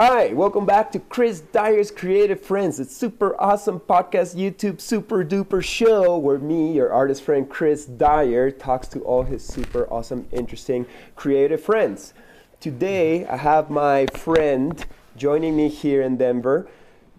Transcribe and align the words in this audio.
Hi, 0.00 0.32
welcome 0.32 0.64
back 0.64 0.92
to 0.92 1.00
Chris 1.00 1.40
Dyer's 1.40 1.90
Creative 1.90 2.40
Friends. 2.40 2.78
It's 2.78 2.96
super 2.96 3.34
awesome 3.42 3.80
podcast, 3.80 4.36
YouTube 4.36 4.80
super 4.80 5.24
duper 5.24 5.60
show 5.60 6.16
where 6.18 6.38
me, 6.38 6.72
your 6.72 6.92
artist 6.92 7.24
friend 7.24 7.50
Chris 7.50 7.84
Dyer, 7.84 8.52
talks 8.52 8.86
to 8.90 9.00
all 9.00 9.24
his 9.24 9.44
super 9.44 9.92
awesome, 9.92 10.28
interesting, 10.30 10.86
creative 11.16 11.60
friends. 11.60 12.14
Today, 12.60 13.26
I 13.26 13.38
have 13.38 13.70
my 13.70 14.06
friend 14.14 14.86
joining 15.16 15.56
me 15.56 15.66
here 15.66 16.02
in 16.02 16.16
Denver 16.16 16.68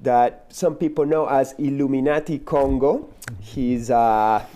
that 0.02 0.46
some 0.48 0.76
people 0.76 1.06
know 1.06 1.26
as 1.26 1.56
Illuminati 1.58 2.40
Congo. 2.40 3.10
He's 3.42 3.90
a 3.90 4.48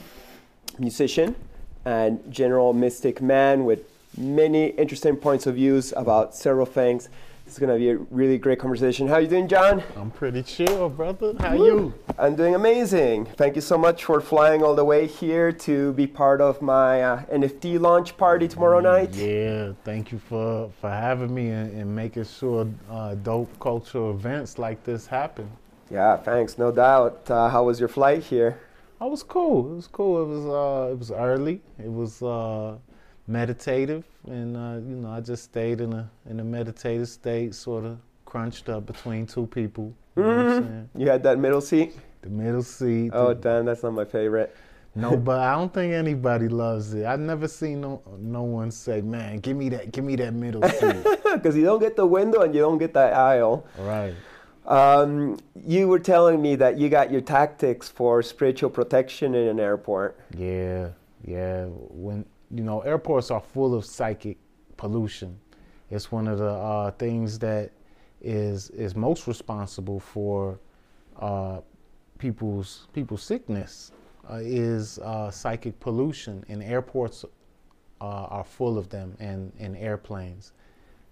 musician 0.80 1.36
and 1.83 2.22
general 2.31 2.72
mystic 2.72 3.22
man 3.22 3.66
with 3.66 3.81
many 4.17 4.67
interesting 4.67 5.17
points 5.17 5.45
of 5.45 5.55
views 5.55 5.92
about 5.98 6.33
several 6.33 6.66
things. 6.66 7.09
It's 7.54 7.59
gonna 7.59 7.78
be 7.78 7.92
a 7.92 7.98
really 8.09 8.40
great 8.40 8.58
conversation. 8.58 9.08
How 9.08 9.18
you 9.18 9.28
doing, 9.28 9.48
John? 9.48 9.84
I'm 9.96 10.09
pretty 10.09 10.42
chill, 10.42 10.90
brother. 10.90 11.36
How 11.40 11.54
you? 11.54 11.94
I'm 12.18 12.36
doing 12.36 12.56
amazing. 12.56 13.28
Thank 13.38 13.54
you 13.54 13.62
so 13.62 13.78
much 13.78 14.06
for 14.06 14.20
flying 14.22 14.64
all 14.64 14.73
the 14.73 14.84
way 14.84 15.06
here 15.06 15.52
to 15.52 15.94
be 15.94 16.08
part 16.08 16.42
of 16.42 16.64
my 16.64 17.04
uh, 17.04 17.26
NFT 17.26 17.80
launch 17.80 18.18
party 18.18 18.48
tomorrow 18.48 18.80
night. 18.80 19.14
Yeah, 19.14 19.73
thank 19.84 20.12
you 20.12 20.18
for 20.18 20.72
for 20.82 20.90
having 20.90 21.32
me 21.32 21.52
and, 21.52 21.72
and 21.80 21.95
making 21.95 22.23
sure 22.23 22.68
uh, 22.90 23.14
dope 23.14 23.52
cultural 23.60 24.10
events 24.10 24.58
like 24.58 24.84
this 24.84 25.06
happen. 25.06 25.48
Yeah, 25.92 26.17
thanks, 26.17 26.58
no 26.58 26.72
doubt. 26.72 27.30
Uh, 27.30 27.50
how 27.50 27.66
was 27.66 27.80
your 27.80 27.90
flight 27.90 28.23
here? 28.23 28.58
I 29.00 29.06
was 29.06 29.22
cool. 29.22 29.73
It 29.73 29.76
was 29.76 29.88
cool. 29.88 30.23
It 30.23 30.26
was 30.26 30.45
uh, 30.48 30.92
it 30.94 30.98
was 30.98 31.12
early. 31.12 31.62
It 31.78 31.94
was 31.94 32.23
uh, 32.23 32.78
meditative, 33.28 34.04
and 34.28 34.56
uh, 34.58 34.76
you 34.88 34.96
know, 34.96 35.12
I 35.12 35.22
just 35.22 35.44
stayed 35.46 35.82
in 35.82 35.94
a 35.94 36.10
in 36.30 36.40
a 36.40 36.44
meditative 36.44 37.08
state, 37.10 37.56
sort 37.56 37.86
of 37.86 37.98
crunched 38.26 38.70
up 38.70 38.86
between 38.86 39.26
two 39.26 39.48
people. 39.48 39.94
You 40.16 40.24
know 40.24 40.30
what 40.30 40.46
I'm 40.46 40.64
saying? 40.64 40.90
You 40.98 41.10
had 41.10 41.24
that 41.24 41.40
middle 41.40 41.62
seat? 41.62 41.96
The 42.22 42.30
middle 42.30 42.64
seat. 42.64 43.12
Oh, 43.14 43.34
damn, 43.34 43.66
that's 43.66 43.84
not 43.84 43.94
my 43.94 44.06
favorite. 44.06 44.56
No, 44.96 45.18
but 45.30 45.40
I 45.40 45.56
don't 45.56 45.74
think 45.74 45.94
anybody 45.94 46.48
loves 46.48 46.94
it. 46.94 47.06
I've 47.06 47.20
never 47.20 47.48
seen 47.48 47.82
no 47.82 48.02
no 48.20 48.44
one 48.44 48.72
say, 48.72 49.02
"Man, 49.02 49.40
give 49.40 49.58
me 49.58 49.70
that, 49.70 49.92
give 49.92 50.04
me 50.04 50.16
that 50.18 50.34
middle 50.34 50.62
seat." 50.70 51.04
Because 51.34 51.56
you 51.56 51.64
don't 51.64 51.80
get 51.80 51.96
the 51.96 52.06
window 52.06 52.42
and 52.42 52.54
you 52.54 52.62
don't 52.62 52.78
get 52.78 52.94
that 52.94 53.14
aisle. 53.14 53.66
right. 53.80 54.14
Um, 54.66 55.40
you 55.66 55.90
were 55.90 56.00
telling 56.00 56.42
me 56.42 56.56
that 56.56 56.78
you 56.78 56.88
got 56.88 57.12
your 57.12 57.20
tactics 57.20 57.90
for 57.90 58.24
spiritual 58.24 58.70
protection 58.70 59.36
in 59.36 59.50
an 59.50 59.60
airport. 59.60 60.18
Yeah, 60.38 60.90
yeah. 61.26 61.66
When 61.66 62.24
you 62.54 62.64
know, 62.64 62.82
airports 62.82 63.32
are 63.32 63.42
full 63.42 63.73
of 63.73 63.84
psychic 63.84 64.38
pollution. 64.77 65.39
It's 65.89 66.11
one 66.11 66.27
of 66.27 66.38
the 66.38 66.50
uh, 66.50 66.92
things 66.92 67.39
that 67.39 67.72
is 68.22 68.70
is 68.72 68.95
most 68.95 69.27
responsible 69.27 70.00
for 70.00 70.60
uh, 71.20 71.61
people's 72.20 72.88
people's 72.94 73.23
sickness 73.23 73.92
uh, 74.30 74.39
is 74.42 75.00
uh, 75.00 75.32
psychic 75.32 75.80
pollution, 75.80 76.45
and 76.48 76.61
airports 76.64 77.26
uh, 78.02 78.05
are 78.05 78.44
full 78.44 78.77
of 78.77 78.89
them, 78.89 79.16
and 79.20 79.52
and 79.60 79.76
airplanes. 79.77 80.54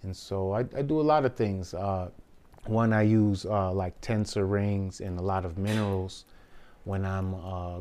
And 0.04 0.16
so 0.16 0.54
I, 0.54 0.60
I 0.76 0.82
do 0.82 1.00
a 1.00 1.08
lot 1.14 1.26
of 1.26 1.36
things. 1.36 1.74
Uh, 1.74 2.10
one, 2.66 2.94
I 2.94 3.02
use 3.02 3.46
like 3.46 4.00
tensor 4.02 4.50
rings 4.50 5.02
and 5.02 5.18
a 5.20 5.22
lot 5.22 5.46
of 5.46 5.58
minerals 5.58 6.26
when 6.84 7.06
I'm 7.06 7.32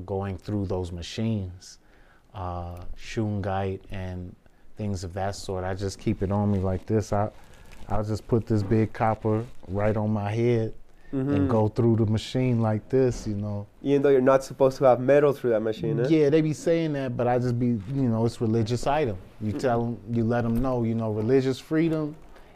going 0.05 0.39
through 0.39 0.67
those 0.67 0.91
machines, 0.91 1.80
uh, 2.35 2.81
shungite 2.97 3.81
and 3.91 4.35
things 4.77 5.05
of 5.05 5.13
that 5.15 5.35
sort. 5.35 5.65
I 5.65 5.75
just 5.75 5.99
keep 5.99 6.23
it 6.23 6.33
on 6.33 6.51
me 6.51 6.59
like 6.59 6.87
this. 6.87 7.13
I, 7.13 7.31
I'll 7.89 8.05
just 8.05 8.27
put 8.27 8.47
this 8.47 8.63
big 8.63 8.93
copper 8.93 9.45
right 9.69 9.97
on 9.97 10.11
my 10.11 10.31
head 10.31 10.75
and 11.13 11.51
go 11.51 11.67
through 11.67 11.97
the 11.97 12.07
machine 12.07 12.61
like 12.61 12.89
this, 12.89 13.27
you 13.27 13.35
know. 13.35 13.67
Even 13.83 14.01
though 14.03 14.11
you're 14.11 14.21
not 14.21 14.45
supposed 14.45 14.79
to 14.79 14.85
have 14.85 15.01
metal 15.01 15.33
through 15.33 15.51
that 15.51 15.61
machine, 15.61 15.99
eh? 15.99 16.07
Yeah, 16.09 16.31
they 16.31 16.41
be 16.41 16.53
saying 16.53 16.93
that, 16.93 17.17
but 17.17 17.27
I 17.27 17.39
just 17.39 17.59
be, 17.59 17.67
you 17.67 18.09
know, 18.09 18.25
it's 18.25 18.41
religious 18.41 18.87
item. 18.87 19.17
You 19.41 19.53
tell 19.53 19.83
them, 19.83 19.99
you 20.13 20.23
let 20.23 20.43
them 20.43 20.63
know, 20.63 20.85
you 20.85 20.95
know, 20.95 21.11
religious 21.11 21.59
freedom 21.59 22.15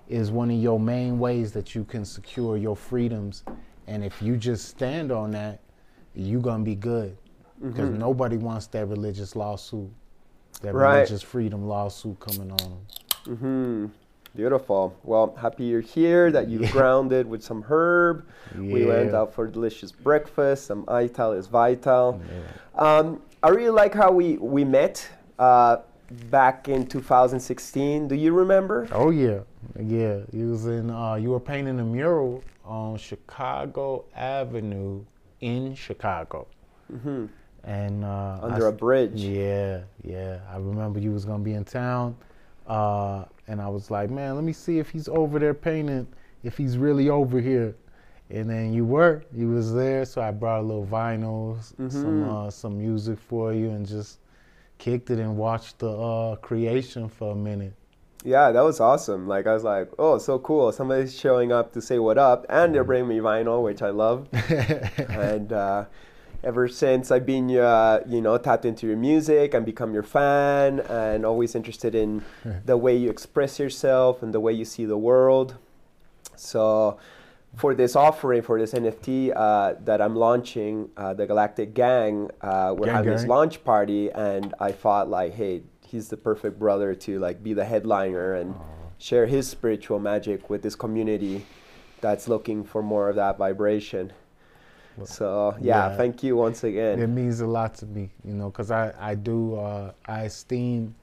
is 0.09 0.31
one 0.31 0.51
of 0.51 0.57
your 0.57 0.79
main 0.79 1.19
ways 1.19 1.51
that 1.53 1.75
you 1.75 1.83
can 1.83 2.05
secure 2.05 2.57
your 2.57 2.77
freedoms. 2.77 3.43
And 3.89 4.05
if 4.05 4.23
you 4.23 4.37
just 4.37 4.69
stand 4.69 5.11
on 5.11 5.33
that, 5.33 5.61
you're 6.15 6.41
gonna 6.41 6.63
be 6.63 6.77
good. 6.77 7.17
Because 7.69 7.91
nobody 7.91 8.37
wants 8.37 8.67
that 8.69 8.87
religious 8.87 9.35
lawsuit, 9.37 9.91
that 10.63 10.75
Right. 10.75 10.97
religious 10.97 11.23
freedom 11.23 11.67
lawsuit 11.67 12.19
coming 12.21 12.51
on 12.51 12.57
them. 12.59 12.87
Mm-hmm. 13.27 13.87
Beautiful. 14.37 14.95
Well, 15.05 15.35
happy 15.41 15.65
you're 15.65 15.81
here, 15.81 16.31
that 16.33 16.49
you 16.49 16.67
grounded 16.73 17.27
with 17.27 17.43
some 17.43 17.63
herb. 17.69 18.27
We 18.59 18.85
went 18.85 19.15
out 19.15 19.33
for 19.33 19.47
delicious 19.47 19.93
breakfast, 19.93 20.67
some 20.67 20.85
Ital 20.89 21.33
is 21.33 21.47
vital. 21.47 22.21
Um, 22.75 23.23
I 23.43 23.49
really 23.51 23.71
like 23.71 23.95
how 23.95 24.11
we, 24.11 24.37
we 24.39 24.65
met 24.65 25.09
uh, 25.39 25.79
back 26.31 26.69
in 26.69 26.87
2016. 26.87 28.09
Do 28.09 28.15
you 28.17 28.33
remember? 28.33 28.89
Oh 28.93 29.11
yeah, 29.11 29.41
yeah. 29.81 30.21
You 30.33 30.51
was 30.51 30.67
in. 30.67 30.91
Uh, 30.91 31.15
you 31.15 31.31
were 31.31 31.41
painting 31.41 31.79
a 31.79 31.85
mural 31.85 32.43
on 32.65 32.97
Chicago 32.99 34.05
Avenue 34.17 35.05
in 35.41 35.75
Chicago, 35.75 36.47
and 37.65 38.05
uh. 38.05 38.39
Under 38.43 38.69
a 38.69 38.73
s- 38.73 38.79
bridge. 38.79 39.21
Yeah, 39.23 39.83
yeah. 40.03 40.39
I 40.53 40.57
remember 40.57 40.99
you 41.01 41.13
was 41.13 41.25
gonna 41.25 41.43
be 41.43 41.55
in 41.55 41.65
town, 41.65 42.17
uh, 42.67 43.25
and 43.49 43.61
I 43.61 43.69
was 43.69 43.91
like, 43.91 44.11
man, 44.11 44.35
let 44.35 44.45
me 44.45 44.53
see 44.53 44.79
if 44.79 44.91
he's 44.91 45.09
over 45.09 45.39
there 45.39 45.55
painting, 45.55 46.07
if 46.43 46.57
he's 46.57 46.79
really 46.79 47.09
over 47.11 47.41
here. 47.41 47.75
And 48.31 48.49
then 48.49 48.73
you 48.73 48.87
were, 48.87 49.23
you 49.35 49.49
was 49.51 49.73
there, 49.75 50.05
so 50.07 50.23
I 50.23 50.31
brought 50.31 50.61
a 50.61 50.63
little 50.63 50.87
vinyls, 50.87 51.75
Mm-hmm. 51.77 51.91
some 51.91 52.23
uh, 52.23 52.51
some 52.51 52.79
music 52.79 53.19
for 53.19 53.53
you, 53.53 53.71
and 53.71 53.87
just 53.87 54.19
kicked 54.79 55.11
it 55.11 55.19
and 55.19 55.37
watched 55.37 55.79
the 55.79 55.91
uh, 55.91 56.37
creation 56.37 57.09
for 57.09 57.33
a 57.33 57.37
minute. 57.37 57.75
Yeah, 58.25 58.51
that 58.53 58.63
was 58.63 58.81
awesome. 58.81 59.29
Like, 59.29 59.47
I 59.47 59.53
was 59.53 59.65
like, 59.65 59.91
oh, 59.99 60.17
so 60.17 60.39
cool. 60.39 60.73
Somebody's 60.73 61.15
showing 61.15 61.53
up 61.53 61.75
to 61.75 61.83
say 61.83 61.99
what 61.99 62.17
up, 62.17 62.47
and 62.49 62.75
they're 62.75 62.83
bringing 62.83 63.09
me 63.09 63.19
vinyl, 63.19 63.63
which 63.63 63.83
I 63.83 63.91
love. 63.91 64.27
and 65.11 65.53
uh, 65.53 65.85
ever 66.45 66.69
since 66.69 67.11
I've 67.11 67.27
been, 67.27 67.51
uh, 67.57 68.01
you 68.07 68.21
know, 68.21 68.37
tapped 68.39 68.65
into 68.65 68.87
your 68.87 68.97
music 68.97 69.55
and 69.55 69.65
become 69.65 69.95
your 69.95 70.03
fan, 70.03 70.81
and 70.81 71.25
always 71.25 71.55
interested 71.55 71.95
in 71.95 72.23
the 72.65 72.77
way 72.77 72.97
you 72.97 73.11
express 73.11 73.59
yourself 73.59 74.23
and 74.23 74.33
the 74.33 74.41
way 74.41 74.53
you 74.53 74.65
see 74.65 74.85
the 74.85 74.99
world. 74.99 75.57
So, 76.37 76.99
for 77.57 77.75
this 77.75 77.95
offering, 77.95 78.43
for 78.43 78.59
this 78.59 78.73
NFT 78.73 79.33
uh, 79.35 79.75
that 79.85 80.01
I'm 80.01 80.17
launching, 80.17 80.91
uh, 80.97 81.15
the 81.15 81.27
Galactic 81.27 81.73
Gang, 81.73 82.31
uh, 82.41 82.75
we're 82.77 82.87
Gang, 82.87 82.95
having 82.97 83.13
this 83.13 83.27
launch 83.27 83.63
party, 83.65 84.11
and 84.11 84.55
I 84.59 84.73
thought 84.73 85.09
like, 85.09 85.35
hey, 85.35 85.63
he's 85.87 86.09
the 86.09 86.17
perfect 86.17 86.59
brother 86.59 86.95
to 86.95 87.19
like 87.21 87.43
be 87.43 87.53
the 87.55 87.65
headliner 87.65 88.35
and 88.35 88.55
share 88.99 89.27
his 89.27 89.49
spiritual 89.49 90.01
magic 90.01 90.51
with 90.51 90.63
this 90.63 90.75
community 90.75 91.47
that's 92.01 92.29
looking 92.29 92.65
for 92.65 92.83
more 92.83 93.09
of 93.09 93.17
that 93.17 93.39
vibration. 93.39 94.13
So 95.05 95.57
yeah, 95.61 95.89
yeah. 95.89 95.97
thank 95.97 96.23
you 96.23 96.37
once 96.37 96.65
again. 96.65 97.01
It 97.01 97.09
means 97.09 97.41
a 97.41 97.47
lot 97.47 97.75
to 97.77 97.87
me, 97.87 98.11
you 98.25 98.35
know, 98.35 98.51
because 98.51 98.71
I, 98.71 98.93
I 98.99 99.15
do, 99.15 99.57
uh, 99.57 99.93
I 100.07 100.23
esteem 100.23 100.95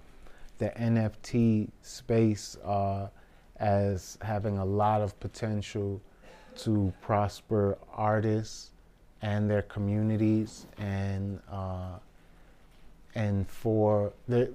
the 0.60 0.70
NFT 0.70 1.70
space 1.82 2.58
uh, 2.64 3.08
as 3.58 4.18
having 4.22 4.58
a 4.60 4.66
lot 4.66 5.02
of 5.02 5.20
potential 5.20 6.02
to 6.58 6.94
prosper 7.02 7.78
artists 7.94 8.72
and 9.22 9.50
their 9.50 9.62
communities 9.64 10.66
and 10.78 11.40
uh, 11.52 11.98
and 13.16 13.48
for 13.48 14.14
the 14.28 14.52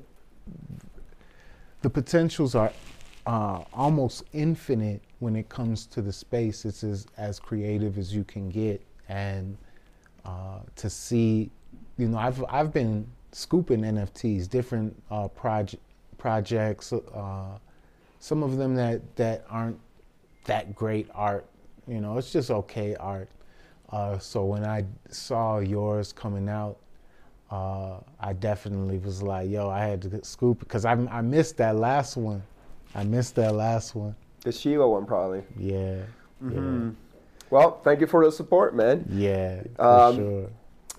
the 1.82 1.90
potentials 1.90 2.54
are 2.54 2.72
uh, 3.26 3.64
almost 3.72 4.24
infinite 4.32 5.02
when 5.18 5.36
it 5.36 5.48
comes 5.48 5.86
to 5.86 6.02
the 6.02 6.12
space. 6.12 6.64
It's 6.64 6.84
as, 6.84 7.06
as 7.16 7.38
creative 7.38 7.98
as 7.98 8.14
you 8.14 8.24
can 8.24 8.48
get, 8.48 8.80
and 9.08 9.56
uh, 10.24 10.58
to 10.76 10.90
see, 10.90 11.50
you 11.98 12.08
know, 12.08 12.18
I've 12.18 12.44
I've 12.48 12.72
been 12.72 13.06
scooping 13.32 13.80
NFTs, 13.82 14.48
different 14.48 15.00
uh, 15.10 15.28
project 15.28 15.82
projects, 16.18 16.92
uh, 16.92 17.58
some 18.18 18.42
of 18.42 18.56
them 18.56 18.74
that 18.74 19.16
that 19.16 19.44
aren't 19.48 19.78
that 20.44 20.74
great 20.74 21.08
art. 21.14 21.46
You 21.86 22.00
know, 22.00 22.18
it's 22.18 22.32
just 22.32 22.50
okay 22.50 22.96
art. 22.96 23.28
Uh, 23.90 24.18
so 24.18 24.44
when 24.44 24.64
I 24.64 24.84
saw 25.10 25.58
yours 25.60 26.12
coming 26.12 26.48
out, 26.48 26.78
uh, 27.50 27.98
I 28.18 28.32
definitely 28.32 28.98
was 28.98 29.22
like, 29.22 29.48
"Yo, 29.48 29.68
I 29.68 29.84
had 29.84 30.02
to 30.02 30.24
scoop 30.24 30.58
because 30.58 30.84
I 30.84 30.92
I 30.92 31.20
missed 31.20 31.56
that 31.58 31.76
last 31.76 32.16
one. 32.16 32.42
I 32.94 33.04
missed 33.04 33.36
that 33.36 33.54
last 33.54 33.94
one. 33.94 34.16
The 34.40 34.52
Shiva 34.52 34.88
one, 34.88 35.06
probably. 35.06 35.42
Yeah, 35.58 36.02
Mhm. 36.42 36.94
Well, 37.50 37.80
thank 37.84 38.00
you 38.00 38.06
for 38.06 38.24
the 38.24 38.32
support, 38.32 38.74
man. 38.74 39.06
yeah, 39.10 39.62
Um, 39.78 40.16
sure. 40.16 40.50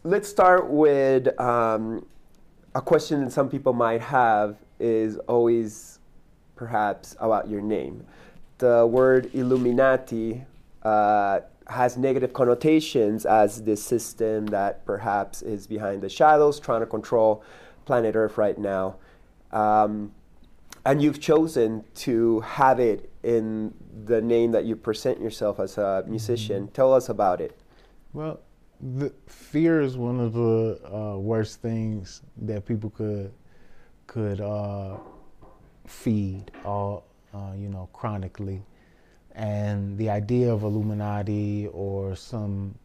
Let's 0.03 0.29
start 0.29 0.69
with 0.69 1.37
um, 1.39 2.05
a 2.73 2.81
question 2.81 3.23
that 3.25 3.31
some 3.31 3.49
people 3.49 3.73
might 3.73 4.01
have 4.01 4.57
is 4.79 5.17
always 5.27 5.99
perhaps 6.55 7.15
about 7.19 7.49
your 7.49 7.61
name. 7.61 8.05
The 8.59 8.87
word 8.87 9.29
Illuminati 9.33 10.45
uh, 10.83 11.41
has 11.67 11.97
negative 11.97 12.33
connotations 12.33 13.25
as 13.25 13.63
this 13.63 13.83
system 13.83 14.45
that 14.47 14.85
perhaps 14.85 15.41
is 15.41 15.67
behind 15.67 16.01
the 16.01 16.09
shadows 16.09 16.59
trying 16.59 16.79
to 16.79 16.85
control 16.85 17.43
planet 17.85 18.15
Earth 18.15 18.37
right 18.37 18.57
now. 18.57 18.95
Um, 19.51 20.13
and 20.87 21.01
you've 21.01 21.19
chosen 21.19 21.83
to 21.93 22.39
have 22.39 22.79
it 22.79 23.11
in 23.21 23.73
the 24.05 24.21
name 24.21 24.51
that 24.53 24.63
you 24.63 24.73
present 24.73 25.19
yourself 25.19 25.59
as 25.59 25.77
a 25.77 26.05
musician. 26.07 26.69
Tell 26.69 26.93
us 26.93 27.09
about 27.09 27.41
it. 27.41 27.59
Well, 28.13 28.39
the 28.79 29.11
fear 29.27 29.81
is 29.81 29.97
one 29.97 30.21
of 30.21 30.31
the 30.31 30.79
uh, 30.85 31.17
worst 31.17 31.61
things 31.61 32.21
that 32.37 32.65
people 32.65 32.89
could 32.89 33.33
could 34.07 34.39
uh, 34.39 34.95
feed, 35.85 36.51
all 36.63 37.03
uh, 37.33 37.51
you 37.57 37.67
know, 37.67 37.89
chronically. 37.91 38.61
And 39.33 39.97
the 39.97 40.09
idea 40.09 40.53
of 40.53 40.63
Illuminati 40.63 41.67
or 41.67 42.15
some 42.15 42.75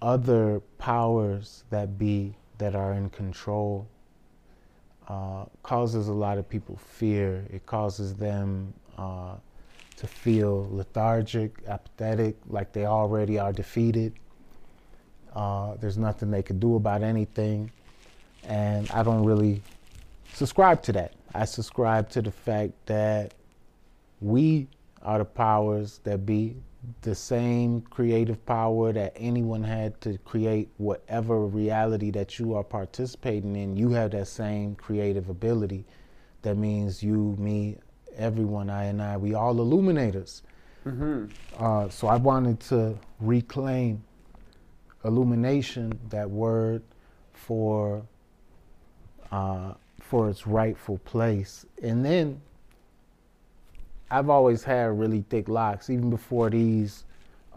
other 0.00 0.60
powers 0.78 1.64
that 1.68 1.98
be 1.98 2.34
that 2.56 2.74
are 2.74 2.94
in 2.94 3.10
control 3.10 3.86
uh, 5.12 5.44
causes 5.62 6.08
a 6.08 6.12
lot 6.12 6.38
of 6.38 6.48
people 6.48 6.76
fear. 6.76 7.44
It 7.50 7.66
causes 7.66 8.14
them 8.14 8.72
uh, 8.96 9.34
to 9.96 10.06
feel 10.06 10.68
lethargic, 10.70 11.50
apathetic, 11.66 12.36
like 12.48 12.72
they 12.72 12.86
already 12.86 13.38
are 13.38 13.52
defeated. 13.52 14.14
Uh, 15.34 15.74
there's 15.80 15.98
nothing 15.98 16.30
they 16.30 16.42
can 16.42 16.58
do 16.58 16.76
about 16.76 17.02
anything. 17.02 17.70
And 18.44 18.90
I 18.90 19.02
don't 19.02 19.24
really 19.24 19.62
subscribe 20.32 20.82
to 20.84 20.92
that. 20.92 21.12
I 21.34 21.44
subscribe 21.44 22.08
to 22.10 22.22
the 22.22 22.32
fact 22.32 22.72
that 22.86 23.34
we 24.20 24.66
are 25.02 25.18
the 25.18 25.26
powers 25.26 26.00
that 26.04 26.24
be, 26.24 26.56
the 27.02 27.14
same 27.14 27.80
creative 27.82 28.44
power 28.44 28.92
that 28.92 29.12
anyone 29.16 29.62
had 29.62 30.00
to 30.00 30.18
create 30.18 30.68
whatever 30.78 31.46
reality 31.46 32.10
that 32.10 32.38
you 32.38 32.54
are 32.54 32.64
participating 32.64 33.54
in. 33.54 33.76
You 33.76 33.90
have 33.90 34.10
that 34.12 34.26
same 34.28 34.74
creative 34.74 35.28
ability. 35.28 35.84
That 36.42 36.56
means 36.56 37.02
you, 37.02 37.36
me, 37.38 37.76
everyone, 38.16 38.68
I 38.68 38.84
and 38.84 39.00
I, 39.00 39.16
we 39.16 39.34
all 39.34 39.54
illuminators. 39.60 40.42
Mm-hmm. 40.84 41.26
Uh, 41.56 41.88
so 41.88 42.08
I 42.08 42.16
wanted 42.16 42.58
to 42.60 42.98
reclaim 43.20 44.02
illumination, 45.04 45.98
that 46.10 46.28
word, 46.28 46.82
for 47.32 48.02
uh, 49.30 49.74
for 50.00 50.28
its 50.28 50.46
rightful 50.46 50.98
place. 50.98 51.64
And 51.82 52.04
then 52.04 52.40
I've 54.12 54.28
always 54.28 54.62
had 54.62 54.98
really 54.98 55.24
thick 55.30 55.48
locks. 55.48 55.88
Even 55.88 56.10
before 56.10 56.50
these, 56.50 57.04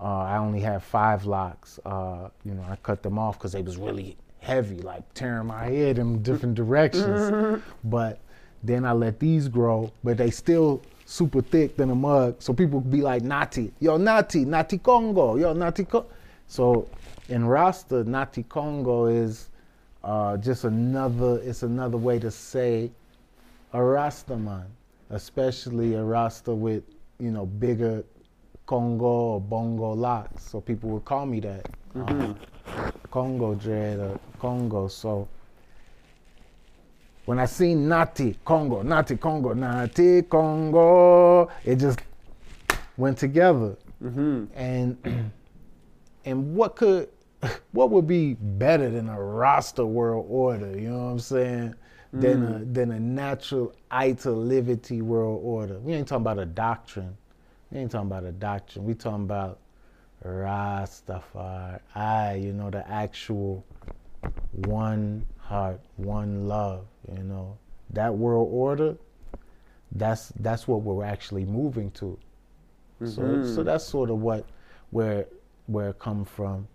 uh, 0.01 0.05
I 0.05 0.37
only 0.37 0.61
had 0.61 0.81
five 0.81 1.25
locks. 1.25 1.79
Uh, 1.85 2.29
you 2.45 2.53
know, 2.53 2.65
I 2.69 2.77
cut 2.77 3.03
them 3.03 3.19
off 3.19 3.37
because 3.37 3.51
they 3.51 3.61
was 3.61 3.77
really 3.77 4.15
heavy, 4.39 4.77
like 4.77 5.13
tearing 5.13 5.47
my 5.47 5.65
head 5.65 5.99
in 5.99 6.23
different 6.23 6.55
directions. 6.63 7.61
but 7.83 8.19
then 8.63 8.85
I 8.85 8.93
let 8.93 9.19
these 9.19 9.47
grow, 9.47 9.91
but 10.03 10.17
they 10.17 10.31
still 10.31 10.81
super 11.05 11.41
thick 11.41 11.75
than 11.75 11.89
a 11.89 11.95
mug. 11.95 12.37
So 12.39 12.53
people 12.53 12.79
be 12.79 13.01
like, 13.01 13.21
Nati, 13.21 13.71
yo, 13.79 13.97
Nati, 13.97 14.45
Nati 14.45 14.77
Congo, 14.77 15.35
yo, 15.35 15.53
Nati 15.53 15.83
Congo. 15.83 16.07
So 16.47 16.87
in 17.29 17.45
Rasta, 17.45 18.03
Nati 18.03 18.43
Congo 18.43 19.07
is 19.07 19.49
uh, 20.03 20.37
just 20.37 20.63
another, 20.63 21.39
it's 21.43 21.63
another 21.63 21.97
way 21.97 22.17
to 22.19 22.31
say 22.31 22.91
a 23.73 23.83
Rasta 23.83 24.37
man, 24.37 24.65
especially 25.09 25.93
a 25.93 26.03
Rasta 26.03 26.53
with, 26.53 26.83
you 27.19 27.31
know, 27.31 27.45
bigger 27.45 28.03
Congo 28.65 29.05
or 29.05 29.41
Bongo 29.41 29.91
locks. 29.91 30.49
So 30.49 30.61
people 30.61 30.89
would 30.91 31.05
call 31.05 31.25
me 31.25 31.39
that. 31.41 31.69
Uh, 31.95 32.33
Congo 33.11 33.55
dread 33.55 33.99
or 33.99 34.19
Congo. 34.39 34.87
So 34.87 35.27
when 37.25 37.39
I 37.39 37.45
seen 37.45 37.87
Nati 37.87 38.37
Congo, 38.43 38.81
Nati 38.81 39.17
Congo, 39.17 39.53
Nati 39.53 40.23
Congo, 40.23 41.49
it 41.63 41.77
just 41.77 41.99
went 42.97 43.17
together. 43.17 43.77
Mm-hmm. 44.03 44.45
And 44.55 45.31
and 46.25 46.55
what 46.55 46.75
could 46.75 47.09
what 47.71 47.89
would 47.91 48.07
be 48.07 48.33
better 48.33 48.89
than 48.89 49.09
a 49.09 49.21
Rasta 49.21 49.85
world 49.85 50.25
order, 50.29 50.77
you 50.77 50.89
know 50.89 51.05
what 51.05 51.11
I'm 51.11 51.19
saying? 51.19 51.75
Than 52.21 52.43
a 52.43 52.59
mm. 52.59 52.73
than 52.73 52.91
a 52.91 52.99
natural 52.99 53.73
Ita 53.91 54.29
Livity 54.29 55.01
world 55.01 55.41
order. 55.43 55.79
We 55.79 55.93
ain't 55.93 56.07
talking 56.07 56.21
about 56.21 56.39
a 56.39 56.45
doctrine. 56.45 57.17
We 57.71 57.79
ain't 57.79 57.91
talking 57.91 58.07
about 58.07 58.23
a 58.23 58.31
doctrine. 58.31 58.85
We 58.85 58.93
talking 58.93 59.23
about 59.23 59.59
Rastafari. 60.23 61.79
I, 61.93 62.35
you 62.35 62.53
know, 62.53 62.69
the 62.69 62.89
actual 62.89 63.65
one 64.51 65.25
heart, 65.39 65.81
one 65.97 66.47
love, 66.47 66.85
you 67.11 67.23
know. 67.23 67.57
That 67.91 68.15
world 68.15 68.49
order, 68.51 68.95
that's 69.91 70.31
that's 70.39 70.67
what 70.67 70.81
we're 70.83 71.03
actually 71.03 71.45
moving 71.45 71.91
to. 71.91 72.17
So 73.03 73.21
mm-hmm. 73.21 73.53
so 73.53 73.63
that's 73.63 73.83
sort 73.83 74.09
of 74.09 74.21
what 74.21 74.45
where 74.91 75.25
where 75.67 75.89
it 75.89 75.99
come 75.99 76.23
from. 76.23 76.67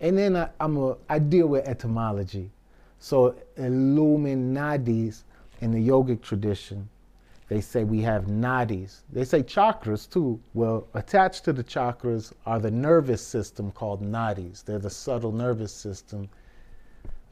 And 0.00 0.16
then 0.16 0.36
I, 0.36 0.48
I'm 0.60 0.76
a 0.76 0.96
I 1.08 1.18
deal 1.18 1.48
with 1.48 1.66
etymology. 1.66 2.50
So 3.06 3.36
Illuminadis 3.56 5.22
in 5.60 5.70
the 5.70 5.78
yogic 5.78 6.22
tradition, 6.22 6.88
they 7.46 7.60
say 7.60 7.84
we 7.84 8.00
have 8.00 8.24
nadis. 8.24 9.02
They 9.12 9.24
say 9.24 9.44
chakras 9.44 10.10
too. 10.10 10.40
Well, 10.54 10.88
attached 10.92 11.44
to 11.44 11.52
the 11.52 11.62
chakras 11.62 12.32
are 12.46 12.58
the 12.58 12.72
nervous 12.72 13.22
system 13.24 13.70
called 13.70 14.02
nadis. 14.02 14.64
They're 14.64 14.80
the 14.80 14.90
subtle 14.90 15.30
nervous 15.30 15.72
system. 15.72 16.28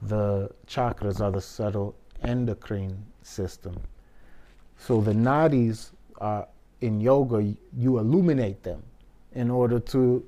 The 0.02 0.48
chakras 0.68 1.20
are 1.20 1.32
the 1.32 1.40
subtle 1.40 1.96
endocrine 2.22 3.04
system. 3.24 3.74
So 4.78 5.00
the 5.00 5.12
nadis 5.12 5.90
are 6.18 6.46
in 6.82 7.00
yoga, 7.00 7.52
you 7.76 7.98
illuminate 7.98 8.62
them 8.62 8.80
in 9.32 9.50
order 9.50 9.80
to 9.80 10.24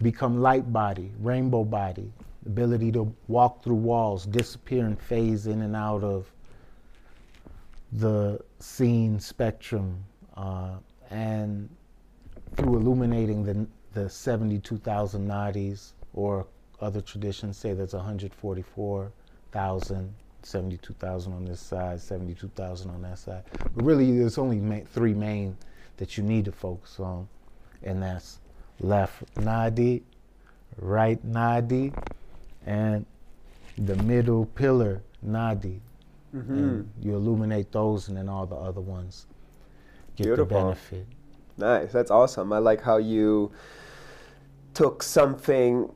become 0.00 0.40
light 0.42 0.72
body, 0.72 1.12
rainbow 1.20 1.62
body, 1.62 2.12
ability 2.46 2.90
to 2.92 3.14
walk 3.28 3.62
through 3.62 3.76
walls, 3.76 4.24
disappear 4.26 4.86
and 4.86 5.00
phase 5.00 5.46
in 5.46 5.62
and 5.62 5.76
out 5.76 6.02
of 6.02 6.32
the 7.92 8.40
seen 8.58 9.20
spectrum, 9.20 10.02
uh, 10.36 10.72
and 11.10 11.68
through 12.56 12.76
illuminating 12.76 13.44
the, 13.44 13.64
the 13.92 14.08
72,000 14.08 15.28
nadis, 15.28 15.92
or 16.14 16.46
other 16.80 17.00
traditions 17.00 17.56
say 17.56 17.74
there's 17.74 17.94
144,000, 17.94 20.14
72,000 20.42 21.32
on 21.32 21.44
this 21.44 21.60
side, 21.60 22.00
72,000 22.00 22.90
on 22.90 23.02
that 23.02 23.18
side. 23.18 23.44
But 23.74 23.84
really, 23.84 24.18
there's 24.18 24.38
only 24.38 24.58
ma- 24.58 24.80
three 24.92 25.14
main 25.14 25.56
that 25.98 26.16
you 26.16 26.24
need 26.24 26.46
to 26.46 26.52
focus 26.52 26.98
on, 26.98 27.28
and 27.82 28.02
that's 28.02 28.40
left 28.80 29.22
nadi, 29.36 30.02
right 30.78 31.24
nadi, 31.24 31.92
and 32.66 33.06
the 33.78 33.96
middle 33.96 34.46
pillar 34.46 35.02
nadi. 35.26 35.80
Mm-hmm. 36.34 36.52
And 36.52 36.90
you 37.00 37.14
illuminate 37.14 37.72
those, 37.72 38.08
and 38.08 38.16
then 38.16 38.28
all 38.28 38.46
the 38.46 38.56
other 38.56 38.80
ones 38.80 39.26
get 40.16 40.36
the 40.36 40.44
benefit. 40.44 41.06
Nice. 41.58 41.92
That's 41.92 42.10
awesome. 42.10 42.52
I 42.52 42.58
like 42.58 42.80
how 42.80 42.96
you 42.96 43.52
took 44.74 45.02
something 45.02 45.92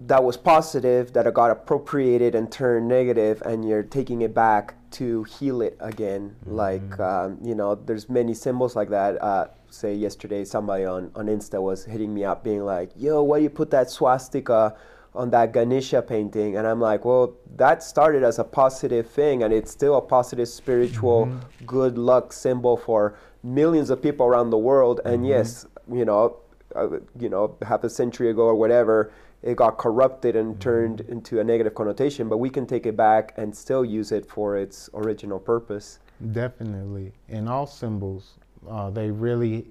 that 0.00 0.22
was 0.22 0.36
positive 0.36 1.12
that 1.12 1.32
got 1.34 1.50
appropriated 1.50 2.34
and 2.34 2.50
turned 2.52 2.86
negative 2.86 3.42
and 3.44 3.68
you're 3.68 3.82
taking 3.82 4.22
it 4.22 4.32
back 4.32 4.74
to 4.90 5.24
heal 5.24 5.60
it 5.60 5.76
again 5.80 6.34
like 6.46 6.98
um, 7.00 7.36
you 7.42 7.54
know 7.54 7.74
there's 7.74 8.08
many 8.08 8.32
symbols 8.32 8.76
like 8.76 8.88
that 8.88 9.20
uh, 9.22 9.48
say 9.70 9.92
yesterday 9.92 10.44
somebody 10.44 10.84
on, 10.84 11.10
on 11.16 11.26
insta 11.26 11.60
was 11.60 11.84
hitting 11.84 12.14
me 12.14 12.24
up 12.24 12.44
being 12.44 12.64
like 12.64 12.90
yo 12.96 13.22
why 13.22 13.38
you 13.38 13.50
put 13.50 13.70
that 13.70 13.90
swastika 13.90 14.74
on 15.18 15.30
that 15.30 15.52
ganesha 15.52 16.00
painting 16.00 16.56
and 16.56 16.66
i'm 16.66 16.80
like 16.80 17.04
well 17.04 17.34
that 17.56 17.82
started 17.82 18.22
as 18.22 18.38
a 18.38 18.44
positive 18.44 19.06
thing 19.06 19.42
and 19.42 19.52
it's 19.52 19.70
still 19.70 19.96
a 19.96 20.00
positive 20.00 20.48
spiritual 20.48 21.28
good 21.66 21.98
luck 21.98 22.32
symbol 22.32 22.76
for 22.76 23.14
millions 23.42 23.90
of 23.90 24.00
people 24.00 24.24
around 24.26 24.50
the 24.50 24.62
world 24.70 25.00
and 25.04 25.26
yes 25.26 25.66
you 25.92 26.04
know 26.04 26.36
uh, 26.76 26.98
you 27.18 27.28
know, 27.28 27.56
half 27.62 27.82
a 27.84 27.90
century 27.90 28.30
ago 28.30 28.42
or 28.42 28.54
whatever, 28.54 29.10
it 29.42 29.56
got 29.56 29.78
corrupted 29.78 30.36
and 30.36 30.50
Mm-hmm. 30.52 30.60
turned 30.60 31.00
into 31.02 31.40
a 31.40 31.44
negative 31.44 31.74
connotation. 31.74 32.28
But 32.28 32.38
we 32.38 32.50
can 32.50 32.66
take 32.66 32.86
it 32.86 32.96
back 32.96 33.32
and 33.36 33.56
still 33.56 33.84
use 33.84 34.12
it 34.12 34.26
for 34.26 34.56
its 34.56 34.90
original 34.94 35.38
purpose. 35.38 35.98
Definitely. 36.32 37.12
And 37.28 37.48
all 37.48 37.66
symbols, 37.66 38.34
uh, 38.68 38.90
they 38.90 39.10
really, 39.10 39.66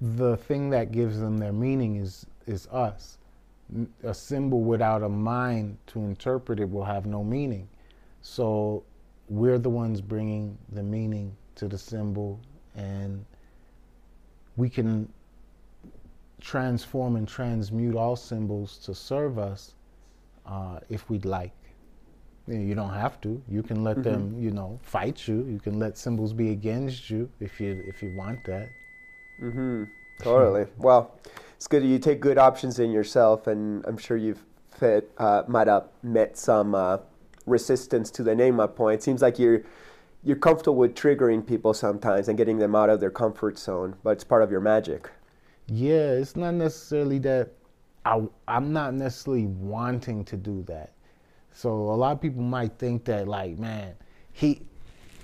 the 0.00 0.36
thing 0.36 0.70
that 0.70 0.92
gives 0.92 1.18
them 1.18 1.38
their 1.38 1.52
meaning 1.52 1.96
is, 1.96 2.26
is 2.46 2.68
us. 2.68 3.18
A 4.04 4.14
symbol 4.14 4.60
without 4.60 5.02
a 5.02 5.08
mind 5.08 5.78
to 5.88 6.00
interpret 6.00 6.60
it 6.60 6.70
will 6.70 6.84
have 6.84 7.06
no 7.06 7.24
meaning. 7.24 7.68
So 8.20 8.84
we're 9.28 9.58
the 9.58 9.70
ones 9.70 10.00
bringing 10.00 10.58
the 10.72 10.82
meaning 10.82 11.34
to 11.54 11.68
the 11.68 11.78
symbol, 11.78 12.38
and 12.74 13.24
we 14.56 14.68
can 14.68 15.12
transform 16.40 17.16
and 17.16 17.26
transmute 17.26 17.94
all 17.94 18.16
symbols 18.16 18.78
to 18.78 18.94
serve 18.94 19.38
us 19.38 19.74
uh, 20.44 20.80
if 20.88 21.08
we'd 21.08 21.24
like. 21.24 21.52
You 22.48 22.74
don't 22.74 22.92
have 22.92 23.20
to. 23.20 23.40
You 23.48 23.62
can 23.62 23.84
let 23.84 24.02
them, 24.02 24.36
you 24.38 24.50
know, 24.50 24.78
fight 24.82 25.28
you. 25.28 25.46
You 25.46 25.60
can 25.60 25.78
let 25.78 25.96
symbols 25.96 26.32
be 26.32 26.50
against 26.50 27.08
you 27.08 27.30
if 27.38 27.60
you 27.60 27.82
if 27.86 28.02
you 28.02 28.12
want 28.16 28.44
that. 28.46 28.68
Mm-hmm. 29.40 29.84
Totally. 30.22 30.66
well, 30.76 31.18
it's 31.62 31.68
good 31.68 31.84
you 31.84 32.00
take 32.00 32.18
good 32.18 32.38
options 32.38 32.80
in 32.80 32.90
yourself, 32.90 33.46
and 33.46 33.84
I'm 33.86 33.96
sure 33.96 34.16
you've 34.16 34.44
fit, 34.72 35.12
uh, 35.16 35.44
might 35.46 35.68
have 35.68 35.84
met 36.02 36.36
some 36.36 36.74
uh, 36.74 36.98
resistance 37.46 38.10
to 38.10 38.24
the 38.24 38.34
name. 38.34 38.56
My 38.56 38.66
point. 38.66 38.98
It 38.98 39.04
seems 39.04 39.22
like 39.22 39.38
you're 39.38 39.62
you're 40.24 40.34
comfortable 40.34 40.74
with 40.74 40.96
triggering 40.96 41.46
people 41.46 41.72
sometimes 41.72 42.26
and 42.26 42.36
getting 42.36 42.58
them 42.58 42.74
out 42.74 42.90
of 42.90 42.98
their 42.98 43.12
comfort 43.12 43.60
zone, 43.60 43.94
but 44.02 44.10
it's 44.10 44.24
part 44.24 44.42
of 44.42 44.50
your 44.50 44.60
magic. 44.60 45.08
Yeah, 45.68 46.14
it's 46.14 46.34
not 46.34 46.54
necessarily 46.54 47.20
that 47.20 47.50
I 48.04 48.26
I'm 48.48 48.72
not 48.72 48.94
necessarily 48.94 49.46
wanting 49.46 50.24
to 50.24 50.36
do 50.36 50.64
that. 50.64 50.94
So 51.52 51.70
a 51.70 51.94
lot 51.94 52.10
of 52.10 52.20
people 52.20 52.42
might 52.42 52.76
think 52.76 53.04
that 53.04 53.28
like, 53.28 53.56
man, 53.56 53.94
he 54.32 54.62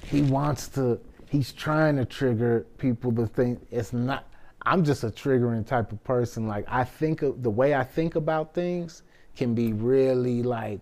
he 0.05 0.23
wants 0.23 0.69
to 0.69 1.01
he's 1.29 1.53
trying 1.53 1.97
to 1.97 2.05
trigger 2.05 2.65
people 2.79 3.11
to 3.15 3.27
think 3.27 3.67
it's 3.73 3.93
not 3.93 4.25
I'm 4.69 4.85
just 4.85 5.03
a 5.03 5.09
triggering 5.09 5.67
type 5.67 5.93
of 5.93 6.05
person. 6.05 6.47
Like 6.47 6.67
I 6.69 6.85
think 6.85 7.23
of 7.23 7.43
the 7.43 7.49
way 7.49 7.75
I 7.75 7.83
think 7.83 8.17
about 8.17 8.53
things 8.53 9.03
can 9.35 9.55
be 9.55 9.73
really 9.73 10.43
like 10.43 10.81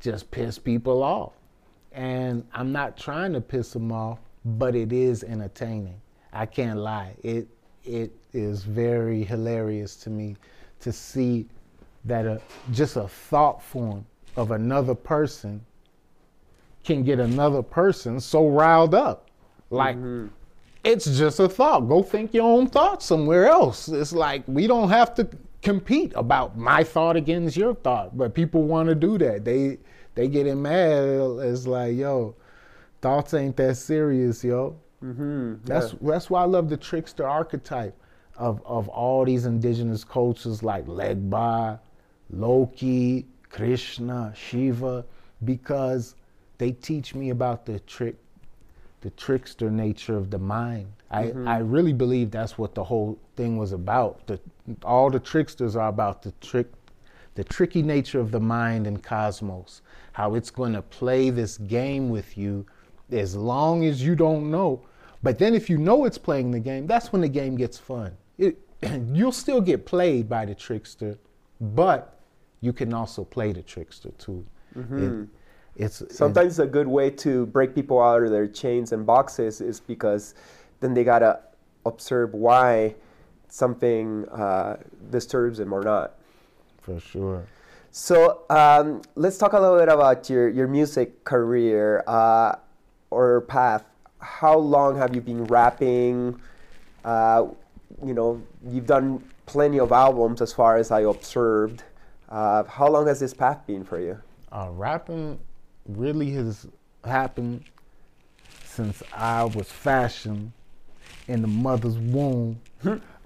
just 0.00 0.30
piss 0.30 0.58
people 0.58 1.02
off. 1.02 1.32
And 1.92 2.46
I'm 2.52 2.72
not 2.72 2.98
trying 2.98 3.32
to 3.32 3.40
piss 3.40 3.72
them 3.72 3.90
off, 3.90 4.18
but 4.44 4.76
it 4.76 4.92
is 4.92 5.24
entertaining. 5.24 5.98
I 6.34 6.44
can't 6.44 6.78
lie. 6.78 7.14
It 7.22 7.48
it 7.84 8.12
is 8.34 8.64
very 8.64 9.24
hilarious 9.24 9.96
to 9.96 10.10
me 10.10 10.36
to 10.80 10.92
see 10.92 11.46
that 12.04 12.26
a 12.26 12.38
just 12.72 12.96
a 12.96 13.08
thought 13.08 13.62
form 13.62 14.04
of 14.36 14.50
another 14.50 14.94
person 14.94 15.64
can 16.84 17.02
get 17.02 17.18
another 17.18 17.62
person 17.62 18.20
so 18.20 18.46
riled 18.46 18.94
up. 18.94 19.30
Like 19.70 19.96
mm-hmm. 19.96 20.26
It's 20.86 21.18
just 21.18 21.40
a 21.40 21.48
thought. 21.48 21.80
Go 21.88 22.02
think 22.02 22.32
your 22.32 22.44
own 22.44 22.68
thoughts 22.68 23.06
somewhere 23.06 23.46
else. 23.46 23.88
It's 23.88 24.12
like 24.12 24.44
we 24.46 24.66
don't 24.66 24.88
have 24.88 25.14
to 25.16 25.28
compete 25.62 26.12
about 26.14 26.56
my 26.56 26.84
thought 26.84 27.16
against 27.16 27.56
your 27.56 27.74
thought, 27.74 28.16
but 28.16 28.34
people 28.34 28.62
want 28.62 28.88
to 28.88 28.94
do 28.94 29.18
that. 29.18 29.44
They 29.44 29.78
they 30.14 30.28
getting 30.28 30.62
mad. 30.62 31.02
It's 31.40 31.66
like, 31.66 31.96
yo, 31.96 32.36
thoughts 33.00 33.34
ain't 33.34 33.56
that 33.56 33.76
serious, 33.76 34.44
yo. 34.44 34.78
Mm-hmm. 35.02 35.54
That's 35.64 35.94
that's 36.00 36.30
why 36.30 36.42
I 36.42 36.44
love 36.44 36.68
the 36.68 36.76
trickster 36.76 37.26
archetype 37.26 37.94
of 38.36 38.62
of 38.64 38.88
all 38.88 39.24
these 39.24 39.44
indigenous 39.44 40.04
cultures 40.04 40.62
like 40.62 40.86
Legba, 40.86 41.80
Loki, 42.30 43.26
Krishna, 43.50 44.32
Shiva, 44.36 45.04
because 45.44 46.14
they 46.58 46.70
teach 46.70 47.14
me 47.14 47.30
about 47.30 47.66
the 47.66 47.80
trick, 47.80 48.16
the 49.00 49.10
trickster 49.10 49.70
nature 49.70 50.16
of 50.16 50.30
the 50.30 50.38
mind. 50.38 50.92
I, 51.10 51.24
mm-hmm. 51.24 51.46
I 51.46 51.58
really 51.58 51.92
believe 51.92 52.30
that's 52.30 52.58
what 52.58 52.74
the 52.74 52.84
whole 52.84 53.18
thing 53.36 53.56
was 53.56 53.72
about. 53.72 54.26
The, 54.26 54.40
all 54.82 55.10
the 55.10 55.20
tricksters 55.20 55.76
are 55.76 55.88
about 55.88 56.22
the 56.22 56.32
trick, 56.40 56.66
the 57.34 57.44
tricky 57.44 57.82
nature 57.82 58.20
of 58.20 58.32
the 58.32 58.40
mind 58.40 58.86
and 58.86 59.02
cosmos. 59.02 59.82
How 60.12 60.34
it's 60.34 60.50
going 60.50 60.72
to 60.72 60.82
play 60.82 61.30
this 61.30 61.58
game 61.58 62.08
with 62.08 62.36
you 62.36 62.66
as 63.12 63.36
long 63.36 63.84
as 63.84 64.02
you 64.02 64.16
don't 64.16 64.50
know. 64.50 64.82
But 65.22 65.38
then 65.38 65.54
if 65.54 65.68
you 65.70 65.78
know 65.78 66.04
it's 66.04 66.18
playing 66.18 66.50
the 66.50 66.60
game, 66.60 66.86
that's 66.86 67.12
when 67.12 67.22
the 67.22 67.28
game 67.28 67.56
gets 67.56 67.78
fun. 67.78 68.16
It, 68.38 68.58
you'll 69.12 69.32
still 69.32 69.60
get 69.60 69.86
played 69.86 70.28
by 70.28 70.46
the 70.46 70.54
trickster, 70.54 71.18
but 71.60 72.18
you 72.60 72.72
can 72.72 72.92
also 72.92 73.24
play 73.24 73.52
the 73.52 73.62
trickster 73.62 74.10
too. 74.18 74.44
Mm-hmm. 74.76 75.22
It- 75.22 75.28
it's 75.76 76.02
Sometimes 76.10 76.58
a 76.58 76.66
good 76.66 76.88
way 76.88 77.10
to 77.10 77.46
break 77.46 77.74
people 77.74 78.00
out 78.00 78.22
of 78.22 78.30
their 78.30 78.46
chains 78.46 78.92
and 78.92 79.04
boxes 79.04 79.60
is 79.60 79.80
because 79.80 80.34
then 80.80 80.94
they 80.94 81.04
gotta 81.04 81.40
observe 81.84 82.34
why 82.34 82.94
something 83.48 84.28
uh, 84.30 84.76
disturbs 85.10 85.58
them 85.58 85.72
or 85.72 85.82
not. 85.82 86.14
for 86.80 87.00
sure. 87.00 87.44
So 87.90 88.42
um, 88.50 89.00
let's 89.14 89.38
talk 89.38 89.54
a 89.54 89.60
little 89.60 89.78
bit 89.78 89.88
about 89.88 90.28
your, 90.28 90.48
your 90.48 90.68
music 90.68 91.24
career 91.24 92.04
uh, 92.06 92.56
or 93.10 93.40
path. 93.42 93.84
How 94.18 94.58
long 94.58 94.98
have 94.98 95.14
you 95.14 95.22
been 95.22 95.44
rapping? 95.44 96.38
Uh, 97.04 97.46
you 98.04 98.12
know, 98.12 98.42
you've 98.68 98.86
done 98.86 99.24
plenty 99.46 99.80
of 99.80 99.92
albums 99.92 100.42
as 100.42 100.52
far 100.52 100.76
as 100.76 100.90
I 100.90 101.00
observed. 101.00 101.84
Uh, 102.28 102.64
how 102.64 102.88
long 102.88 103.06
has 103.06 103.20
this 103.20 103.32
path 103.32 103.66
been 103.66 103.84
for 103.84 103.98
you? 103.98 104.18
Uh, 104.52 104.68
rapping 104.72 105.38
really 105.88 106.30
has 106.32 106.66
happened 107.04 107.64
since 108.64 109.02
I 109.14 109.44
was 109.44 109.70
fashioned 109.70 110.52
in 111.28 111.42
the 111.42 111.48
mother's 111.48 111.96
womb. 111.98 112.60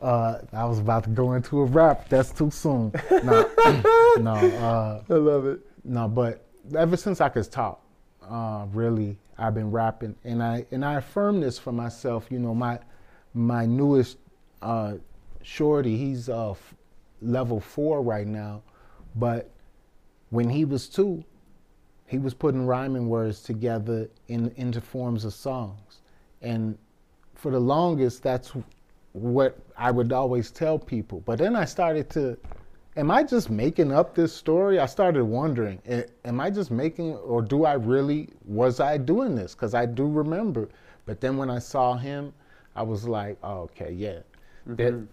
uh, 0.00 0.38
I 0.52 0.64
was 0.64 0.78
about 0.78 1.04
to 1.04 1.10
go 1.10 1.32
into 1.34 1.60
a 1.60 1.64
rap. 1.64 2.08
That's 2.08 2.30
too 2.30 2.50
soon. 2.50 2.92
No, 3.24 3.50
no, 4.18 4.32
uh, 4.58 5.02
I 5.08 5.12
love 5.14 5.46
it. 5.46 5.60
no. 5.84 6.08
But 6.08 6.44
ever 6.76 6.96
since 6.96 7.20
I 7.20 7.28
could 7.28 7.50
talk, 7.50 7.80
uh, 8.28 8.66
really, 8.72 9.18
I've 9.38 9.54
been 9.54 9.70
rapping, 9.70 10.14
and 10.24 10.42
I 10.42 10.64
and 10.70 10.84
I 10.84 10.94
affirm 10.94 11.40
this 11.40 11.58
for 11.58 11.72
myself. 11.72 12.26
You 12.30 12.38
know, 12.38 12.54
my 12.54 12.78
my 13.34 13.66
newest 13.66 14.18
uh, 14.62 14.94
shorty, 15.42 15.96
he's 15.96 16.28
uh, 16.28 16.52
f- 16.52 16.74
level 17.22 17.60
four 17.60 18.02
right 18.02 18.26
now, 18.26 18.62
but 19.16 19.50
when 20.30 20.48
he 20.48 20.64
was 20.64 20.88
two, 20.88 21.24
he 22.10 22.18
was 22.18 22.34
putting 22.34 22.66
rhyming 22.66 23.08
words 23.08 23.42
together 23.42 24.10
in 24.28 24.52
into 24.56 24.80
forms 24.80 25.24
of 25.24 25.32
songs, 25.32 26.00
and 26.42 26.76
for 27.34 27.50
the 27.50 27.60
longest, 27.60 28.22
that's 28.22 28.52
what 29.12 29.58
I 29.76 29.90
would 29.90 30.12
always 30.12 30.50
tell 30.50 30.78
people. 30.78 31.20
But 31.24 31.38
then 31.38 31.56
I 31.56 31.64
started 31.64 32.10
to, 32.10 32.36
am 32.96 33.10
I 33.10 33.22
just 33.22 33.48
making 33.48 33.92
up 33.92 34.14
this 34.14 34.32
story? 34.32 34.78
I 34.78 34.86
started 34.86 35.24
wondering, 35.24 35.80
am 36.24 36.40
I 36.40 36.50
just 36.50 36.70
making, 36.70 37.14
or 37.14 37.42
do 37.42 37.64
I 37.64 37.72
really, 37.74 38.28
was 38.44 38.78
I 38.78 38.98
doing 38.98 39.34
this? 39.34 39.54
Because 39.54 39.74
I 39.74 39.86
do 39.86 40.06
remember. 40.06 40.68
But 41.06 41.20
then 41.20 41.36
when 41.36 41.48
I 41.50 41.58
saw 41.58 41.96
him, 41.96 42.32
I 42.76 42.82
was 42.82 43.08
like, 43.08 43.38
oh, 43.42 43.62
okay, 43.62 43.92
yeah, 43.92 44.18
mm-hmm. 44.68 44.74
that 44.76 45.06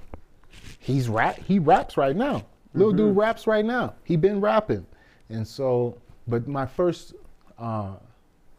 he's 0.80 1.10
rap, 1.10 1.38
he 1.38 1.60
raps 1.60 1.98
right 1.98 2.16
now. 2.16 2.46
Little 2.74 2.92
mm-hmm. 2.92 3.08
dude 3.08 3.18
raps 3.18 3.48
right 3.48 3.66
now. 3.66 3.96
He 4.04 4.16
been 4.16 4.42
rapping, 4.42 4.86
and 5.30 5.48
so, 5.48 5.98
but 6.28 6.48
my 6.48 6.66
first 6.66 7.14
uh, 7.58 7.96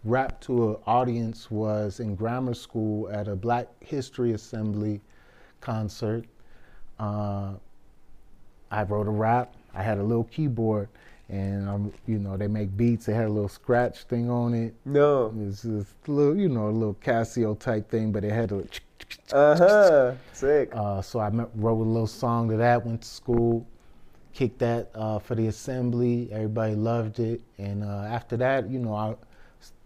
rap 0.04 0.40
to 0.40 0.70
an 0.70 0.76
audience 0.86 1.50
was 1.50 2.00
in 2.00 2.14
grammar 2.14 2.54
school 2.54 3.08
at 3.10 3.28
a 3.28 3.36
Black 3.36 3.68
History 3.80 4.32
Assembly 4.32 5.00
concert. 5.60 6.24
Uh, 6.98 7.52
I 8.70 8.82
wrote 8.82 9.06
a 9.06 9.10
rap. 9.10 9.54
I 9.74 9.82
had 9.82 9.98
a 9.98 10.02
little 10.02 10.24
keyboard, 10.24 10.88
and 11.28 11.68
um, 11.68 11.92
you 12.06 12.18
know 12.18 12.36
they 12.36 12.48
make 12.48 12.76
beats. 12.76 13.06
They 13.06 13.14
had 13.14 13.26
a 13.26 13.32
little 13.32 13.48
scratch 13.48 14.04
thing 14.04 14.30
on 14.30 14.54
it. 14.54 14.74
No. 14.84 15.32
It's 15.46 15.62
just 15.62 15.94
a 16.06 16.10
little, 16.10 16.36
you 16.36 16.48
know, 16.48 16.68
a 16.68 16.70
little 16.70 16.94
Casio 16.94 17.58
type 17.58 17.90
thing, 17.90 18.12
but 18.12 18.24
it 18.24 18.32
had 18.32 18.52
a. 18.52 18.64
Uh 19.32 19.56
huh. 19.56 20.14
Sick. 20.32 20.70
Uh, 20.72 21.00
so 21.00 21.18
I 21.20 21.28
wrote 21.28 21.80
a 21.80 21.88
little 21.88 22.06
song 22.06 22.48
to 22.50 22.56
that. 22.56 22.84
Went 22.84 23.02
to 23.02 23.08
school, 23.08 23.66
kicked 24.32 24.58
that 24.60 24.90
uh, 24.94 25.18
for 25.18 25.34
the 25.34 25.46
assembly. 25.48 26.28
Everybody 26.32 26.74
loved 26.74 27.18
it, 27.20 27.40
and 27.58 27.82
uh, 27.84 28.06
after 28.08 28.36
that, 28.38 28.70
you 28.70 28.78
know, 28.78 28.94
I 28.94 29.14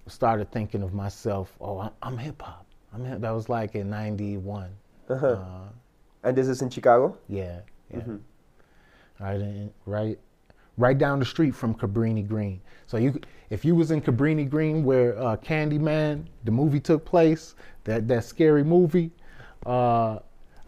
started 0.09 0.51
thinking 0.51 0.83
of 0.83 0.93
myself. 0.95 1.53
Oh, 1.61 1.79
I'm, 1.79 1.91
I'm 2.03 2.19
hip 2.19 2.41
hop. 2.43 2.67
I'm 2.95 3.05
hip. 3.05 3.21
That 3.21 3.31
was 3.31 3.49
like 3.49 3.75
in 3.75 3.91
'91. 3.91 4.71
Uh-huh. 5.09 5.27
Uh, 5.27 5.69
And 6.25 6.37
this 6.37 6.49
is 6.49 6.63
in 6.63 6.71
Chicago? 6.71 7.17
yeah, 7.29 7.61
yeah. 7.93 8.01
Right, 9.21 9.41
in, 9.41 9.73
right, 9.87 10.19
right 10.79 10.97
down 10.99 11.19
the 11.19 11.25
street 11.25 11.55
from 11.55 11.75
Cabrini 11.75 12.27
Green. 12.27 12.61
So 12.87 12.97
you, 12.97 13.21
if 13.51 13.65
you 13.65 13.75
was 13.75 13.91
in 13.91 14.01
Cabrini 14.01 14.49
Green 14.49 14.85
where 14.85 15.19
uh, 15.19 15.37
Candyman, 15.37 16.27
the 16.45 16.51
movie 16.51 16.81
took 16.81 17.05
place, 17.05 17.55
that 17.85 18.09
that 18.09 18.25
scary 18.25 18.65
movie, 18.65 19.11
uh, 19.67 20.19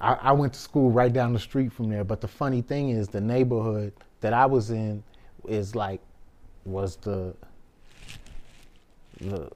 I, 0.04 0.18
I 0.20 0.32
went 0.32 0.52
to 0.52 0.58
school 0.58 0.90
right 0.90 1.12
down 1.12 1.32
the 1.32 1.38
street 1.38 1.72
from 1.72 1.88
there. 1.88 2.04
But 2.04 2.20
the 2.20 2.28
funny 2.28 2.60
thing 2.60 2.90
is, 2.90 3.08
the 3.08 3.22
neighborhood 3.22 3.94
that 4.20 4.34
I 4.34 4.44
was 4.44 4.70
in 4.70 5.02
is 5.48 5.74
like 5.74 6.00
was 6.64 6.96
the 6.96 7.34
the 9.20 9.48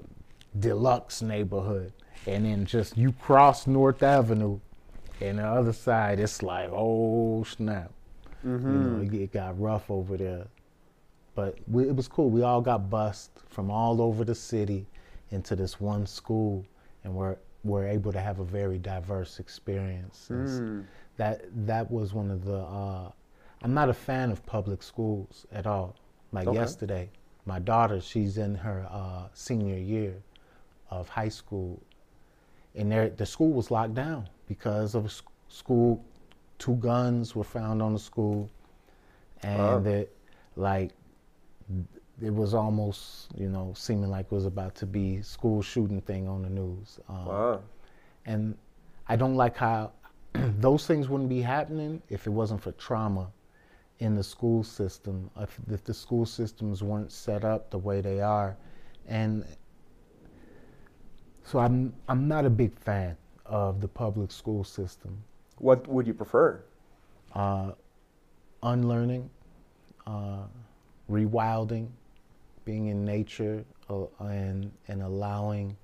deluxe 0.58 1.20
neighborhood, 1.20 1.92
and 2.26 2.46
then 2.46 2.64
just 2.64 2.96
you 2.96 3.12
cross 3.12 3.66
North 3.66 4.02
Avenue, 4.02 4.58
and 5.20 5.38
the 5.38 5.46
other 5.46 5.72
side 5.72 6.18
it's 6.18 6.42
like 6.42 6.70
oh 6.72 7.44
snap, 7.44 7.90
you 8.42 8.50
know, 8.50 8.58
mm-hmm. 8.58 9.14
it, 9.14 9.22
it 9.22 9.32
got 9.32 9.60
rough 9.60 9.90
over 9.90 10.16
there. 10.16 10.46
But 11.34 11.58
we, 11.66 11.88
it 11.88 11.94
was 11.94 12.08
cool. 12.08 12.30
We 12.30 12.42
all 12.42 12.60
got 12.62 12.88
bused 12.88 13.30
from 13.50 13.70
all 13.70 14.00
over 14.00 14.24
the 14.24 14.34
city 14.34 14.86
into 15.30 15.54
this 15.54 15.78
one 15.78 16.06
school, 16.06 16.64
and 17.04 17.14
we're 17.14 17.36
we're 17.68 17.86
able 17.86 18.12
to 18.12 18.20
have 18.20 18.38
a 18.40 18.44
very 18.44 18.78
diverse 18.78 19.38
experience. 19.38 20.28
Mm. 20.30 20.84
That 21.16 21.42
that 21.66 21.90
was 21.90 22.14
one 22.14 22.30
of 22.30 22.44
the. 22.44 22.58
Uh, 22.58 23.10
I'm 23.62 23.74
not 23.74 23.88
a 23.88 23.94
fan 23.94 24.30
of 24.30 24.44
public 24.46 24.82
schools 24.82 25.46
at 25.52 25.66
all. 25.66 25.96
Like 26.32 26.46
Okay. 26.48 26.58
yesterday, 26.58 27.10
my 27.46 27.58
daughter, 27.58 28.00
she's 28.00 28.38
in 28.38 28.54
her 28.54 28.86
uh, 28.90 29.28
senior 29.34 29.76
year 29.78 30.14
of 30.90 31.08
high 31.08 31.28
school, 31.30 31.82
and 32.74 32.90
there 32.90 33.08
the 33.10 33.26
school 33.26 33.50
was 33.52 33.70
locked 33.70 33.94
down 33.94 34.28
because 34.46 34.94
of 34.94 35.06
a 35.06 35.08
sc- 35.08 35.24
school. 35.48 36.04
Two 36.58 36.76
guns 36.76 37.34
were 37.36 37.44
found 37.44 37.82
on 37.82 37.92
the 37.92 37.98
school, 37.98 38.50
and 39.42 39.84
that 39.86 40.08
like 40.56 40.92
it 42.22 42.34
was 42.34 42.54
almost 42.54 43.28
you 43.36 43.48
know 43.48 43.72
seeming 43.76 44.10
like 44.10 44.26
it 44.26 44.32
was 44.32 44.46
about 44.46 44.74
to 44.76 44.86
be 44.86 45.22
school 45.22 45.62
shooting 45.62 46.00
thing 46.00 46.26
on 46.28 46.42
the 46.42 46.50
news. 46.50 46.98
Um, 47.08 47.26
Wow. 47.26 47.60
and 48.26 48.56
I 49.08 49.16
don't 49.16 49.34
like 49.36 49.56
how 49.56 49.92
those 50.34 50.86
things 50.86 51.08
wouldn't 51.08 51.30
be 51.30 51.40
happening 51.40 52.02
if 52.08 52.26
it 52.26 52.30
wasn't 52.30 52.62
for 52.62 52.72
trauma 52.72 53.28
in 54.00 54.14
the 54.14 54.22
school 54.22 54.62
system. 54.62 55.30
If, 55.38 55.58
if 55.70 55.84
the 55.84 55.94
school 55.94 56.26
systems 56.26 56.82
weren't 56.82 57.10
set 57.12 57.44
up 57.44 57.70
the 57.70 57.78
way 57.78 58.00
they 58.00 58.20
are, 58.20 58.56
and 59.06 59.44
so 61.44 61.58
I'm 61.58 61.94
I'm 62.08 62.28
not 62.28 62.44
a 62.44 62.50
big 62.50 62.76
fan 62.78 63.16
of 63.46 63.80
the 63.80 63.88
public 63.88 64.30
school 64.30 64.64
system. 64.64 65.16
What 65.58 65.86
would 65.88 66.06
you 66.06 66.14
prefer? 66.14 66.62
Uh, 67.34 67.72
unlearning, 68.62 69.30
uh, 70.06 70.44
rewilding, 71.10 71.88
being 72.68 72.88
in 72.88 73.02
nature, 73.02 73.64
uh, 73.88 74.04
and 74.20 74.70
and 74.88 75.00
allowing 75.00 75.74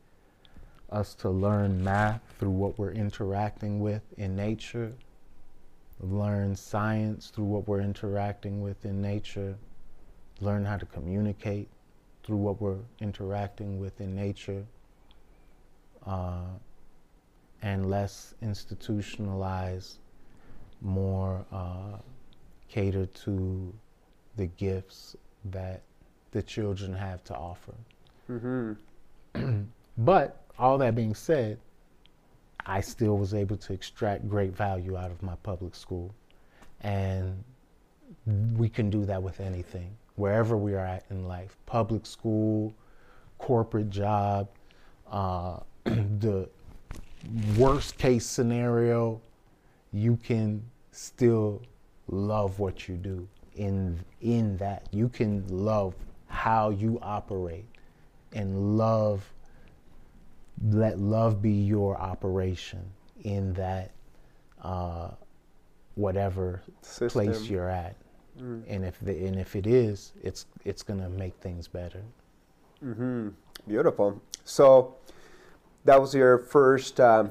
us 0.90 1.14
to 1.14 1.30
learn 1.30 1.82
math 1.82 2.20
through 2.38 2.50
what 2.50 2.78
we're 2.78 2.92
interacting 2.92 3.80
with 3.80 4.02
in 4.18 4.36
nature, 4.36 4.92
learn 6.00 6.54
science 6.54 7.30
through 7.30 7.46
what 7.46 7.66
we're 7.66 7.80
interacting 7.80 8.60
with 8.60 8.84
in 8.84 9.00
nature, 9.00 9.56
learn 10.42 10.62
how 10.62 10.76
to 10.76 10.84
communicate 10.84 11.68
through 12.22 12.36
what 12.36 12.60
we're 12.60 12.84
interacting 13.00 13.80
with 13.80 13.98
in 14.02 14.14
nature, 14.14 14.62
uh, 16.04 16.52
and 17.62 17.88
less 17.88 18.34
institutionalized, 18.42 20.00
more 20.82 21.46
uh, 21.50 21.96
cater 22.68 23.06
to 23.06 23.72
the 24.36 24.44
gifts 24.48 25.16
that 25.46 25.80
the 26.34 26.42
children 26.42 26.92
have 26.92 27.22
to 27.24 27.34
offer. 27.34 27.72
Mm-hmm. 28.30 29.62
But 29.96 30.42
all 30.58 30.76
that 30.78 30.96
being 30.96 31.14
said, 31.14 31.58
I 32.66 32.80
still 32.80 33.16
was 33.16 33.32
able 33.32 33.56
to 33.58 33.72
extract 33.72 34.28
great 34.28 34.50
value 34.50 34.96
out 34.96 35.12
of 35.12 35.22
my 35.22 35.36
public 35.44 35.76
school. 35.76 36.12
And 36.80 37.44
we 38.56 38.68
can 38.68 38.90
do 38.90 39.04
that 39.04 39.22
with 39.22 39.38
anything, 39.38 39.96
wherever 40.16 40.56
we 40.56 40.74
are 40.74 40.84
at 40.84 41.04
in 41.10 41.28
life 41.28 41.56
public 41.66 42.06
school, 42.06 42.74
corporate 43.38 43.90
job, 43.90 44.48
uh, 45.08 45.60
the 45.84 46.48
worst 47.56 47.96
case 47.98 48.26
scenario, 48.26 49.20
you 49.92 50.16
can 50.16 50.60
still 50.90 51.62
love 52.08 52.58
what 52.58 52.88
you 52.88 52.96
do 52.96 53.28
in 53.54 54.04
in 54.20 54.56
that 54.56 54.88
you 54.90 55.08
can 55.08 55.46
love 55.48 55.94
how 56.34 56.70
you 56.70 56.98
operate 57.00 57.64
and 58.32 58.76
love 58.76 59.30
let 60.70 60.98
love 60.98 61.40
be 61.40 61.52
your 61.52 61.96
operation 61.96 62.82
in 63.22 63.52
that 63.54 63.90
uh, 64.62 65.10
whatever 65.94 66.62
place 67.12 67.48
you're 67.48 67.70
at 67.70 67.96
Mm. 68.42 68.64
and 68.66 68.84
if 68.84 68.98
the, 68.98 69.12
and 69.26 69.38
if 69.38 69.54
it 69.54 69.64
is 69.64 70.10
it's 70.20 70.46
it's 70.64 70.82
gonna 70.82 71.08
make 71.08 71.34
things 71.36 71.68
better 71.68 72.02
Mm-hmm. 72.84 73.28
Beautiful. 73.68 74.20
So 74.44 74.96
that 75.84 76.00
was 76.00 76.14
your 76.14 76.38
first 76.38 76.98
um, 77.00 77.30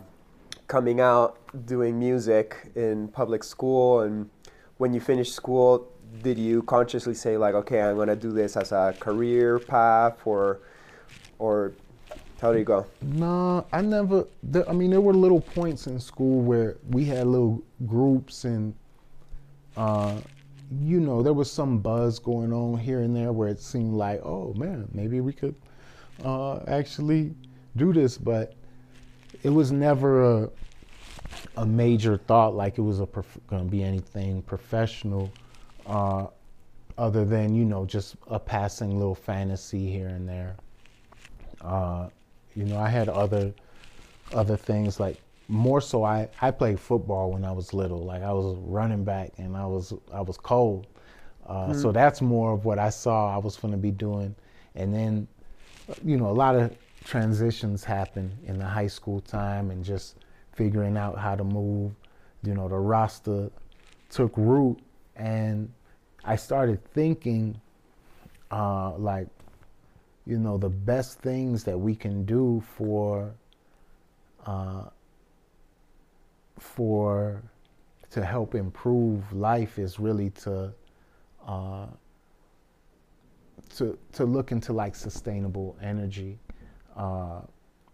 coming 0.68 1.00
out 1.02 1.38
doing 1.66 2.00
music 2.00 2.72
in 2.76 3.10
public 3.10 3.44
school, 3.44 4.00
and 4.00 4.30
when 4.78 4.94
you 4.94 5.00
finished 5.02 5.34
school, 5.36 5.92
did 6.22 6.38
you 6.38 6.62
consciously 6.64 7.14
say 7.14 7.38
like, 7.38 7.56
okay, 7.56 7.82
I'm 7.82 7.98
gonna 7.98 8.16
do 8.16 8.32
this 8.32 8.56
as 8.56 8.72
a 8.72 8.96
career 9.00 9.60
path, 9.60 10.20
or, 10.26 10.60
or 11.40 11.74
how 12.42 12.52
do 12.52 12.60
you 12.60 12.66
go? 12.66 12.86
No, 13.02 13.66
I 13.72 13.82
never. 13.82 14.26
I 14.68 14.74
mean, 14.74 14.92
there 14.92 15.02
were 15.02 15.14
little 15.14 15.42
points 15.42 15.88
in 15.88 16.00
school 16.00 16.42
where 16.42 16.78
we 16.90 17.06
had 17.06 17.26
little 17.26 17.64
groups, 17.88 18.44
and 18.44 18.76
uh, 19.78 20.18
you 20.82 21.00
know, 21.00 21.24
there 21.24 21.34
was 21.34 21.52
some 21.52 21.80
buzz 21.80 22.20
going 22.20 22.54
on 22.54 22.78
here 22.78 23.02
and 23.02 23.16
there 23.16 23.32
where 23.32 23.50
it 23.50 23.60
seemed 23.60 23.94
like, 23.94 24.22
oh 24.24 24.54
man, 24.56 24.88
maybe 24.94 25.22
we 25.22 25.34
could 25.34 25.56
uh, 26.24 26.60
actually 26.68 27.34
do 27.76 27.94
this, 27.94 28.18
but 28.18 28.54
it 29.42 29.50
was 29.50 29.72
never 29.72 30.44
a 30.44 30.50
a 31.58 31.66
major 31.66 32.18
thought 32.18 32.56
like 32.56 32.78
it 32.78 32.82
was 32.82 32.98
going 32.98 33.64
to 33.64 33.70
be 33.70 33.84
anything 33.84 34.42
professional, 34.44 35.32
uh, 35.86 36.28
other 36.98 37.26
than 37.26 37.56
you 37.56 37.66
know 37.66 37.86
just 37.86 38.16
a 38.28 38.40
passing 38.40 38.98
little 38.98 39.16
fantasy 39.16 39.90
here 39.90 40.08
and 40.08 40.28
there. 40.28 40.56
Uh, 41.62 42.10
you 42.56 42.66
know, 42.66 42.78
I 42.78 42.90
had 42.90 43.10
other 43.10 43.54
other 44.34 44.58
things 44.58 45.00
like 45.00 45.18
more 45.48 45.82
so 45.82 46.04
I, 46.04 46.30
I 46.42 46.52
played 46.52 46.80
football 46.80 47.32
when 47.32 47.44
I 47.46 47.52
was 47.52 47.74
little. 47.74 48.04
Like 48.04 48.24
I 48.24 48.32
was 48.32 48.56
running 48.60 49.04
back 49.04 49.32
and 49.38 49.56
I 49.56 49.66
was 49.66 49.94
I 50.14 50.22
was 50.22 50.38
cold. 50.38 50.88
Uh, 51.46 51.74
So 51.74 51.92
that's 51.92 52.22
more 52.22 52.54
of 52.54 52.66
what 52.66 52.80
I 52.80 52.90
saw 52.90 53.34
I 53.34 53.38
was 53.38 53.58
going 53.58 53.74
to 53.74 53.78
be 53.78 53.92
doing. 53.92 54.34
And 54.76 54.94
then, 54.94 55.28
you 56.04 56.18
know, 56.18 56.28
a 56.30 56.32
lot 56.32 56.56
of 56.56 56.76
transitions 57.04 57.84
happen 57.84 58.32
in 58.46 58.58
the 58.58 58.66
high 58.66 58.88
school 58.88 59.20
time 59.20 59.70
and 59.70 59.84
just 59.84 60.16
figuring 60.54 60.96
out 60.96 61.18
how 61.18 61.36
to 61.36 61.44
move. 61.44 61.92
You 62.44 62.54
know, 62.54 62.70
the 62.70 62.78
Rasta 62.78 63.52
took 64.10 64.32
root 64.38 64.80
and 65.16 65.72
I 66.24 66.36
started 66.36 66.84
thinking 66.94 67.60
uh, 68.52 68.96
like 68.98 69.28
you 70.26 70.38
know, 70.38 70.58
the 70.58 70.70
best 70.70 71.20
things 71.20 71.64
that 71.66 71.78
we 71.78 71.96
can 71.96 72.24
do 72.24 72.64
for, 72.78 73.34
uh, 74.46 74.86
for, 76.58 77.42
to 78.12 78.24
help 78.24 78.56
improve 78.56 79.34
life 79.34 79.80
is 79.80 80.00
really 80.00 80.30
to, 80.30 80.72
uh, 81.48 81.88
to, 83.76 83.98
to 84.12 84.24
look 84.24 84.52
into 84.52 84.72
like 84.72 84.96
sustainable 84.96 85.76
energy, 85.82 86.38
uh, 86.96 87.42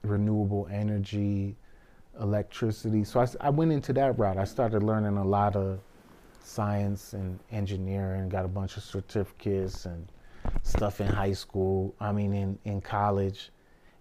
renewable 0.04 0.68
energy, 0.72 1.56
electricity. 2.20 3.04
So 3.06 3.22
I, 3.22 3.28
I 3.40 3.50
went 3.50 3.72
into 3.72 3.94
that 3.94 4.20
route. 4.20 4.38
I 4.38 4.44
started 4.44 4.84
learning 4.84 5.18
a 5.18 5.26
lot 5.26 5.56
of 5.56 5.80
science 6.44 7.14
and 7.14 7.40
engineering, 7.52 8.30
got 8.30 8.46
a 8.46 8.48
bunch 8.48 8.78
of 8.78 8.84
certificates 8.84 9.86
and 9.86 10.08
stuff 10.64 11.02
in 11.02 11.08
high 11.08 11.34
school. 11.34 11.94
I 12.00 12.12
mean, 12.12 12.34
in, 12.34 12.60
in 12.66 12.82
college, 12.82 13.52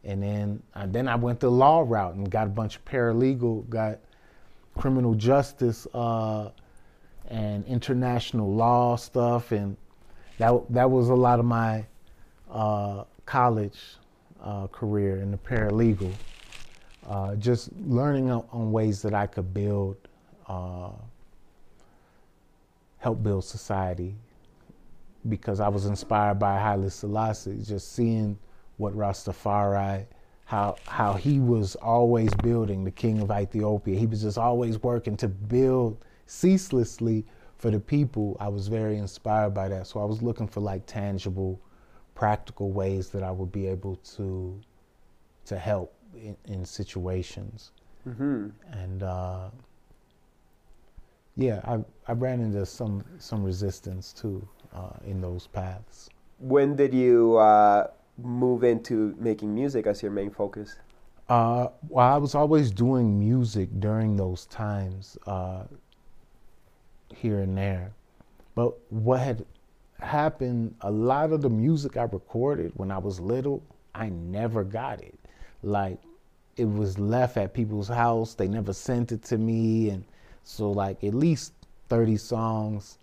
and 0.05 0.22
then 0.22 0.62
uh, 0.74 0.87
then 0.87 1.09
I 1.09 1.16
went 1.16 1.40
the 1.40 1.51
law 1.51 1.85
route 1.87 2.14
and 2.14 2.31
got 2.31 2.46
a 2.46 2.51
bunch 2.51 2.77
of 2.77 2.85
paralegal, 2.85 3.68
got 3.68 3.98
criminal 4.77 5.14
justice 5.14 5.87
uh, 5.92 6.51
and 7.29 7.66
international 7.66 8.55
law 8.55 8.96
stuff, 8.96 9.53
and 9.53 9.77
that 10.38 10.53
that 10.70 10.90
was 10.90 11.09
a 11.09 11.14
lot 11.14 11.38
of 11.38 11.44
my 11.44 11.85
uh, 12.51 13.05
college 13.27 13.79
uh, 14.42 14.66
career 14.68 15.18
in 15.18 15.31
the 15.31 15.38
paralegal. 15.38 16.12
Uh, 17.07 17.35
just 17.37 17.70
learning 17.87 18.31
on, 18.31 18.44
on 18.53 18.70
ways 18.70 19.01
that 19.01 19.14
I 19.14 19.27
could 19.27 19.55
build, 19.55 19.96
uh, 20.46 20.90
help 22.98 23.22
build 23.22 23.44
society 23.44 24.16
because 25.28 25.61
I 25.61 25.68
was 25.68 25.87
inspired 25.87 26.38
by 26.38 26.58
Haile 26.58 26.90
Selassie, 26.90 27.62
just 27.62 27.92
seeing 27.92 28.38
what 28.76 28.94
Rastafari, 28.96 30.06
how 30.44 30.76
how 30.87 31.14
he 31.14 31.40
was 31.40 31.74
always 31.76 32.32
building 32.34 32.84
the 32.84 32.90
king 32.90 33.20
of 33.20 33.30
Ethiopia. 33.30 33.98
He 33.98 34.06
was 34.06 34.22
just 34.22 34.38
always 34.38 34.82
working 34.82 35.16
to 35.18 35.28
build 35.28 36.04
ceaselessly 36.26 37.24
for 37.56 37.70
the 37.70 37.80
people. 37.80 38.37
I 38.40 38.48
was 38.48 38.68
very 38.68 38.96
inspired 38.96 39.50
by 39.50 39.68
that. 39.68 39.87
So 39.87 40.00
I 40.00 40.04
was 40.04 40.22
looking 40.22 40.46
for 40.46 40.61
like 40.61 40.87
tangible, 40.87 41.61
practical 42.14 42.70
ways 42.70 43.11
that 43.11 43.22
I 43.22 43.30
would 43.30 43.52
be 43.52 43.66
able 43.66 43.96
to 44.16 44.61
to 45.46 45.58
help 45.58 45.94
in, 46.14 46.37
in 46.46 46.64
situations. 46.64 47.72
hmm 48.04 48.48
And 48.70 49.02
uh, 49.02 49.50
yeah, 51.38 51.61
I 51.64 51.79
I 52.09 52.12
ran 52.12 52.40
into 52.40 52.66
some 52.66 53.05
some 53.18 53.44
resistance 53.44 54.12
too 54.12 54.46
uh, 54.74 54.96
in 55.07 55.20
those 55.20 55.46
paths. 55.46 56.11
When 56.40 56.77
did 56.77 56.92
you 56.92 57.37
uh, 57.37 57.87
move 58.22 58.64
into 58.64 59.14
making 59.18 59.55
music 59.55 59.87
as 59.87 60.03
your 60.03 60.11
main 60.11 60.31
focus? 60.31 60.77
Uh, 61.29 61.68
well, 61.88 62.07
I 62.12 62.16
was 62.16 62.35
always 62.35 62.70
doing 62.70 63.18
music 63.18 63.68
during 63.79 64.16
those 64.16 64.46
times, 64.46 65.16
uh, 65.27 65.64
here 67.14 67.40
and 67.40 67.57
there. 67.57 67.92
But 68.55 68.74
what 68.90 69.20
had 69.20 69.44
happened, 70.01 70.74
a 70.81 70.90
lot 70.90 71.33
of 71.33 71.42
the 71.42 71.51
music 71.51 71.96
I 71.96 72.05
recorded 72.05 72.72
when 72.77 72.90
I 72.90 72.98
was 72.98 73.20
little, 73.20 73.62
I 73.94 74.09
never 74.09 74.64
got 74.64 75.03
it. 75.03 75.18
Like, 75.62 75.98
it 76.57 76.64
was 76.64 76.98
left 76.98 77.37
at 77.37 77.53
people's 77.53 77.88
house. 77.88 78.35
They 78.35 78.48
never 78.48 78.72
sent 78.72 79.12
it 79.12 79.22
to 79.24 79.38
me. 79.38 79.90
And 79.90 80.05
so, 80.48 80.70
like, 80.70 81.04
at 81.04 81.14
least 81.14 81.52
30 81.88 82.16
songs 82.16 82.98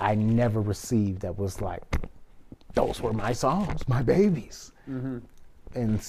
I 0.00 0.14
never 0.14 0.60
received 0.60 1.22
that 1.22 1.38
was 1.38 1.60
like, 1.60 1.82
those 2.74 3.00
were 3.00 3.12
my 3.12 3.32
songs, 3.32 3.86
my 3.88 4.02
babies 4.02 4.72
hmm 4.86 5.18
and 5.74 6.00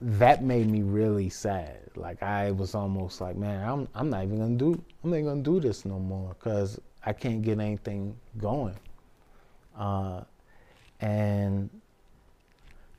that 0.00 0.42
made 0.44 0.68
me 0.68 0.82
really 0.82 1.28
sad. 1.28 1.78
Like 1.96 2.22
I 2.22 2.50
was 2.52 2.74
almost 2.74 3.20
like, 3.20 3.36
man, 3.36 3.68
I'm 3.68 3.88
I'm 3.94 4.10
not 4.10 4.24
even 4.24 4.38
gonna 4.38 4.56
do 4.56 4.82
I'm 5.04 5.10
not 5.10 5.20
gonna 5.22 5.42
do 5.42 5.60
this 5.60 5.84
no 5.84 5.98
more 5.98 6.34
because 6.38 6.80
I 7.04 7.12
can't 7.12 7.42
get 7.42 7.60
anything 7.60 8.16
going. 8.38 8.76
Uh, 9.76 10.22
and 11.00 11.70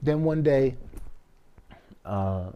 then 0.01 0.23
one 0.23 0.41
day, 0.43 0.75
uh, 2.05 2.51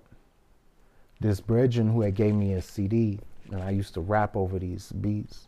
this 1.23 1.39
brethren 1.39 1.87
who 1.87 2.01
had 2.01 2.15
gave 2.15 2.35
me 2.35 2.53
a 2.53 2.61
CD, 2.61 3.17
and 3.49 3.63
I 3.63 3.69
used 3.69 3.93
to 3.93 4.01
rap 4.01 4.35
over 4.35 4.59
these 4.59 4.91
beats. 4.91 5.47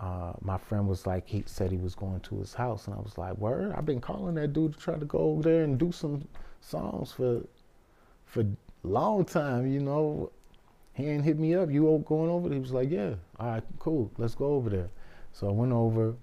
Uh, 0.00 0.32
my 0.40 0.56
friend 0.56 0.88
was 0.88 1.06
like, 1.06 1.28
he 1.28 1.44
said 1.46 1.70
he 1.70 1.76
was 1.76 1.94
going 1.94 2.20
to 2.20 2.38
his 2.38 2.54
house, 2.54 2.86
and 2.86 2.96
I 2.96 2.98
was 2.98 3.18
like, 3.18 3.36
"Word! 3.36 3.72
I've 3.76 3.84
been 3.84 4.00
calling 4.00 4.34
that 4.36 4.54
dude 4.54 4.72
to 4.72 4.78
try 4.78 4.98
to 4.98 5.04
go 5.04 5.18
over 5.18 5.42
there 5.42 5.62
and 5.62 5.78
do 5.78 5.92
some 5.92 6.26
songs 6.62 7.12
for 7.12 7.42
for 8.24 8.44
long 8.82 9.26
time, 9.26 9.70
you 9.70 9.80
know. 9.80 10.32
He 10.94 11.06
ain't 11.06 11.22
hit 11.22 11.38
me 11.38 11.54
up. 11.54 11.70
You 11.70 12.02
going 12.06 12.30
over 12.30 12.48
there? 12.48 12.56
He 12.56 12.62
was 12.62 12.72
like, 12.72 12.90
Yeah, 12.90 13.14
all 13.38 13.46
right, 13.46 13.62
cool. 13.78 14.10
Let's 14.16 14.34
go 14.34 14.46
over 14.46 14.70
there. 14.70 14.88
So 15.32 15.48
I 15.48 15.52
went 15.52 15.72
over. 15.72 16.14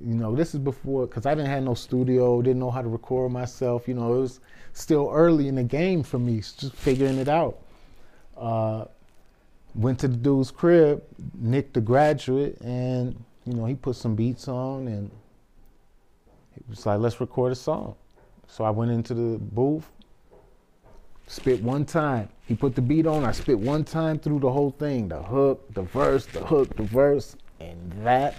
You 0.00 0.14
know, 0.14 0.36
this 0.36 0.54
is 0.54 0.60
before 0.60 1.06
because 1.06 1.24
I 1.24 1.34
didn't 1.34 1.50
have 1.50 1.62
no 1.62 1.74
studio, 1.74 2.42
didn't 2.42 2.60
know 2.60 2.70
how 2.70 2.82
to 2.82 2.88
record 2.88 3.32
myself. 3.32 3.88
You 3.88 3.94
know, 3.94 4.14
it 4.14 4.20
was 4.20 4.40
still 4.74 5.10
early 5.12 5.48
in 5.48 5.56
the 5.56 5.64
game 5.64 6.02
for 6.02 6.18
me, 6.18 6.36
just 6.36 6.74
figuring 6.74 7.18
it 7.18 7.28
out. 7.28 7.58
Uh, 8.38 8.84
went 9.74 9.98
to 10.00 10.08
the 10.08 10.16
dude's 10.16 10.50
crib, 10.50 11.02
Nick 11.34 11.72
the 11.72 11.80
graduate, 11.80 12.60
and 12.60 13.22
you 13.44 13.52
know 13.54 13.64
he 13.66 13.74
put 13.74 13.96
some 13.96 14.14
beats 14.14 14.48
on, 14.48 14.88
and 14.88 15.10
he 16.54 16.62
was 16.68 16.84
like, 16.86 17.00
"Let's 17.00 17.20
record 17.20 17.52
a 17.52 17.54
song." 17.54 17.94
So 18.46 18.64
I 18.64 18.70
went 18.70 18.90
into 18.90 19.14
the 19.14 19.38
booth, 19.38 19.90
spit 21.26 21.62
one 21.62 21.84
time. 21.84 22.28
He 22.46 22.54
put 22.54 22.74
the 22.74 22.82
beat 22.82 23.06
on. 23.06 23.24
I 23.24 23.32
spit 23.32 23.58
one 23.58 23.84
time 23.84 24.18
through 24.18 24.40
the 24.40 24.50
whole 24.50 24.70
thing, 24.70 25.08
the 25.08 25.22
hook, 25.22 25.72
the 25.74 25.82
verse, 25.82 26.26
the 26.26 26.40
hook, 26.44 26.74
the 26.76 26.84
verse, 26.84 27.36
and 27.60 27.92
that 28.04 28.36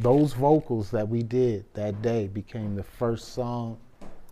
those 0.00 0.32
vocals 0.32 0.90
that 0.90 1.08
we 1.08 1.22
did 1.22 1.64
that 1.74 2.02
day 2.02 2.26
became 2.28 2.74
the 2.74 2.82
first 2.82 3.32
song 3.32 3.78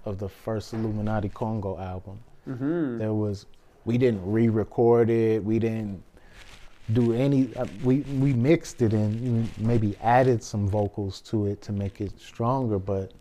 of 0.05 0.19
the 0.19 0.29
first 0.29 0.75
Illuminati 0.75 1.29
Congo 1.29 1.79
album. 1.79 2.19
hmm 2.45 2.99
There 2.99 3.14
was 3.14 3.47
we 3.87 3.96
didn't 3.96 4.20
re-record 4.31 5.09
it. 5.09 5.42
We 5.42 5.59
didn't 5.59 6.03
do 6.92 7.12
any. 7.14 7.55
Uh, 7.57 7.66
we 7.83 8.01
we 8.01 8.35
mixed 8.35 8.83
it 8.83 8.92
and 8.92 9.51
maybe 9.57 9.96
added 10.03 10.42
some 10.42 10.68
vocals 10.68 11.20
to 11.22 11.46
it 11.46 11.62
to 11.62 11.72
make 11.72 12.01
it 12.01 12.20
stronger, 12.20 12.79
but 12.79 13.12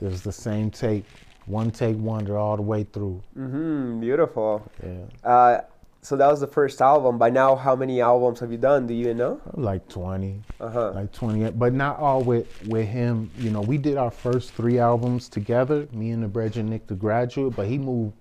it 0.00 0.04
was 0.04 0.22
the 0.22 0.32
same 0.32 0.70
take, 0.70 1.04
one 1.46 1.70
take 1.70 1.96
wonder 1.96 2.36
all 2.36 2.56
the 2.56 2.62
way 2.62 2.84
through. 2.84 3.22
hmm 3.34 4.00
Beautiful. 4.00 4.70
Yeah, 4.82 5.04
Uh, 5.30 5.60
so 6.00 6.16
that 6.16 6.28
was 6.28 6.40
the 6.40 6.46
first 6.46 6.80
album. 6.80 7.18
By 7.18 7.28
now, 7.30 7.54
how 7.54 7.76
many 7.76 8.00
albums 8.00 8.40
have 8.40 8.50
you 8.50 8.58
done? 8.58 8.86
Do 8.86 8.94
you 8.94 9.00
even 9.06 9.18
know? 9.18 9.40
like 9.54 9.88
twenty, 9.88 10.42
Uh 10.60 10.70
huh. 10.70 10.92
like 10.94 11.12
twenty, 11.12 11.50
but 11.50 11.74
not 11.74 11.98
all 11.98 12.22
with 12.22 12.46
with 12.64 12.88
him. 12.88 13.30
You 13.36 13.50
know, 13.50 13.60
we 13.60 13.76
did 13.76 13.98
our 13.98 14.10
first 14.10 14.54
three 14.54 14.78
albums 14.78 15.28
together, 15.28 15.86
me 15.92 16.10
and 16.12 16.22
the 16.22 16.28
Brethren 16.28 16.70
Nick 16.70 16.86
the 16.86 16.94
Graduate, 16.94 17.54
but 17.56 17.66
he 17.66 17.76
moved 17.78 18.14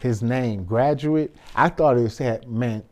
his 0.00 0.22
name 0.22 0.64
graduate. 0.64 1.34
I 1.54 1.68
thought 1.68 1.96
it 1.96 2.18
had 2.18 2.48
meant, 2.48 2.84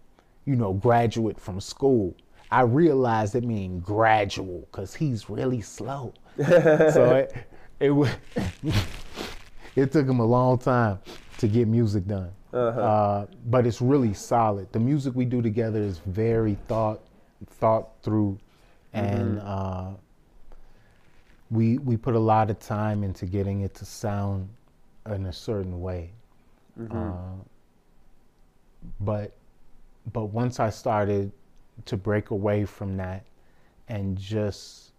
you 0.44 0.56
know, 0.56 0.72
graduate 0.72 1.40
from 1.40 1.60
school. 1.60 2.14
I 2.50 2.62
realized 2.62 3.34
it 3.34 3.44
mean 3.44 3.80
gradual 3.80 4.68
because 4.70 4.94
he's 4.94 5.28
really 5.28 5.60
slow. 5.60 6.14
so 6.36 7.16
it 7.16 7.34
it 7.80 8.18
it 9.76 9.92
took 9.92 10.06
him 10.08 10.20
a 10.20 10.24
long 10.24 10.58
time 10.58 10.98
to 11.38 11.48
get 11.48 11.68
music 11.68 12.06
done. 12.06 12.30
Uh-huh. 12.52 12.80
Uh, 12.80 13.26
but 13.46 13.66
it's 13.66 13.82
really 13.82 14.14
solid. 14.14 14.72
The 14.72 14.78
music 14.78 15.14
we 15.14 15.24
do 15.24 15.42
together 15.42 15.80
is 15.80 15.98
very 16.06 16.56
thought 16.68 17.00
thought 17.46 17.90
through, 18.02 18.38
and 18.92 19.40
uh, 19.40 19.90
we 21.50 21.78
we 21.78 21.96
put 21.96 22.14
a 22.14 22.20
lot 22.20 22.50
of 22.50 22.58
time 22.58 23.02
into 23.02 23.26
getting 23.26 23.60
it 23.60 23.74
to 23.74 23.84
sound 23.84 24.48
in 25.06 25.26
a 25.26 25.32
certain 25.32 25.80
way. 25.80 26.12
Uh, 26.96 27.42
but 29.00 29.32
but 30.12 30.26
once 30.26 30.60
I 30.60 30.70
started 30.70 31.32
to 31.86 31.96
break 31.96 32.30
away 32.30 32.64
from 32.64 32.96
that 32.96 33.24
and 33.88 34.16
just 34.16 34.92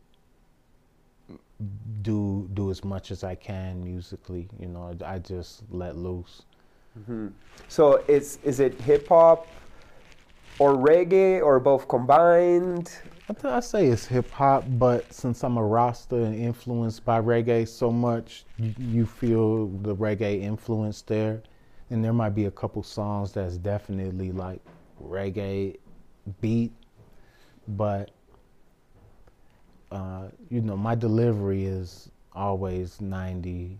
do 2.01 2.49
do 2.53 2.69
as 2.71 2.83
much 2.83 3.11
as 3.11 3.23
I 3.23 3.35
can 3.35 3.83
musically, 3.83 4.47
you 4.59 4.67
know, 4.67 4.95
I 5.05 5.19
just 5.19 5.63
let 5.71 5.95
loose. 5.97 6.43
So 7.67 8.03
is 8.07 8.39
is 8.43 8.59
it 8.59 8.79
hip 8.81 9.07
hop 9.07 9.47
or 10.59 10.75
reggae 10.75 11.41
or 11.43 11.59
both 11.59 11.87
combined? 11.87 12.91
I, 13.29 13.33
th- 13.33 13.45
I 13.45 13.59
say 13.59 13.87
it's 13.87 14.05
hip 14.05 14.31
hop, 14.31 14.63
but 14.67 15.11
since 15.13 15.43
I'm 15.43 15.57
a 15.57 15.63
Rasta 15.63 16.15
and 16.15 16.33
influenced 16.35 17.03
by 17.05 17.19
reggae 17.21 17.67
so 17.67 17.91
much, 17.91 18.45
you, 18.57 18.73
you 18.79 19.05
feel 19.05 19.67
the 19.67 19.95
reggae 19.95 20.41
influence 20.41 21.01
there. 21.01 21.41
And 21.89 22.03
there 22.03 22.13
might 22.13 22.35
be 22.35 22.45
a 22.45 22.51
couple 22.51 22.83
songs 22.83 23.31
that's 23.31 23.57
definitely 23.57 24.31
like 24.31 24.61
reggae 25.01 25.77
beat, 26.41 26.73
but 27.67 28.11
uh, 29.91 30.27
you 30.49 30.61
know, 30.61 30.75
my 30.75 30.95
delivery 30.95 31.65
is 31.65 32.09
always 32.33 32.97
97% 32.97 33.77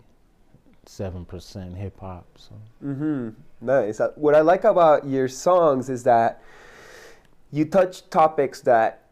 hip 1.76 2.00
hop. 2.00 2.26
So 2.38 2.56
Mm-hmm. 2.84 3.30
Nice. 3.62 4.00
Uh, 4.00 4.10
What 4.16 4.36
I 4.36 4.42
like 4.42 4.64
about 4.64 5.06
your 5.06 5.28
songs 5.28 5.90
is 5.90 6.04
that 6.04 6.42
you 7.52 7.66
touch 7.66 8.10
topics 8.10 8.62
that 8.62 9.04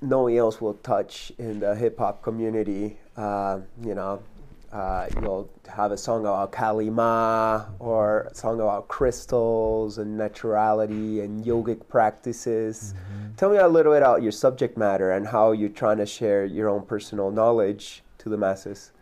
no 0.00 0.22
one 0.22 0.36
else 0.36 0.60
will 0.60 0.74
touch 0.74 1.32
in 1.38 1.60
the 1.60 1.74
hip 1.74 1.98
hop 1.98 2.22
community. 2.22 2.98
Uh, 3.16 3.60
you 3.84 3.94
know, 3.94 4.22
uh, 4.72 5.06
you'll 5.20 5.50
have 5.68 5.92
a 5.92 5.98
song 5.98 6.22
about 6.22 6.50
Kalima 6.50 7.68
or 7.78 8.28
a 8.30 8.34
song 8.34 8.58
about 8.58 8.88
crystals 8.88 9.98
and 9.98 10.18
naturality 10.18 11.22
and 11.22 11.44
yogic 11.44 11.86
practices. 11.88 12.94
Tell 13.36 13.50
me 13.50 13.58
a 13.58 13.68
little 13.68 13.92
bit 13.92 13.98
about 13.98 14.22
your 14.22 14.32
subject 14.32 14.78
matter 14.78 15.12
and 15.12 15.26
how 15.26 15.52
you're 15.52 15.68
trying 15.68 15.98
to 15.98 16.06
share 16.06 16.46
your 16.46 16.70
own 16.70 16.86
personal 16.86 17.30
knowledge 17.30 18.02
to 18.18 18.30
the 18.30 18.38
masses. 18.38 18.92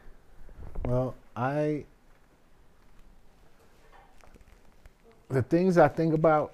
Well, 0.84 1.14
I 1.36 1.84
the 5.28 5.42
things 5.42 5.78
I 5.78 5.86
think 5.86 6.14
about, 6.14 6.52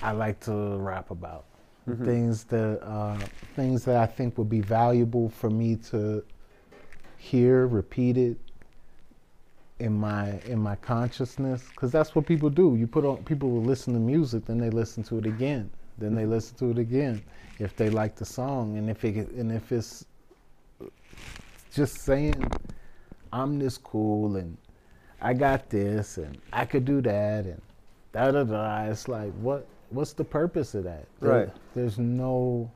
I 0.00 0.12
like 0.12 0.38
to 0.40 0.76
rap 0.76 1.10
about. 1.10 1.46
The 1.84 1.96
Things 1.96 2.44
that 2.44 2.80
uh, 2.80 3.18
things 3.56 3.84
that 3.86 3.96
I 3.96 4.06
think 4.06 4.38
would 4.38 4.48
be 4.48 4.60
valuable 4.60 5.28
for 5.28 5.50
me 5.50 5.74
to 5.90 6.22
hear 7.18 7.66
repeated 7.66 8.36
in 9.82 9.92
my 9.92 10.38
in 10.46 10.58
my 10.58 10.76
consciousness, 10.76 11.64
because 11.70 11.90
that's 11.90 12.14
what 12.14 12.24
people 12.26 12.48
do. 12.50 12.76
You 12.76 12.86
put 12.86 13.04
on 13.04 13.22
people 13.24 13.50
will 13.50 13.62
listen 13.62 13.92
to 13.94 14.00
music, 14.00 14.44
then 14.46 14.58
they 14.58 14.70
listen 14.70 15.02
to 15.04 15.18
it 15.18 15.26
again, 15.26 15.70
then 15.98 16.14
they 16.14 16.26
listen 16.26 16.56
to 16.58 16.70
it 16.70 16.78
again 16.78 17.22
if 17.58 17.76
they 17.76 17.90
like 17.90 18.14
the 18.16 18.24
song, 18.24 18.78
and 18.78 18.88
if 18.88 19.04
it 19.04 19.16
and 19.32 19.50
if 19.52 19.72
it's 19.72 20.06
just 21.74 21.98
saying 22.00 22.34
I'm 23.32 23.58
this 23.58 23.78
cool 23.78 24.36
and 24.36 24.56
I 25.20 25.32
got 25.34 25.70
this 25.70 26.18
and 26.18 26.38
I 26.52 26.64
could 26.64 26.84
do 26.84 27.00
that 27.02 27.44
and 27.46 27.60
da 28.12 28.30
da 28.30 28.44
da. 28.44 28.84
It's 28.84 29.08
like 29.08 29.32
what 29.34 29.66
what's 29.90 30.12
the 30.12 30.24
purpose 30.24 30.74
of 30.74 30.84
that? 30.84 31.06
There- 31.20 31.30
Right. 31.30 31.50
there's 31.74 31.98
no 31.98 32.70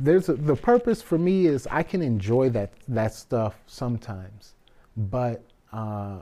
there's 0.00 0.28
a, 0.28 0.34
the 0.34 0.54
purpose 0.56 1.02
for 1.02 1.18
me 1.18 1.46
is 1.46 1.66
I 1.70 1.82
can 1.82 2.02
enjoy 2.02 2.50
that 2.50 2.70
that 2.88 3.14
stuff 3.14 3.54
sometimes, 3.66 4.54
but 4.98 5.42
uh, 5.72 6.18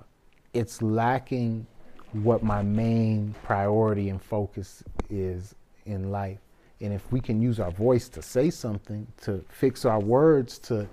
it's 0.52 0.82
lacking 0.82 1.66
what 2.12 2.42
my 2.42 2.62
main 2.62 3.34
priority 3.42 4.10
and 4.10 4.22
focus 4.22 4.82
is 5.10 5.54
in 5.86 6.10
life. 6.10 6.38
And 6.80 6.92
if 6.92 7.10
we 7.10 7.20
can 7.20 7.40
use 7.40 7.58
our 7.58 7.70
voice 7.70 8.08
to 8.10 8.22
say 8.22 8.50
something, 8.50 9.06
to 9.22 9.42
fix 9.48 9.84
our 9.84 9.98
words, 10.00 10.58
to 10.60 10.88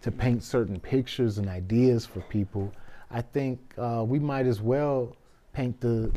to 0.00 0.12
paint 0.12 0.44
certain 0.44 0.78
pictures 0.78 1.38
and 1.38 1.48
ideas 1.48 2.06
for 2.06 2.20
people, 2.22 2.72
I 3.10 3.20
think 3.20 3.58
uh, 3.76 4.04
we 4.06 4.20
might 4.20 4.46
as 4.46 4.60
well 4.60 5.16
paint 5.52 5.80
the 5.80 6.12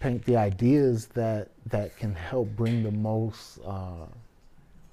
paint 0.00 0.24
the 0.26 0.36
ideas 0.36 1.06
that 1.08 1.48
that 1.66 1.96
can 1.96 2.14
help 2.14 2.48
bring 2.56 2.82
the 2.82 2.90
most 2.90 3.58
uh, 3.64 4.06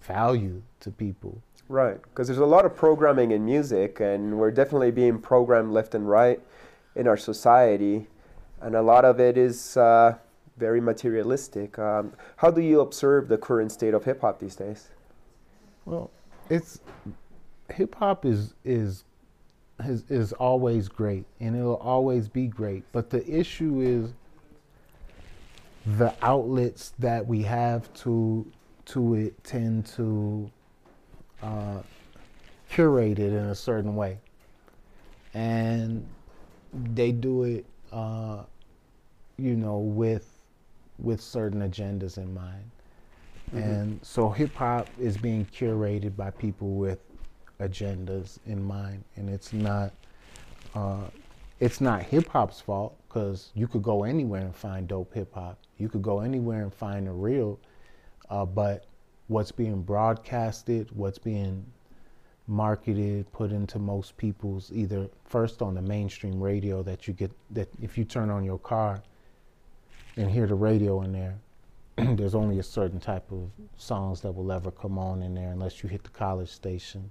value 0.01 0.61
to 0.79 0.91
people. 0.91 1.41
Right, 1.69 2.01
because 2.01 2.27
there's 2.27 2.39
a 2.39 2.45
lot 2.45 2.65
of 2.65 2.75
programming 2.75 3.31
in 3.31 3.45
music, 3.45 3.99
and 3.99 4.37
we're 4.37 4.51
definitely 4.51 4.91
being 4.91 5.19
programmed 5.19 5.71
left 5.71 5.95
and 5.95 6.07
right 6.07 6.39
in 6.95 7.07
our 7.07 7.17
society, 7.17 8.07
and 8.61 8.75
a 8.75 8.81
lot 8.81 9.05
of 9.05 9.19
it 9.19 9.37
is 9.37 9.77
uh, 9.77 10.17
very 10.57 10.81
materialistic. 10.81 11.79
Um, 11.79 12.13
how 12.37 12.51
do 12.51 12.61
you 12.61 12.81
observe 12.81 13.27
the 13.27 13.37
current 13.37 13.71
state 13.71 13.93
of 13.93 14.03
hip 14.03 14.21
hop 14.21 14.39
these 14.39 14.55
days? 14.55 14.89
Well, 15.85 16.11
it's 16.49 16.81
hip 17.69 17.95
hop 17.95 18.25
is 18.25 18.53
is 18.63 19.05
is 19.83 20.03
is 20.09 20.33
always 20.33 20.87
great, 20.87 21.25
and 21.39 21.55
it'll 21.55 21.75
always 21.75 22.27
be 22.27 22.47
great. 22.47 22.83
But 22.91 23.09
the 23.09 23.25
issue 23.27 23.81
is 23.81 24.13
the 25.97 26.13
outlets 26.21 26.93
that 26.99 27.25
we 27.25 27.41
have 27.43 27.91
to 27.93 28.45
to 28.85 29.15
it 29.15 29.43
tend 29.43 29.85
to 29.85 30.51
uh, 31.43 31.81
curate 32.69 33.19
it 33.19 33.33
in 33.33 33.45
a 33.45 33.55
certain 33.55 33.95
way, 33.95 34.17
and 35.33 36.05
they 36.93 37.11
do 37.11 37.43
it, 37.43 37.65
uh, 37.91 38.43
you 39.37 39.55
know, 39.55 39.77
with 39.77 40.29
with 40.99 41.21
certain 41.21 41.61
agendas 41.61 42.17
in 42.17 42.33
mind. 42.33 42.63
And 43.51 43.99
so 44.01 44.29
hip 44.29 44.55
hop 44.55 44.87
is 44.99 45.15
being 45.15 45.45
curated 45.45 46.15
by 46.15 46.31
people 46.31 46.69
with 46.71 46.99
agendas 47.59 48.39
in 48.47 48.63
mind, 48.63 49.03
and 49.15 49.29
it's 49.29 49.53
not 49.53 49.91
uh, 50.73 51.03
it's 51.59 51.79
not 51.79 52.01
hip 52.01 52.27
hop's 52.29 52.59
fault 52.59 52.95
because 53.07 53.51
you 53.53 53.67
could 53.67 53.83
go 53.83 54.03
anywhere 54.03 54.41
and 54.41 54.55
find 54.55 54.87
dope 54.87 55.13
hip 55.13 55.33
hop. 55.33 55.59
You 55.77 55.87
could 55.87 56.01
go 56.01 56.21
anywhere 56.21 56.63
and 56.63 56.73
find 56.73 57.05
the 57.05 57.11
real, 57.11 57.59
uh, 58.29 58.45
but 58.45 58.85
what's 59.27 59.51
being 59.51 59.81
broadcasted, 59.81 60.89
what's 60.91 61.17
being 61.17 61.65
marketed, 62.47 63.31
put 63.31 63.51
into 63.51 63.79
most 63.79 64.17
people's 64.17 64.71
either 64.73 65.07
first 65.25 65.61
on 65.61 65.73
the 65.73 65.81
mainstream 65.81 66.41
radio 66.41 66.83
that 66.83 67.07
you 67.07 67.13
get 67.13 67.31
that 67.51 67.69
if 67.81 67.97
you 67.97 68.03
turn 68.03 68.29
on 68.29 68.43
your 68.43 68.59
car 68.59 69.01
and 70.17 70.29
hear 70.29 70.45
the 70.45 70.55
radio 70.55 71.01
in 71.03 71.13
there, 71.13 71.35
there's 72.15 72.35
only 72.35 72.59
a 72.59 72.63
certain 72.63 72.99
type 72.99 73.31
of 73.31 73.49
songs 73.77 74.21
that 74.21 74.31
will 74.31 74.51
ever 74.51 74.71
come 74.71 74.97
on 74.97 75.21
in 75.21 75.33
there 75.33 75.51
unless 75.51 75.83
you 75.83 75.89
hit 75.89 76.03
the 76.03 76.09
college 76.09 76.49
station. 76.49 77.09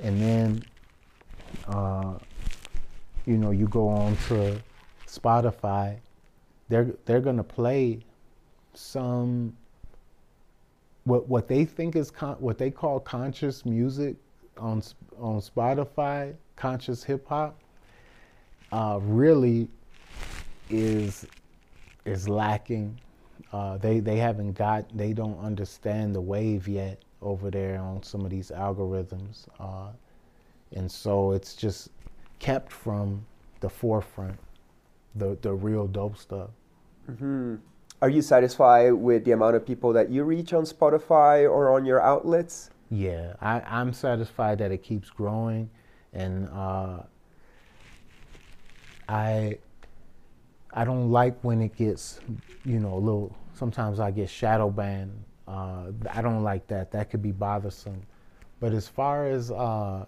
And 0.00 0.20
then, 0.20 0.62
uh, 1.68 2.14
you 3.26 3.36
know, 3.36 3.50
you 3.50 3.68
go 3.68 3.88
on 3.88 4.16
to 4.28 4.60
Spotify, 5.06 5.98
they're 6.68 6.94
they're 7.04 7.20
gonna 7.20 7.44
play 7.44 8.00
some 8.72 9.56
what 11.04 11.28
what 11.28 11.48
they 11.48 11.64
think 11.64 11.96
is 11.96 12.10
con- 12.10 12.36
what 12.38 12.58
they 12.58 12.70
call 12.70 13.00
conscious 13.00 13.64
music 13.64 14.16
on 14.58 14.82
on 15.18 15.40
Spotify, 15.40 16.34
conscious 16.56 17.02
hip 17.02 17.26
hop, 17.28 17.58
uh, 18.72 18.98
really 19.02 19.68
is 20.68 21.26
is 22.04 22.28
lacking. 22.28 22.98
Uh, 23.52 23.78
they 23.78 24.00
they 24.00 24.16
haven't 24.16 24.52
got 24.52 24.84
they 24.96 25.12
don't 25.12 25.38
understand 25.40 26.14
the 26.14 26.20
wave 26.20 26.68
yet 26.68 27.02
over 27.22 27.50
there 27.50 27.78
on 27.80 28.02
some 28.02 28.24
of 28.24 28.30
these 28.30 28.50
algorithms, 28.50 29.46
uh, 29.58 29.90
and 30.74 30.90
so 30.90 31.32
it's 31.32 31.54
just 31.54 31.88
kept 32.38 32.72
from 32.72 33.24
the 33.60 33.68
forefront, 33.68 34.38
the 35.16 35.36
the 35.42 35.52
real 35.52 35.86
dope 35.86 36.16
stuff. 36.16 36.50
hmm 37.18 37.56
Are 38.02 38.08
you 38.08 38.22
satisfied 38.22 38.94
with 38.94 39.24
the 39.26 39.32
amount 39.32 39.56
of 39.56 39.66
people 39.66 39.92
that 39.92 40.08
you 40.10 40.24
reach 40.24 40.54
on 40.54 40.64
Spotify 40.64 41.42
or 41.42 41.74
on 41.74 41.84
your 41.84 42.00
outlets? 42.00 42.70
Yeah, 42.90 43.34
I, 43.42 43.60
I'm 43.60 43.92
satisfied 43.92 44.58
that 44.58 44.72
it 44.72 44.82
keeps 44.82 45.10
growing, 45.10 45.68
and 46.14 46.48
uh, 46.48 47.00
I 49.06 49.58
I 50.72 50.84
don't 50.84 51.10
like 51.10 51.38
when 51.42 51.60
it 51.60 51.76
gets, 51.76 52.20
you 52.64 52.80
know, 52.80 52.94
a 52.94 52.98
little. 52.98 53.36
Sometimes 53.52 54.00
I 54.00 54.10
get 54.10 54.30
shadow 54.30 54.70
banned. 54.70 55.12
Uh, 55.46 55.92
I 56.10 56.22
don't 56.22 56.42
like 56.42 56.66
that. 56.68 56.90
That 56.92 57.10
could 57.10 57.22
be 57.22 57.32
bothersome. 57.32 58.00
But 58.60 58.72
as 58.72 58.88
far 58.88 59.26
as 59.26 59.50
uh, 59.50 60.06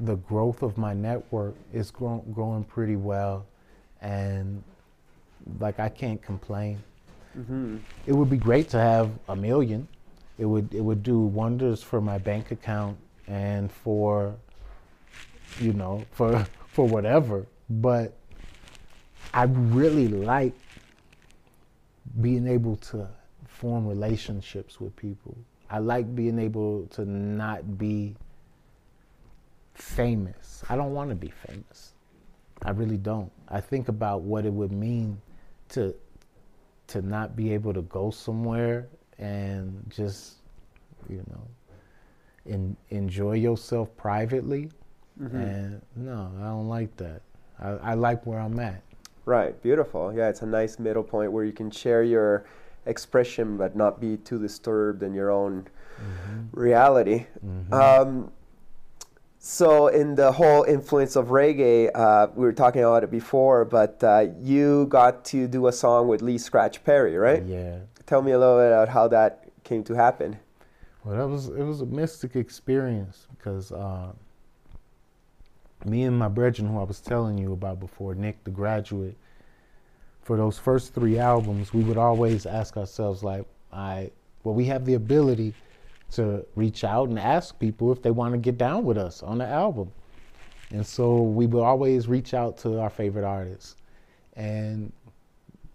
the 0.00 0.16
growth 0.16 0.62
of 0.62 0.76
my 0.76 0.94
network, 0.94 1.54
it's 1.72 1.92
grow, 1.92 2.24
growing 2.34 2.64
pretty 2.64 2.96
well, 2.96 3.46
and 4.00 4.64
like 5.60 5.78
I 5.78 5.88
can't 5.88 6.20
complain. 6.20 6.82
Hmm 7.34 7.76
It 8.06 8.12
would 8.12 8.30
be 8.30 8.36
great 8.36 8.68
to 8.70 8.78
have 8.78 9.10
a 9.28 9.36
million. 9.36 9.86
It 10.38 10.46
would 10.46 10.74
it 10.74 10.80
would 10.80 11.02
do 11.02 11.20
wonders 11.20 11.82
for 11.82 12.00
my 12.00 12.18
bank 12.18 12.50
account 12.50 12.96
and 13.28 13.70
for 13.70 14.34
you 15.60 15.72
know 15.72 16.04
for 16.12 16.44
for 16.68 16.86
whatever. 16.86 17.46
But 17.68 18.16
I 19.32 19.44
really 19.44 20.08
like 20.08 20.54
being 22.20 22.46
able 22.46 22.76
to 22.76 23.08
form 23.46 23.86
relationships 23.86 24.80
with 24.80 24.94
people. 24.96 25.36
I 25.68 25.78
like 25.78 26.14
being 26.14 26.38
able 26.38 26.86
to 26.92 27.04
not 27.04 27.78
be 27.78 28.16
famous. 29.74 30.64
I 30.68 30.76
don't 30.76 30.92
want 30.92 31.10
to 31.10 31.16
be 31.16 31.30
famous. 31.30 31.94
I 32.62 32.70
really 32.70 32.96
don't. 32.96 33.30
I 33.48 33.60
think 33.60 33.88
about 33.88 34.22
what 34.22 34.44
it 34.44 34.52
would 34.52 34.72
mean 34.72 35.20
to 35.70 35.94
to 36.90 37.02
not 37.02 37.36
be 37.36 37.52
able 37.52 37.72
to 37.72 37.82
go 37.82 38.10
somewhere 38.10 38.88
and 39.18 39.84
just 39.88 40.36
you 41.08 41.24
know 41.30 42.52
en- 42.52 42.76
enjoy 42.90 43.34
yourself 43.34 43.94
privately? 43.96 44.70
Mm-hmm. 45.20 45.36
And 45.36 45.82
no 45.96 46.32
i 46.38 46.44
don't 46.44 46.68
like 46.68 46.96
that. 46.96 47.22
I, 47.58 47.68
I 47.68 47.94
like 47.94 48.26
where 48.26 48.40
i'm 48.40 48.58
at. 48.58 48.82
Right, 49.26 49.60
beautiful. 49.62 50.12
Yeah, 50.12 50.28
it's 50.28 50.42
a 50.42 50.46
nice 50.46 50.78
middle 50.78 51.02
point 51.02 51.30
where 51.30 51.44
you 51.44 51.52
can 51.52 51.70
share 51.70 52.02
your 52.02 52.46
expression 52.86 53.56
but 53.56 53.76
not 53.76 54.00
be 54.00 54.16
too 54.16 54.40
disturbed 54.40 55.02
in 55.02 55.14
your 55.14 55.30
own 55.30 55.68
mm-hmm. 55.96 56.58
reality. 56.58 57.26
Mm-hmm. 57.46 57.72
Um, 57.72 58.32
so, 59.42 59.86
in 59.88 60.14
the 60.16 60.32
whole 60.32 60.64
influence 60.64 61.16
of 61.16 61.28
reggae, 61.28 61.90
uh, 61.94 62.26
we 62.34 62.44
were 62.44 62.52
talking 62.52 62.82
about 62.84 63.02
it 63.04 63.10
before, 63.10 63.64
but 63.64 64.02
uh, 64.04 64.26
you 64.42 64.84
got 64.86 65.24
to 65.26 65.48
do 65.48 65.66
a 65.66 65.72
song 65.72 66.08
with 66.08 66.20
Lee 66.20 66.36
Scratch 66.36 66.84
Perry, 66.84 67.16
right? 67.16 67.42
yeah 67.44 67.78
Tell 68.04 68.20
me 68.22 68.32
a 68.32 68.38
little 68.38 68.58
bit 68.58 68.66
about 68.66 68.88
how 68.90 69.08
that 69.08 69.48
came 69.64 69.82
to 69.84 69.94
happen. 69.94 70.38
well 71.04 71.16
that 71.16 71.26
was 71.26 71.48
it 71.48 71.62
was 71.62 71.80
a 71.80 71.86
mystic 71.86 72.36
experience 72.36 73.26
because 73.36 73.72
uh, 73.72 74.12
me 75.86 76.02
and 76.02 76.18
my 76.18 76.28
brethren 76.28 76.68
who 76.68 76.78
i 76.78 76.82
was 76.82 77.00
telling 77.00 77.38
you 77.38 77.52
about 77.54 77.80
before 77.80 78.14
nick 78.14 78.42
the 78.44 78.50
graduate 78.50 79.16
for 80.20 80.36
those 80.36 80.58
first 80.58 80.92
three 80.92 81.18
albums 81.18 81.72
we 81.72 81.82
would 81.82 81.96
always 81.96 82.44
ask 82.46 82.76
ourselves 82.76 83.22
like 83.22 83.44
i 83.72 84.10
well 84.44 84.54
we 84.54 84.64
have 84.66 84.84
the 84.84 84.94
ability 84.94 85.54
to 86.12 86.44
reach 86.56 86.84
out 86.84 87.08
and 87.08 87.18
ask 87.18 87.58
people 87.58 87.92
if 87.92 88.02
they 88.02 88.10
want 88.10 88.32
to 88.34 88.38
get 88.38 88.58
down 88.58 88.84
with 88.84 88.98
us 88.98 89.22
on 89.22 89.38
the 89.38 89.46
album. 89.46 89.90
And 90.70 90.86
so 90.86 91.22
we 91.22 91.46
would 91.46 91.62
always 91.62 92.08
reach 92.08 92.34
out 92.34 92.56
to 92.58 92.80
our 92.80 92.90
favorite 92.90 93.24
artists. 93.24 93.76
And 94.34 94.92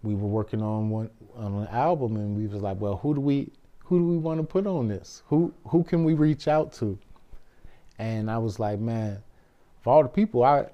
we 0.02 0.14
were 0.14 0.28
working 0.28 0.62
on 0.62 0.88
one 0.88 1.10
on 1.34 1.54
an 1.54 1.68
album 1.68 2.16
and 2.16 2.34
we 2.36 2.46
was 2.46 2.62
like 2.62 2.80
well 2.80 2.96
who 2.96 3.14
do 3.14 3.20
we 3.20 3.50
who 3.80 3.98
do 3.98 4.06
we 4.06 4.16
want 4.16 4.40
to 4.40 4.46
put 4.46 4.66
on 4.66 4.88
this? 4.88 5.22
Who 5.26 5.52
who 5.68 5.84
can 5.84 6.04
we 6.04 6.14
reach 6.14 6.48
out 6.48 6.72
to? 6.74 6.98
And 7.98 8.30
i 8.30 8.38
was 8.38 8.58
like 8.58 8.78
man 8.78 9.22
of 9.80 9.86
all 9.86 10.02
the 10.02 10.08
people 10.08 10.44
i 10.44 10.66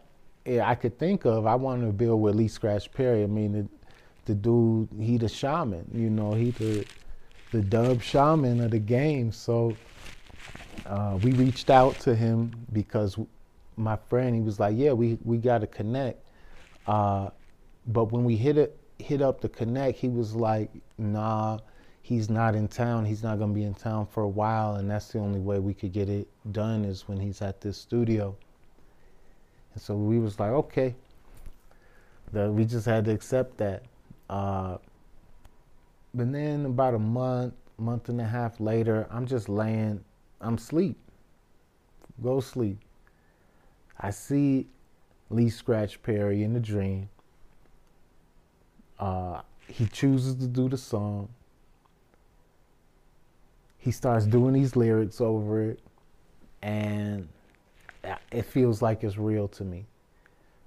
i 0.63 0.75
could 0.75 0.99
think 0.99 1.25
of 1.25 1.47
i 1.47 1.55
wanted 1.55 1.87
to 1.87 1.93
build 1.93 2.21
with 2.21 2.35
lee 2.35 2.49
scratch 2.49 2.93
perry. 2.93 3.23
I 3.23 3.27
mean 3.27 3.53
the, 3.53 3.69
the 4.25 4.35
dude 4.35 4.89
he 4.99 5.17
the 5.17 5.29
shaman 5.29 5.89
you 5.95 6.11
know 6.11 6.33
he 6.33 6.51
the 6.51 6.87
the 7.53 7.63
dub 7.63 8.03
shaman 8.03 8.61
of 8.61 8.71
the 8.71 8.79
game 8.79 9.31
so 9.31 9.77
uh, 10.87 11.19
we 11.23 11.33
reached 11.33 11.71
out 11.71 11.99
to 12.01 12.15
him 12.15 12.53
because 12.73 13.17
my 13.77 13.97
friend, 14.09 14.35
he 14.35 14.41
was 14.41 14.61
like, 14.61 14.77
"Yeah, 14.77 14.93
we 14.93 15.19
we 15.25 15.39
got 15.39 15.59
to 15.59 15.67
connect." 15.67 16.27
Uh, 16.87 17.31
but 17.87 18.13
when 18.13 18.25
we 18.25 18.37
hit 18.37 18.59
it, 18.59 18.77
hit 18.99 19.23
up 19.23 19.41
the 19.41 19.49
connect, 19.49 19.99
he 19.99 20.09
was 20.09 20.35
like, 20.35 20.71
"Nah, 20.99 21.59
he's 22.03 22.29
not 22.29 22.55
in 22.55 22.69
town. 22.69 23.05
He's 23.05 23.23
not 23.23 23.39
gonna 23.39 23.53
be 23.53 23.65
in 23.65 23.75
town 23.75 24.07
for 24.07 24.23
a 24.23 24.29
while, 24.29 24.77
and 24.77 24.91
that's 24.91 25.09
the 25.09 25.19
only 25.19 25.41
way 25.41 25.59
we 25.59 25.75
could 25.75 25.93
get 25.93 26.09
it 26.09 26.29
done 26.53 26.85
is 26.85 27.09
when 27.09 27.19
he's 27.21 27.43
at 27.43 27.61
this 27.61 27.77
studio." 27.77 28.37
And 29.75 29.83
so 29.83 29.97
we 29.97 30.19
was 30.19 30.39
like, 30.39 30.51
"Okay." 30.51 30.95
The, 32.33 32.51
we 32.51 32.65
just 32.65 32.87
had 32.87 33.05
to 33.07 33.13
accept 33.13 33.59
that. 33.59 33.83
Uh, 34.31 34.79
but 36.15 36.33
then 36.33 36.67
about 36.67 36.95
a 36.95 36.99
month, 36.99 37.55
month 37.79 38.09
and 38.09 38.21
a 38.21 38.25
half 38.25 38.61
later, 38.61 39.07
I'm 39.11 39.27
just 39.27 39.49
laying, 39.49 40.05
I'm 40.41 40.59
sleep. 40.59 40.97
Go 42.23 42.41
sleep. 42.41 42.79
I 43.99 44.11
see 44.11 44.67
Lee 45.31 45.49
Scratch 45.49 46.03
Perry 46.03 46.43
in 46.43 46.53
the 46.53 46.61
dream. 46.61 47.09
Uh, 48.99 49.41
he 49.67 49.87
chooses 49.87 50.35
to 50.37 50.47
do 50.47 50.69
the 50.69 50.77
song. 50.77 51.29
He 53.79 53.91
starts 53.91 54.27
doing 54.27 54.55
these 54.55 54.77
lyrics 54.77 55.21
over 55.21 55.63
it, 55.63 55.81
and 56.63 57.29
it 58.31 58.43
feels 58.43 58.83
like 58.83 59.03
it's 59.03 59.17
real 59.17 59.49
to 59.49 59.65
me. 59.65 59.87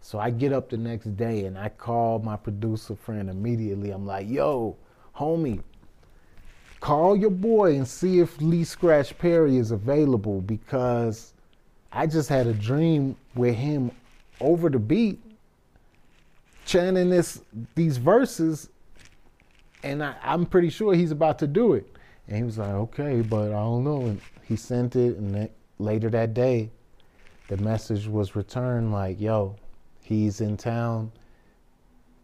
So 0.01 0.19
I 0.19 0.29
get 0.29 0.53
up 0.53 0.69
the 0.69 0.77
next 0.77 1.15
day 1.17 1.45
and 1.45 1.58
I 1.58 1.69
call 1.69 2.19
my 2.19 2.36
producer 2.36 2.95
friend 2.95 3.29
immediately. 3.29 3.89
I'm 3.89 4.05
like, 4.05 4.29
yo, 4.29 4.75
homie, 5.17 5.62
call 6.80 7.15
your 7.15 7.32
boy 7.32 7.75
and 7.75 7.88
see 7.88 8.19
if 8.19 8.39
Lee 8.41 8.63
Scratch 8.63 9.17
Perry 9.17 9.58
is 9.58 9.71
available 9.71 10.41
because 10.41 11.34
I 11.91 12.08
just 12.08 12.30
had 12.30 12.47
a 12.47 12.54
dream 12.54 13.15
with 13.36 13.56
him 13.56 13.91
over 14.41 14.69
the 14.69 14.80
beat 14.80 15.21
chanting 16.65 17.10
this 17.10 17.41
these 17.75 17.97
verses 17.97 18.69
and 19.84 20.04
I, 20.04 20.15
I'm 20.23 20.45
pretty 20.45 20.69
sure 20.69 20.93
he's 20.93 21.12
about 21.12 21.39
to 21.39 21.47
do 21.47 21.73
it. 21.73 21.88
And 22.28 22.38
he 22.38 22.43
was 22.43 22.58
like, 22.58 22.69
okay, 22.69 23.21
but 23.21 23.49
I 23.49 23.62
don't 23.62 23.84
know. 23.84 24.01
And 24.01 24.19
he 24.43 24.56
sent 24.56 24.95
it 24.95 25.17
and 25.17 25.34
then 25.34 25.49
later 25.78 26.10
that 26.10 26.34
day 26.34 26.71
the 27.47 27.58
message 27.58 28.08
was 28.08 28.36
returned 28.36 28.91
like, 28.91 29.21
yo, 29.21 29.56
he's 30.01 30.41
in 30.41 30.58
town 30.58 31.12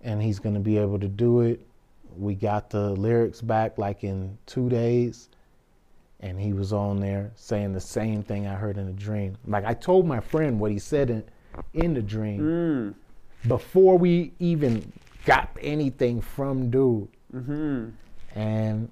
and 0.01 0.21
he's 0.21 0.39
gonna 0.39 0.59
be 0.59 0.77
able 0.77 0.99
to 0.99 1.07
do 1.07 1.41
it. 1.41 1.65
We 2.17 2.35
got 2.35 2.69
the 2.69 2.91
lyrics 2.91 3.41
back 3.41 3.77
like 3.77 4.03
in 4.03 4.37
two 4.45 4.69
days 4.69 5.29
and 6.19 6.39
he 6.39 6.53
was 6.53 6.71
on 6.71 6.99
there 6.99 7.31
saying 7.35 7.73
the 7.73 7.79
same 7.81 8.21
thing 8.23 8.47
I 8.47 8.53
heard 8.55 8.77
in 8.77 8.87
a 8.87 8.93
dream. 8.93 9.37
Like 9.47 9.65
I 9.65 9.73
told 9.73 10.05
my 10.05 10.19
friend 10.19 10.59
what 10.59 10.71
he 10.71 10.79
said 10.79 11.09
in, 11.09 11.23
in 11.73 11.93
the 11.93 12.01
dream 12.01 12.41
Mm. 12.41 13.47
before 13.47 13.97
we 13.97 14.31
even 14.39 14.91
got 15.25 15.49
anything 15.61 16.21
from 16.21 16.69
dude. 16.69 17.07
Mm-hmm. 17.35 17.89
And 18.35 18.89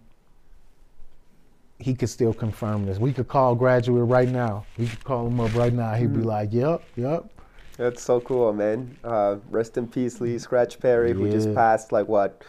he 1.78 1.94
could 1.94 2.10
still 2.10 2.34
confirm 2.34 2.86
this. 2.86 2.98
We 3.00 3.14
could 3.14 3.28
call 3.28 3.56
graduate 3.56 4.08
right 4.08 4.28
now. 4.28 4.66
We 4.78 4.88
could 4.88 5.04
call 5.04 5.28
him 5.28 5.40
up 5.40 5.54
right 5.56 5.72
now. 5.72 5.94
He'd 5.94 6.14
be 6.14 6.22
like, 6.22 6.52
"Yep, 6.52 6.84
yep." 6.98 7.26
That's 7.78 8.02
so 8.04 8.20
cool, 8.20 8.52
man. 8.52 8.98
Uh, 9.04 9.38
rest 9.50 9.78
in 9.78 9.88
peace, 9.88 10.20
Lee 10.20 10.38
Scratch 10.38 10.78
Perry, 10.80 11.14
who 11.14 11.32
just 11.32 11.54
passed 11.56 11.94
like 11.94 12.10
what, 12.10 12.44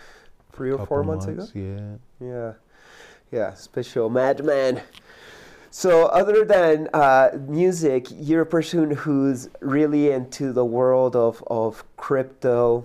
three 0.61 0.73
or 0.73 0.85
four 0.85 1.03
Couple 1.03 1.05
months, 1.05 1.25
ago. 1.25 1.47
Yeah. 1.55 2.27
Yeah, 2.29 2.53
yeah, 3.33 3.55
special 3.55 4.11
madman. 4.11 4.83
So, 5.71 6.05
other 6.09 6.45
than 6.45 6.91
uh, 6.93 7.31
music, 7.49 8.09
you're 8.11 8.43
a 8.43 8.47
person 8.47 8.91
who's 8.91 9.49
really 9.61 10.11
into 10.11 10.53
the 10.53 10.67
world 10.67 11.17
of, 11.17 11.43
of 11.47 11.83
crypto. 11.97 12.85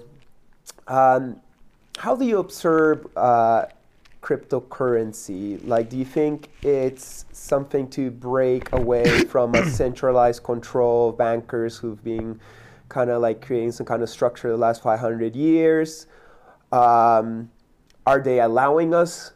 Um, 0.87 1.41
how 1.97 2.15
do 2.15 2.23
you 2.23 2.39
observe 2.39 3.07
uh, 3.17 3.65
cryptocurrency? 4.21 5.59
Like, 5.67 5.89
do 5.89 5.97
you 5.97 6.05
think 6.05 6.47
it's 6.61 7.25
something 7.33 7.89
to 7.89 8.09
break 8.09 8.71
away 8.71 9.25
from 9.25 9.53
a 9.53 9.69
centralized 9.69 10.43
control 10.43 11.09
of 11.09 11.17
bankers 11.17 11.75
who've 11.75 12.01
been 12.01 12.39
kind 12.87 13.09
of 13.09 13.21
like 13.21 13.45
creating 13.45 13.73
some 13.73 13.85
kind 13.85 14.01
of 14.01 14.09
structure 14.09 14.47
the 14.47 14.55
last 14.55 14.81
500 14.81 15.35
years? 15.35 16.07
Um, 16.71 17.49
are 18.05 18.19
they 18.19 18.39
allowing 18.39 18.93
us 18.93 19.31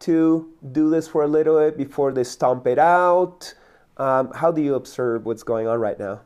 to 0.00 0.52
do 0.72 0.90
this 0.90 1.08
for 1.08 1.22
a 1.24 1.28
little 1.28 1.58
bit 1.58 1.76
before 1.76 2.12
they 2.12 2.24
stomp 2.24 2.66
it 2.66 2.78
out? 2.78 3.54
Um, 3.96 4.32
how 4.32 4.50
do 4.50 4.62
you 4.62 4.74
observe 4.74 5.26
what's 5.26 5.42
going 5.42 5.68
on 5.68 5.78
right 5.78 5.98
now? 5.98 6.20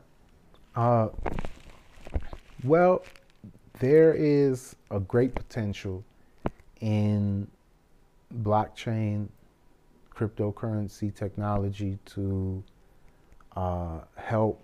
Uh, 0.75 1.09
well, 2.63 3.03
there 3.79 4.13
is 4.13 4.75
a 4.91 4.99
great 4.99 5.35
potential 5.35 6.03
in 6.81 7.47
blockchain 8.41 9.27
cryptocurrency 10.15 11.13
technology 11.13 11.97
to 12.05 12.63
uh, 13.55 13.99
help 14.15 14.63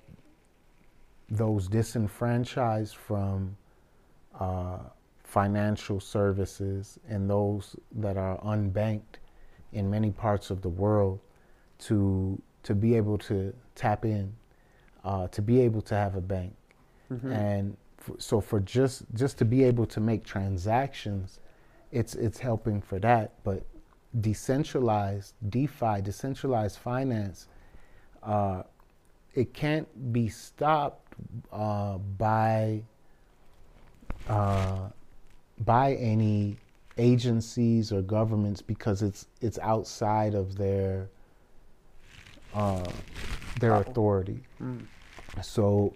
those 1.30 1.68
disenfranchised 1.68 2.96
from 2.96 3.56
uh, 4.40 4.78
financial 5.34 6.00
services 6.00 7.00
and 7.10 7.30
those 7.30 7.76
that 8.04 8.18
are 8.18 8.38
unbanked 8.54 9.16
in 9.72 9.90
many 9.90 10.12
parts 10.12 10.52
of 10.52 10.62
the 10.62 10.70
world 10.70 11.20
to 11.80 12.40
to 12.64 12.74
be 12.76 12.96
able 12.96 13.18
to 13.18 13.54
tap 13.76 14.06
in, 14.06 14.32
uh, 15.04 15.28
to 15.30 15.42
be 15.42 15.60
able 15.68 15.82
to 15.82 15.96
have 15.96 16.16
a 16.16 16.22
bank, 16.22 16.54
and 17.32 17.76
f- 18.00 18.16
so 18.20 18.40
for 18.42 18.60
just 18.60 19.04
just 19.22 19.38
to 19.40 19.46
be 19.46 19.64
able 19.64 19.86
to 19.96 20.00
make 20.00 20.24
transactions, 20.24 21.40
it's 21.92 22.14
it's 22.16 22.40
helping 22.40 22.80
for 22.82 23.00
that. 23.00 23.28
But 23.44 23.60
decentralized 24.22 25.34
DeFi, 25.50 26.02
decentralized 26.04 26.78
finance, 26.78 27.48
uh, 28.22 28.64
it 29.34 29.54
can't 29.54 29.88
be 30.14 30.30
stopped 30.30 31.16
uh, 31.52 31.98
by 31.98 32.84
uh, 34.30 34.90
by 35.66 35.94
any 35.96 36.58
agencies 36.98 37.92
or 37.92 38.02
governments 38.02 38.62
because 38.62 39.02
it's 39.02 39.28
it's 39.42 39.60
outside 39.60 40.36
of 40.36 40.58
their 40.58 41.10
uh, 42.54 42.92
their 43.60 43.76
authority. 43.76 44.42
So 45.42 45.94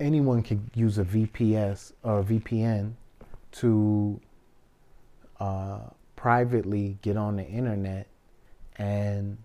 anyone 0.00 0.42
could 0.42 0.68
use 0.74 0.98
a 0.98 1.04
VPS 1.04 1.92
or 2.02 2.20
a 2.20 2.24
VPN 2.24 2.92
to 3.52 4.20
uh, 5.40 5.80
privately 6.16 6.98
get 7.02 7.16
on 7.16 7.36
the 7.36 7.46
internet 7.46 8.06
and 8.76 9.38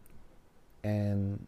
and 0.84 1.46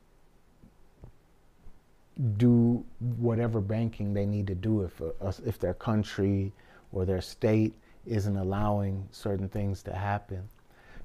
do 2.38 2.86
whatever 3.18 3.60
banking 3.60 4.14
they 4.14 4.26
need 4.26 4.46
to 4.48 4.56
do 4.56 4.84
if 4.84 5.02
uh, 5.02 5.32
if 5.46 5.58
their 5.58 5.74
country 5.74 6.54
or 6.93 7.06
their 7.06 7.21
state 7.21 7.73
isn't 8.06 8.38
allowing 8.38 9.08
certain 9.12 9.49
things 9.49 9.84
to 9.84 9.93
happen. 9.93 10.47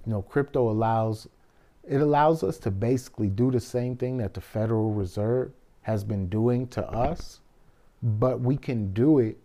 You 0.07 0.13
know, 0.13 0.23
crypto 0.23 0.71
allows 0.71 1.29
it 1.89 2.01
allows 2.03 2.43
us 2.43 2.59
to 2.59 2.71
basically 2.71 3.29
do 3.29 3.51
the 3.51 3.61
same 3.61 3.97
thing 3.97 4.19
that 4.19 4.35
the 4.35 4.43
Federal 4.43 4.93
Reserve 4.93 5.53
has 5.83 6.05
been 6.05 6.29
doing 6.29 6.67
to 6.69 6.87
us, 6.87 7.41
but 8.03 8.41
we 8.41 8.59
can 8.59 8.93
do 8.93 9.21
it 9.21 9.39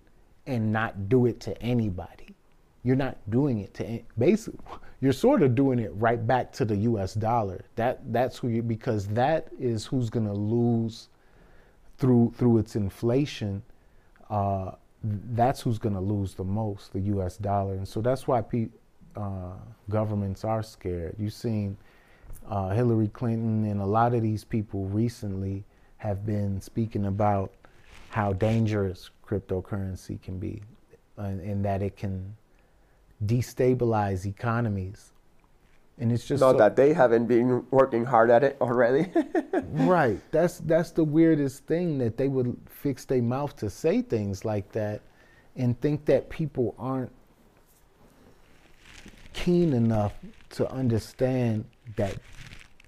and 0.45 0.73
not 0.73 1.08
do 1.08 1.25
it 1.25 1.39
to 1.39 1.62
anybody. 1.62 2.35
You're 2.83 2.98
not 2.98 3.17
doing 3.29 3.60
it 3.60 3.73
to 3.75 3.85
an- 3.85 4.04
basically 4.17 4.60
you're 5.02 5.13
sort 5.13 5.41
of 5.41 5.56
doing 5.56 5.79
it 5.79 5.91
right 5.96 6.25
back 6.25 6.52
to 6.54 6.65
the 6.65 6.75
US 6.77 7.13
dollar. 7.13 7.63
That 7.75 8.12
that's 8.12 8.37
who 8.37 8.50
you 8.50 8.62
because 8.62 9.08
that 9.08 9.48
is 9.58 9.85
who's 9.85 10.10
going 10.10 10.27
to 10.27 10.33
lose 10.33 11.08
through 11.98 12.33
through 12.37 12.58
its 12.58 12.75
inflation, 12.75 13.63
uh, 14.29 14.71
that's 15.04 15.62
who's 15.62 15.77
going 15.79 15.95
to 15.95 16.01
lose 16.01 16.33
the 16.33 16.43
most, 16.43 16.93
the 16.93 16.99
U.S. 17.01 17.37
dollar, 17.37 17.73
and 17.73 17.87
so 17.87 18.01
that's 18.01 18.27
why 18.27 18.41
pe- 18.41 18.69
uh, 19.15 19.54
governments 19.89 20.43
are 20.43 20.63
scared. 20.63 21.15
You've 21.19 21.33
seen 21.33 21.77
uh, 22.47 22.69
Hillary 22.69 23.10
Clinton 23.10 23.65
and 23.65 23.81
a 23.81 23.85
lot 23.85 24.13
of 24.13 24.21
these 24.21 24.43
people 24.43 24.85
recently 24.85 25.63
have 25.97 26.25
been 26.25 26.60
speaking 26.60 27.06
about 27.06 27.51
how 28.10 28.33
dangerous 28.33 29.10
cryptocurrency 29.25 30.21
can 30.21 30.37
be, 30.39 30.62
and, 31.17 31.39
and 31.41 31.65
that 31.65 31.81
it 31.81 31.95
can 31.95 32.35
destabilize 33.25 34.25
economies. 34.25 35.13
And 36.00 36.12
it's 36.12 36.25
just 36.25 36.41
Not 36.41 36.54
so- 36.54 36.58
that 36.58 36.75
they 36.75 36.91
haven't 36.94 37.27
been 37.27 37.65
working 37.69 38.04
hard 38.06 38.29
at 38.29 38.44
it 38.44 38.58
already. 38.62 39.12
Right. 39.75 40.19
That's 40.31 40.60
that's 40.60 40.91
the 40.91 41.04
weirdest 41.04 41.65
thing 41.65 41.98
that 42.00 42.17
they 42.17 42.27
would 42.27 42.56
fix 42.69 43.06
their 43.06 43.21
mouth 43.21 43.56
to 43.58 43.69
say 43.69 44.02
things 44.02 44.46
like 44.46 44.71
that 44.73 45.02
and 45.56 45.79
think 45.81 46.06
that 46.06 46.29
people 46.29 46.75
aren't 46.77 47.12
keen 49.33 49.73
enough 49.73 50.13
to 50.52 50.69
understand 50.71 51.65
that 51.96 52.17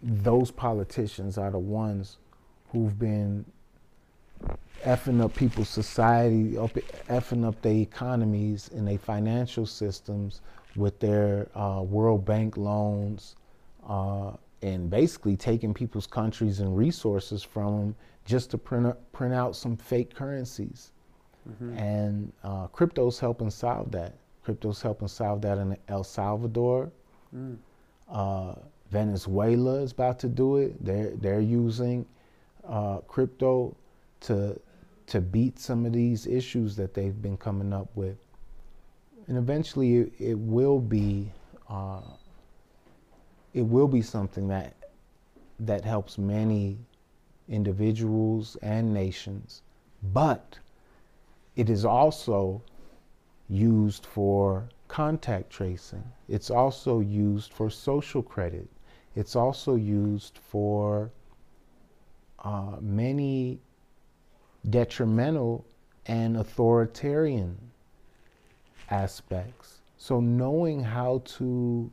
those 0.01 0.51
politicians 0.51 1.37
are 1.37 1.49
the 1.51 1.57
ones 1.59 2.17
who've 2.71 2.97
been 2.99 3.45
effing 4.83 5.21
up 5.23 5.33
people's 5.35 5.69
society, 5.69 6.57
up, 6.57 6.71
effing 7.09 7.45
up 7.45 7.59
their 7.61 7.73
economies 7.73 8.69
and 8.75 8.87
their 8.87 8.99
financial 8.99 9.65
systems 9.65 10.41
with 10.75 10.99
their 10.99 11.47
uh, 11.55 11.81
World 11.81 12.25
Bank 12.25 12.57
loans, 12.57 13.35
uh, 13.87 14.31
and 14.61 14.89
basically 14.89 15.37
taking 15.37 15.73
people's 15.73 16.07
countries 16.07 16.59
and 16.59 16.75
resources 16.75 17.43
from 17.43 17.79
them 17.79 17.95
just 18.25 18.49
to 18.51 18.57
print, 18.57 18.95
print 19.13 19.33
out 19.33 19.55
some 19.55 19.77
fake 19.77 20.13
currencies. 20.13 20.91
Mm-hmm. 21.49 21.77
And 21.77 22.33
uh, 22.43 22.67
crypto's 22.67 23.19
helping 23.19 23.51
solve 23.51 23.91
that. 23.91 24.15
Crypto's 24.43 24.81
helping 24.81 25.07
solve 25.07 25.41
that 25.41 25.57
in 25.57 25.77
El 25.87 26.03
Salvador. 26.03 26.91
Mm. 27.35 27.57
Uh, 28.09 28.55
Venezuela 28.91 29.81
is 29.81 29.91
about 29.91 30.19
to 30.19 30.27
do 30.29 30.57
it. 30.57 30.83
They're 30.83 31.11
they're 31.15 31.41
using 31.41 32.05
uh, 32.67 32.99
crypto 32.99 33.75
to 34.21 34.59
to 35.07 35.21
beat 35.21 35.59
some 35.59 35.85
of 35.85 35.93
these 35.93 36.25
issues 36.27 36.75
that 36.75 36.93
they've 36.93 37.19
been 37.21 37.37
coming 37.37 37.73
up 37.73 37.89
with. 37.95 38.17
And 39.27 39.37
eventually, 39.37 39.97
it, 39.97 40.13
it 40.19 40.39
will 40.39 40.79
be 40.79 41.31
uh, 41.69 42.01
it 43.53 43.63
will 43.63 43.87
be 43.87 44.01
something 44.01 44.47
that 44.49 44.75
that 45.59 45.85
helps 45.85 46.17
many 46.17 46.77
individuals 47.47 48.57
and 48.61 48.93
nations, 48.93 49.61
but 50.13 50.59
it 51.55 51.69
is 51.69 51.85
also 51.85 52.61
used 53.47 54.05
for 54.05 54.67
contact 54.87 55.49
tracing. 55.49 56.03
It's 56.27 56.49
also 56.49 56.99
used 56.99 57.53
for 57.53 57.69
social 57.69 58.21
credit. 58.21 58.67
It's 59.15 59.35
also 59.35 59.75
used 59.75 60.37
for 60.37 61.11
uh, 62.43 62.75
many 62.81 63.59
detrimental 64.69 65.65
and 66.05 66.37
authoritarian 66.37 67.57
aspects. 68.89 69.81
So, 69.97 70.19
knowing 70.19 70.83
how 70.83 71.21
to 71.37 71.91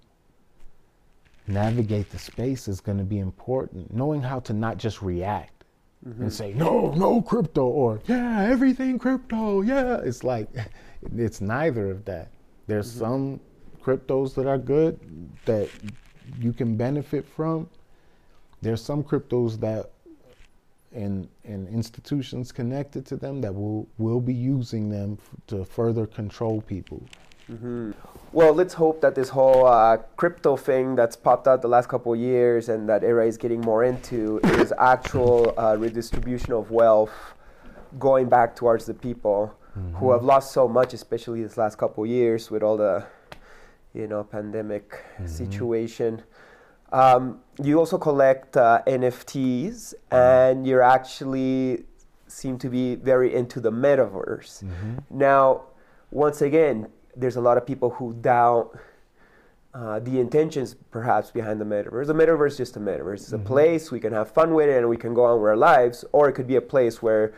navigate 1.46 2.10
the 2.10 2.18
space 2.18 2.68
is 2.68 2.80
going 2.80 2.98
to 2.98 3.04
be 3.04 3.18
important. 3.18 3.92
Knowing 3.92 4.22
how 4.22 4.40
to 4.40 4.52
not 4.52 4.78
just 4.78 5.02
react 5.02 5.64
mm-hmm. 6.06 6.22
and 6.22 6.32
say, 6.32 6.52
no, 6.52 6.92
no 6.92 7.22
crypto, 7.22 7.66
or 7.66 8.00
yeah, 8.06 8.42
everything 8.42 8.98
crypto, 8.98 9.62
yeah. 9.62 9.98
It's 10.02 10.24
like, 10.24 10.48
it's 11.16 11.40
neither 11.40 11.90
of 11.90 12.04
that. 12.04 12.30
There's 12.66 12.90
mm-hmm. 12.90 13.00
some 13.00 13.40
cryptos 13.82 14.34
that 14.34 14.46
are 14.46 14.58
good 14.58 14.98
that 15.44 15.68
you 16.38 16.52
can 16.52 16.76
benefit 16.76 17.26
from. 17.26 17.68
There's 18.60 18.82
some 18.82 19.02
cryptos 19.02 19.58
that 19.60 19.90
and 20.94 21.28
and 21.44 21.68
institutions 21.68 22.52
connected 22.52 23.06
to 23.06 23.16
them 23.16 23.40
that 23.40 23.54
will 23.54 23.88
will 23.98 24.20
be 24.20 24.34
using 24.34 24.88
them 24.88 25.18
f- 25.20 25.36
to 25.46 25.64
further 25.64 26.06
control 26.06 26.60
people. 26.62 27.02
Mm-hmm. 27.50 27.92
Well, 28.32 28.54
let's 28.54 28.74
hope 28.74 29.00
that 29.02 29.14
this 29.14 29.28
whole 29.28 29.66
uh, 29.66 29.98
crypto 30.16 30.56
thing 30.56 30.94
that's 30.96 31.16
popped 31.16 31.46
out 31.46 31.60
the 31.60 31.68
last 31.68 31.88
couple 31.88 32.14
of 32.14 32.18
years 32.18 32.68
and 32.68 32.88
that 32.88 33.04
era 33.04 33.26
is 33.26 33.36
getting 33.36 33.60
more 33.60 33.84
into 33.84 34.40
is 34.44 34.72
actual 34.78 35.52
uh, 35.58 35.76
redistribution 35.78 36.52
of 36.52 36.70
wealth 36.70 37.12
going 37.98 38.28
back 38.28 38.56
towards 38.56 38.86
the 38.86 38.94
people 38.94 39.54
mm-hmm. 39.78 39.96
who 39.96 40.12
have 40.12 40.22
lost 40.22 40.52
so 40.52 40.66
much, 40.66 40.94
especially 40.94 41.42
this 41.42 41.58
last 41.58 41.76
couple 41.76 42.04
of 42.04 42.10
years 42.10 42.50
with 42.50 42.62
all 42.62 42.76
the 42.76 43.04
you 43.92 44.06
know 44.06 44.24
pandemic 44.24 44.90
mm-hmm. 44.90 45.26
situation. 45.26 46.22
Um, 46.92 47.40
you 47.62 47.78
also 47.78 47.98
collect 47.98 48.56
uh, 48.56 48.82
NFTs, 48.86 49.94
and 50.10 50.66
you're 50.66 50.82
actually 50.82 51.84
seem 52.28 52.58
to 52.58 52.68
be 52.68 52.94
very 52.94 53.34
into 53.34 53.60
the 53.60 53.70
metaverse. 53.70 54.62
Mm-hmm. 54.62 54.98
Now, 55.10 55.62
once 56.10 56.42
again, 56.42 56.88
there's 57.16 57.36
a 57.36 57.40
lot 57.40 57.56
of 57.56 57.66
people 57.66 57.90
who 57.90 58.14
doubt 58.14 58.78
uh, 59.74 60.00
the 60.00 60.20
intentions 60.20 60.74
perhaps 60.90 61.30
behind 61.30 61.60
the 61.60 61.64
metaverse. 61.64 62.06
The 62.06 62.14
metaverse 62.14 62.52
is 62.52 62.56
just 62.58 62.76
a 62.76 62.80
metaverse. 62.80 63.14
It's 63.14 63.32
mm-hmm. 63.32 63.42
a 63.42 63.48
place 63.48 63.90
we 63.90 64.00
can 64.00 64.12
have 64.12 64.30
fun 64.30 64.54
with 64.54 64.68
it 64.68 64.78
and 64.78 64.88
we 64.88 64.96
can 64.96 65.14
go 65.14 65.24
on 65.24 65.40
with 65.40 65.48
our 65.48 65.56
lives, 65.56 66.04
or 66.12 66.28
it 66.28 66.32
could 66.32 66.46
be 66.46 66.56
a 66.56 66.62
place 66.62 67.02
where 67.02 67.32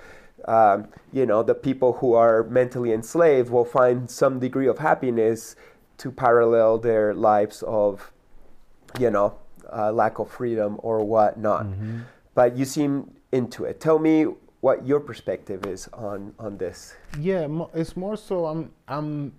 um, 0.47 0.89
you 1.13 1.27
know 1.27 1.43
the 1.43 1.55
people 1.55 1.95
who 1.95 2.15
are 2.15 2.43
mentally 2.45 2.93
enslaved 2.93 3.51
will 3.51 3.65
find 3.65 4.11
some 4.11 4.39
degree 4.41 4.67
of 4.67 4.79
happiness 4.79 5.57
to 5.99 6.11
parallel 6.11 6.79
their 6.79 7.15
lives 7.15 7.63
of 7.63 8.13
you 8.99 9.11
know 9.11 9.39
uh, 9.73 9.93
lack 9.93 10.19
of 10.19 10.31
freedom 10.31 10.77
or 10.83 11.05
whatnot. 11.05 11.67
Mm-hmm. 11.67 12.01
But 12.35 12.57
you 12.57 12.65
seem 12.65 13.11
into 13.33 13.65
it. 13.65 13.81
Tell 13.81 13.99
me 13.99 14.27
what 14.61 14.87
your 14.87 15.01
perspective 15.01 15.67
is 15.67 15.89
on 15.93 16.35
on 16.39 16.57
this. 16.57 16.95
Yeah, 17.21 17.47
it's 17.75 17.97
more 17.97 18.17
so 18.17 18.47
I'm 18.47 18.73
I'm 18.89 19.33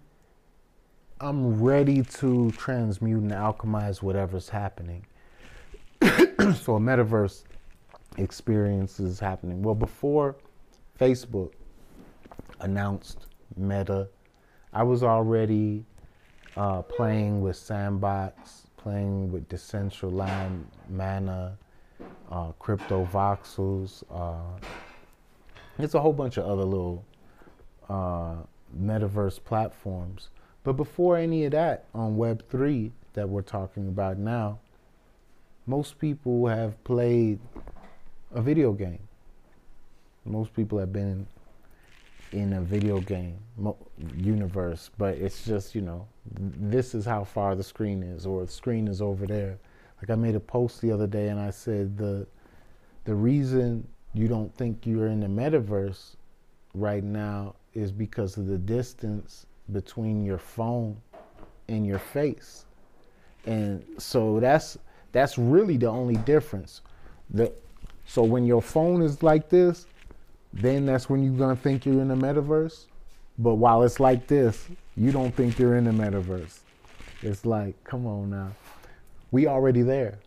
I'm 1.19 1.61
ready 1.61 2.03
to 2.03 2.51
transmute 2.51 3.23
and 3.23 3.31
alchemize 3.31 4.01
whatever's 4.01 4.49
happening. 4.49 5.05
so 6.01 6.75
a 6.75 6.79
metaverse 6.79 7.43
experience 8.17 8.99
is 8.99 9.19
happening. 9.19 9.63
Well, 9.63 9.75
before 9.75 10.35
Facebook 10.99 11.53
announced 12.59 13.27
Meta, 13.57 14.09
I 14.73 14.83
was 14.83 15.03
already 15.03 15.85
uh, 16.57 16.81
playing 16.81 17.41
with 17.41 17.55
Sandbox 17.55 18.64
playing 18.85 19.31
with 19.31 19.49
Decentraland, 19.49 20.63
Mana, 20.91 21.57
uh, 22.29 22.51
Crypto 22.59 23.03
Voxels. 23.11 24.03
Uh, 24.11 24.59
it's 25.79 25.95
a 25.95 25.99
whole 25.99 26.13
bunch 26.13 26.37
of 26.37 26.45
other 26.45 26.63
little 26.63 27.03
uh, 27.89 28.35
metaverse 28.79 29.43
platforms. 29.43 30.29
But 30.63 30.73
before 30.73 31.17
any 31.17 31.45
of 31.45 31.53
that, 31.53 31.85
on 31.95 32.15
Web3 32.15 32.91
that 33.13 33.27
we're 33.27 33.41
talking 33.41 33.87
about 33.87 34.19
now, 34.19 34.59
most 35.65 35.97
people 35.97 36.45
have 36.45 36.81
played 36.83 37.39
a 38.35 38.41
video 38.41 38.71
game. 38.71 39.07
Most 40.25 40.53
people 40.53 40.77
have 40.77 40.93
been 40.93 41.25
in 42.31 42.53
a 42.53 42.61
video 42.61 42.99
game 42.99 43.37
mo- 43.57 43.77
universe, 44.15 44.89
but 44.97 45.17
it's 45.17 45.45
just, 45.45 45.75
you 45.75 45.81
know, 45.81 46.07
this 46.31 46.93
is 46.93 47.05
how 47.05 47.23
far 47.23 47.55
the 47.55 47.63
screen 47.63 48.03
is, 48.03 48.25
or 48.25 48.45
the 48.45 48.51
screen 48.51 48.87
is 48.87 49.01
over 49.01 49.25
there. 49.25 49.57
Like 50.01 50.09
I 50.09 50.15
made 50.15 50.35
a 50.35 50.39
post 50.39 50.81
the 50.81 50.91
other 50.91 51.07
day 51.07 51.29
and 51.29 51.39
I 51.39 51.49
said 51.49 51.97
the 51.97 52.27
the 53.05 53.15
reason 53.15 53.87
you 54.13 54.27
don't 54.27 54.53
think 54.55 54.85
you're 54.85 55.07
in 55.07 55.19
the 55.19 55.27
metaverse 55.27 56.15
right 56.73 57.03
now 57.03 57.55
is 57.73 57.91
because 57.91 58.37
of 58.37 58.47
the 58.47 58.57
distance 58.57 59.45
between 59.71 60.25
your 60.25 60.37
phone 60.37 60.97
and 61.67 61.85
your 61.85 61.99
face. 61.99 62.65
And 63.45 63.83
so 63.97 64.39
that's 64.39 64.77
that's 65.11 65.37
really 65.37 65.77
the 65.77 65.87
only 65.87 66.17
difference. 66.17 66.81
The 67.29 67.53
so 68.05 68.23
when 68.23 68.45
your 68.45 68.61
phone 68.61 69.01
is 69.01 69.23
like 69.23 69.49
this, 69.49 69.87
then 70.55 70.85
that's 70.85 71.09
when 71.09 71.23
you're 71.23 71.37
gonna 71.37 71.55
think 71.55 71.85
you're 71.85 72.01
in 72.01 72.07
the 72.07 72.15
metaverse. 72.15 72.85
But 73.37 73.55
while 73.55 73.83
it's 73.83 73.99
like 73.99 74.27
this, 74.27 74.67
you 74.95 75.11
don't 75.11 75.35
think 75.35 75.59
you're 75.59 75.75
in 75.75 75.83
the 75.83 75.91
metaverse. 75.91 76.59
It's 77.21 77.45
like, 77.45 77.81
come 77.83 78.07
on 78.07 78.29
now. 78.29 78.51
We 79.31 79.47
already 79.47 79.81
there. 79.81 80.19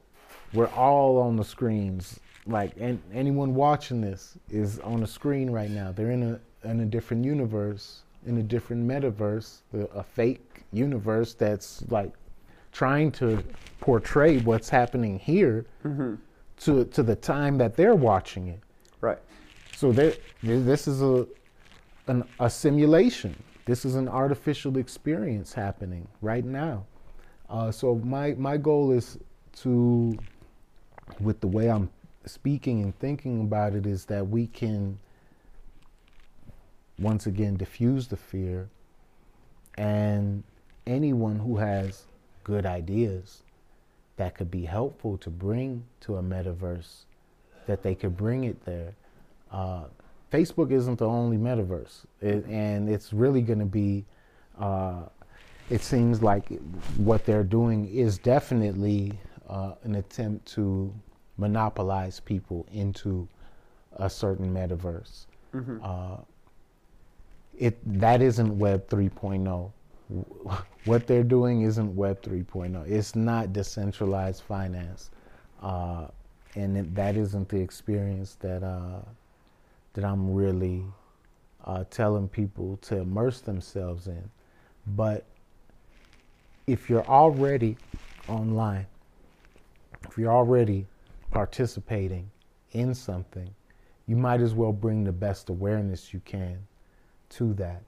We're 0.53 0.69
all 0.69 1.19
on 1.19 1.37
the 1.37 1.45
screens. 1.45 2.21
Like 2.47 2.73
and 2.79 3.01
anyone 3.13 3.55
watching 3.55 4.01
this 4.01 4.37
is 4.51 4.79
on 4.81 5.03
a 5.03 5.07
screen 5.07 5.51
right 5.51 5.71
now. 5.71 5.93
They're 5.93 6.11
in 6.11 6.23
a 6.23 6.69
in 6.69 6.81
a 6.81 6.87
different 6.87 7.25
universe, 7.25 8.03
in 8.27 8.39
a 8.39 8.43
different 8.43 8.87
metaverse, 8.87 9.59
a 9.73 10.03
fake 10.03 10.65
universe 10.73 11.35
that's 11.35 11.83
like 11.91 12.13
trying 12.73 13.11
to 13.13 13.43
portray 13.81 14.39
what's 14.39 14.69
happening 14.69 15.19
here 15.19 15.67
mm-hmm. 15.85 16.15
to 16.61 16.85
to 16.87 17.03
the 17.03 17.17
time 17.17 17.59
that 17.59 17.77
they're 17.77 17.95
watching 17.95 18.49
it. 18.49 18.61
So 19.79 19.93
this 19.93 20.89
is 20.89 21.03
a, 21.03 21.25
an, 22.09 22.25
a 22.41 22.51
simulation. 22.51 23.41
This 23.65 23.85
is 23.85 23.95
an 23.95 24.09
artificial 24.09 24.77
experience 24.77 25.53
happening 25.53 26.09
right 26.21 26.45
now. 26.45 26.85
Uh, 27.49 27.71
so 27.71 27.95
my 27.95 28.35
my 28.35 28.57
goal 28.57 28.91
is 28.91 29.19
to, 29.59 30.19
with 31.21 31.39
the 31.41 31.47
way 31.47 31.71
I'm 31.71 31.89
speaking 32.27 32.83
and 32.83 32.99
thinking 32.99 33.43
about 33.43 33.77
it, 33.77 33.87
is 33.87 34.05
that 34.07 34.29
we 34.29 34.49
can 34.49 34.99
once 36.99 37.29
again 37.29 37.57
diffuse 37.57 38.09
the 38.09 38.17
fear, 38.17 38.69
and 39.77 40.43
anyone 40.89 41.39
who 41.39 41.57
has 41.59 42.03
good 42.43 42.67
ideas 42.67 43.45
that 44.17 44.35
could 44.35 44.51
be 44.51 44.65
helpful 44.65 45.17
to 45.19 45.31
bring 45.31 45.85
to 46.01 46.17
a 46.17 46.21
metaverse, 46.21 47.05
that 47.67 47.85
they 47.85 47.95
could 47.95 48.17
bring 48.17 48.43
it 48.43 48.65
there 48.65 48.97
uh, 49.51 49.85
Facebook 50.33 50.71
isn't 50.73 50.99
the 50.99 51.07
only 51.07 51.37
metaverse, 51.37 52.05
it, 52.21 52.45
and 52.47 52.89
it's 52.89 53.13
really 53.13 53.41
going 53.43 53.59
to 53.61 53.65
be. 53.65 54.05
Uh, 54.59 55.03
it 55.71 55.83
seems 55.83 56.23
like 56.23 56.49
what 56.97 57.25
they're 57.25 57.45
doing 57.45 57.87
is 57.89 58.19
definitely 58.19 59.13
uh, 59.49 59.75
an 59.85 59.97
attempt 59.97 60.47
to 60.47 60.93
monopolize 61.37 62.21
people 62.21 62.67
into 62.73 63.29
a 63.97 64.09
certain 64.11 64.53
metaverse. 64.53 65.27
Uh, 65.83 66.17
it 67.57 67.79
that 68.01 68.23
isn't 68.23 68.59
Web 68.59 68.89
3.0. 68.89 69.73
What 70.85 71.07
they're 71.07 71.23
doing 71.23 71.63
isn't 71.63 71.95
Web 71.95 72.23
3.0. 72.23 72.89
It's 72.91 73.15
not 73.15 73.53
decentralized 73.53 74.43
finance, 74.43 75.11
uh, 75.63 76.07
and 76.55 76.79
it, 76.79 76.95
that 76.95 77.17
isn't 77.17 77.49
the 77.49 77.59
experience 77.61 78.37
that 78.41 78.63
uh, 78.63 79.01
that 79.99 80.05
I'm 80.05 80.33
really 80.33 80.85
uh, 81.65 81.83
telling 81.91 82.29
people 82.29 82.77
to 82.83 82.99
immerse 82.99 83.41
themselves 83.41 84.07
in. 84.07 84.31
But 84.95 85.25
if 86.69 86.89
you're 86.89 87.07
already 87.07 87.77
online, 88.29 88.87
if 90.09 90.17
you're 90.17 90.31
already 90.31 90.87
participating 91.33 92.31
in 92.75 92.95
something, 92.95 93.53
you 94.07 94.15
might 94.15 94.41
as 94.41 94.55
well 94.55 94.73
bring 94.73 95.03
the 95.03 95.11
best 95.11 95.49
awareness 95.49 96.15
you 96.15 96.21
can 96.25 96.59
to 97.31 97.53
that. 97.55 97.83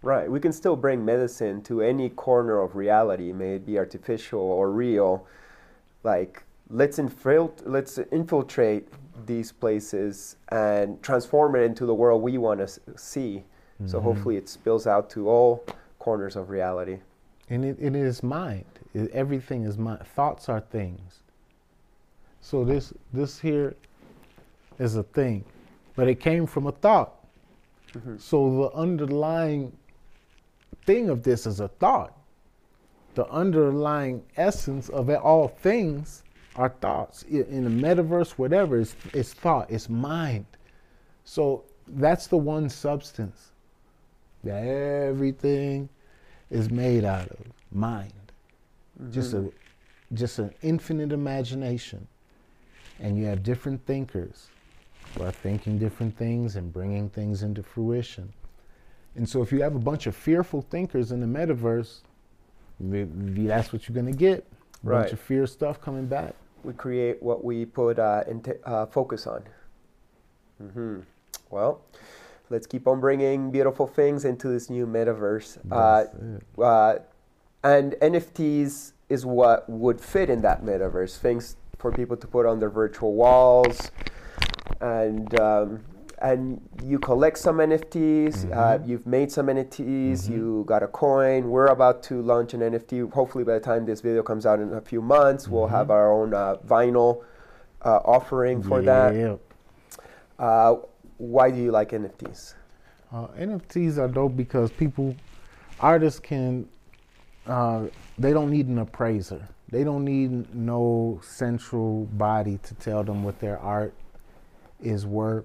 Right. 0.00 0.30
We 0.30 0.40
can 0.40 0.54
still 0.54 0.74
bring 0.74 1.04
medicine 1.04 1.60
to 1.64 1.82
any 1.82 2.08
corner 2.08 2.62
of 2.62 2.76
reality, 2.76 3.30
may 3.34 3.56
it 3.56 3.66
be 3.66 3.76
artificial 3.76 4.40
or 4.40 4.70
real. 4.70 5.26
Like 6.02 6.44
let's 6.70 6.98
infilt- 6.98 7.60
let's 7.66 7.98
infiltrate 8.10 8.88
these 9.24 9.52
places 9.52 10.36
and 10.48 11.02
transform 11.02 11.56
it 11.56 11.60
into 11.60 11.86
the 11.86 11.94
world 11.94 12.22
we 12.22 12.38
want 12.38 12.60
to 12.60 12.98
see. 12.98 13.44
So 13.86 13.98
mm-hmm. 13.98 14.06
hopefully 14.06 14.36
it 14.36 14.48
spills 14.48 14.86
out 14.86 15.10
to 15.10 15.28
all 15.28 15.64
corners 15.98 16.36
of 16.36 16.50
reality. 16.50 16.98
And 17.50 17.64
it, 17.64 17.76
it 17.80 17.94
is 17.94 18.22
mind. 18.22 18.64
It- 18.94 19.10
everything 19.12 19.64
is 19.64 19.78
mind. 19.78 20.06
Thoughts 20.14 20.48
are 20.48 20.60
things. 20.60 21.20
So 22.40 22.64
this 22.64 22.92
this 23.12 23.40
here 23.40 23.74
is 24.78 24.96
a 24.96 25.02
thing, 25.02 25.44
but 25.96 26.06
it 26.06 26.20
came 26.20 26.46
from 26.46 26.68
a 26.68 26.72
thought. 26.72 27.12
Mm-hmm. 27.92 28.18
So 28.18 28.70
the 28.70 28.78
underlying 28.78 29.76
thing 30.84 31.10
of 31.10 31.22
this 31.22 31.46
is 31.46 31.60
a 31.60 31.68
thought. 31.68 32.16
The 33.14 33.26
underlying 33.28 34.22
essence 34.36 34.88
of 34.90 35.10
it, 35.10 35.18
all 35.18 35.48
things 35.48 36.22
are 36.56 36.70
thoughts. 36.80 37.22
In 37.24 37.64
the 37.64 37.70
metaverse, 37.86 38.32
whatever, 38.32 38.80
it's, 38.80 38.96
it's 39.12 39.32
thought, 39.32 39.70
it's 39.70 39.88
mind. 39.88 40.46
So 41.24 41.64
that's 41.88 42.26
the 42.26 42.36
one 42.36 42.68
substance 42.68 43.52
that 44.44 44.66
everything 44.66 45.88
is 46.50 46.70
made 46.70 47.04
out 47.04 47.28
of 47.28 47.38
mind. 47.72 48.12
Mm-hmm. 49.00 49.12
Just 49.12 49.34
a 49.34 49.50
just 50.12 50.38
an 50.38 50.54
infinite 50.62 51.12
imagination. 51.12 52.06
And 53.00 53.18
you 53.18 53.24
have 53.26 53.42
different 53.42 53.84
thinkers 53.86 54.46
who 55.14 55.24
are 55.24 55.32
thinking 55.32 55.78
different 55.78 56.16
things 56.16 56.54
and 56.56 56.72
bringing 56.72 57.10
things 57.10 57.42
into 57.42 57.62
fruition. 57.62 58.32
And 59.16 59.28
so 59.28 59.42
if 59.42 59.50
you 59.50 59.62
have 59.62 59.74
a 59.74 59.80
bunch 59.80 60.06
of 60.06 60.14
fearful 60.14 60.62
thinkers 60.62 61.10
in 61.10 61.20
the 61.20 61.26
metaverse, 61.26 62.02
th- 62.90 63.08
th- 63.34 63.48
that's 63.48 63.72
what 63.72 63.88
you're 63.88 63.94
going 63.94 64.12
to 64.12 64.18
get. 64.18 64.38
A 64.84 64.88
Right. 64.88 65.00
bunch 65.00 65.12
of 65.12 65.20
fear 65.20 65.46
stuff 65.46 65.80
coming 65.80 66.06
back. 66.06 66.34
We 66.64 66.72
create 66.72 67.22
what 67.22 67.44
we 67.44 67.64
put 67.64 67.98
uh, 67.98 68.24
uh, 68.64 68.86
focus 68.86 69.26
on. 69.26 69.42
hmm 70.58 71.00
Well, 71.50 71.82
let's 72.50 72.66
keep 72.66 72.86
on 72.88 73.00
bringing 73.00 73.50
beautiful 73.50 73.86
things 73.86 74.24
into 74.24 74.48
this 74.48 74.68
new 74.70 74.86
metaverse. 74.86 75.58
Uh, 75.70 76.62
uh, 76.62 76.98
and 77.62 77.92
NFTs 77.94 78.92
is 79.08 79.24
what 79.26 79.68
would 79.68 80.00
fit 80.00 80.30
in 80.30 80.42
that 80.42 80.64
metaverse. 80.64 81.18
Things 81.18 81.56
for 81.78 81.92
people 81.92 82.16
to 82.16 82.26
put 82.26 82.46
on 82.46 82.58
their 82.58 82.70
virtual 82.70 83.14
walls, 83.14 83.90
and 84.80 85.38
um, 85.38 85.84
and 86.18 86.60
you 86.82 86.98
collect 86.98 87.38
some 87.38 87.58
NFTs. 87.58 88.50
Uh, 88.54 88.78
you've 88.84 89.06
made 89.06 89.30
some 89.30 89.46
NFTs. 89.46 90.28
You 90.30 90.64
got 90.66 90.82
a 90.82 90.88
coin. 90.88 91.50
We're 91.50 91.66
about 91.66 92.02
to 92.04 92.22
launch 92.22 92.54
an 92.54 92.60
NFT. 92.60 93.12
Hopefully, 93.12 93.44
by 93.44 93.54
the 93.54 93.60
time 93.60 93.84
this 93.84 94.00
video 94.00 94.22
comes 94.22 94.46
out 94.46 94.58
in 94.60 94.72
a 94.72 94.80
few 94.80 95.02
months, 95.02 95.46
we'll 95.46 95.66
have 95.66 95.90
our 95.90 96.12
own 96.12 96.32
uh, 96.32 96.56
vinyl 96.66 97.22
uh, 97.82 98.00
offering 98.04 98.62
for 98.62 98.80
that. 98.82 99.14
Yeah. 99.14 99.36
Uh, 100.38 100.76
why 101.18 101.50
do 101.50 101.60
you 101.60 101.70
like 101.70 101.90
NFTs? 101.90 102.54
Uh, 103.12 103.28
NFTs 103.38 103.98
are 103.98 104.08
dope 104.08 104.36
because 104.36 104.70
people, 104.72 105.14
artists 105.80 106.18
can, 106.18 106.68
uh, 107.46 107.84
they 108.18 108.32
don't 108.32 108.50
need 108.50 108.66
an 108.66 108.78
appraiser. 108.78 109.46
They 109.70 109.84
don't 109.84 110.04
need 110.04 110.54
no 110.54 111.20
central 111.22 112.04
body 112.12 112.58
to 112.62 112.74
tell 112.74 113.04
them 113.04 113.22
what 113.22 113.38
their 113.40 113.58
art 113.58 113.94
is 114.80 115.06
worth. 115.06 115.44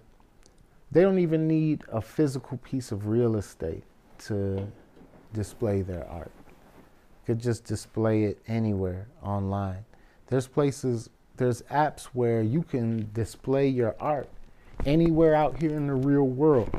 They 0.91 1.01
don't 1.01 1.19
even 1.19 1.47
need 1.47 1.83
a 1.91 2.01
physical 2.01 2.57
piece 2.57 2.91
of 2.91 3.07
real 3.07 3.37
estate 3.37 3.83
to 4.25 4.67
display 5.33 5.81
their 5.81 6.07
art. 6.09 6.31
Could 7.25 7.39
just 7.39 7.63
display 7.63 8.23
it 8.23 8.41
anywhere 8.47 9.07
online. 9.23 9.85
There's 10.27 10.47
places, 10.47 11.09
there's 11.37 11.61
apps 11.63 12.05
where 12.05 12.41
you 12.41 12.63
can 12.63 13.09
display 13.13 13.67
your 13.67 13.95
art 13.99 14.27
anywhere 14.85 15.35
out 15.35 15.59
here 15.61 15.71
in 15.71 15.87
the 15.87 15.93
real 15.93 16.27
world 16.27 16.69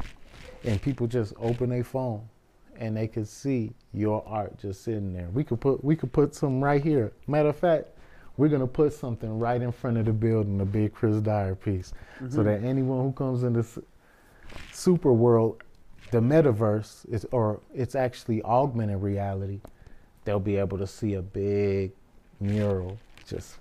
and 0.64 0.80
people 0.80 1.06
just 1.06 1.32
open 1.38 1.70
their 1.70 1.84
phone 1.84 2.28
and 2.76 2.96
they 2.96 3.06
could 3.06 3.28
see 3.28 3.72
your 3.92 4.24
art 4.26 4.58
just 4.58 4.82
sitting 4.82 5.12
there. 5.12 5.28
We 5.30 5.44
could 5.44 5.60
put 5.60 5.84
we 5.84 5.96
could 5.96 6.12
put 6.12 6.34
some 6.34 6.62
right 6.62 6.82
here. 6.82 7.12
Matter 7.26 7.50
of 7.50 7.56
fact, 7.56 7.88
we're 8.36 8.48
gonna 8.48 8.66
put 8.66 8.92
something 8.92 9.38
right 9.38 9.60
in 9.60 9.72
front 9.72 9.98
of 9.98 10.06
the 10.06 10.12
building, 10.12 10.60
a 10.60 10.64
big 10.64 10.94
Chris 10.94 11.20
Dyer 11.20 11.54
piece, 11.54 11.92
so 12.18 12.24
mm-hmm. 12.24 12.44
that 12.44 12.64
anyone 12.64 13.04
who 13.04 13.12
comes 13.12 13.42
in 13.42 13.52
this 13.52 13.78
super 14.72 15.12
world, 15.12 15.62
the 16.10 16.20
metaverse 16.20 17.10
is 17.10 17.26
or 17.32 17.60
it's 17.74 17.94
actually 17.94 18.42
augmented 18.42 19.00
reality, 19.00 19.60
they'll 20.24 20.40
be 20.40 20.56
able 20.56 20.78
to 20.78 20.86
see 20.86 21.14
a 21.14 21.22
big 21.22 21.92
mural 22.40 22.98
just 23.26 23.56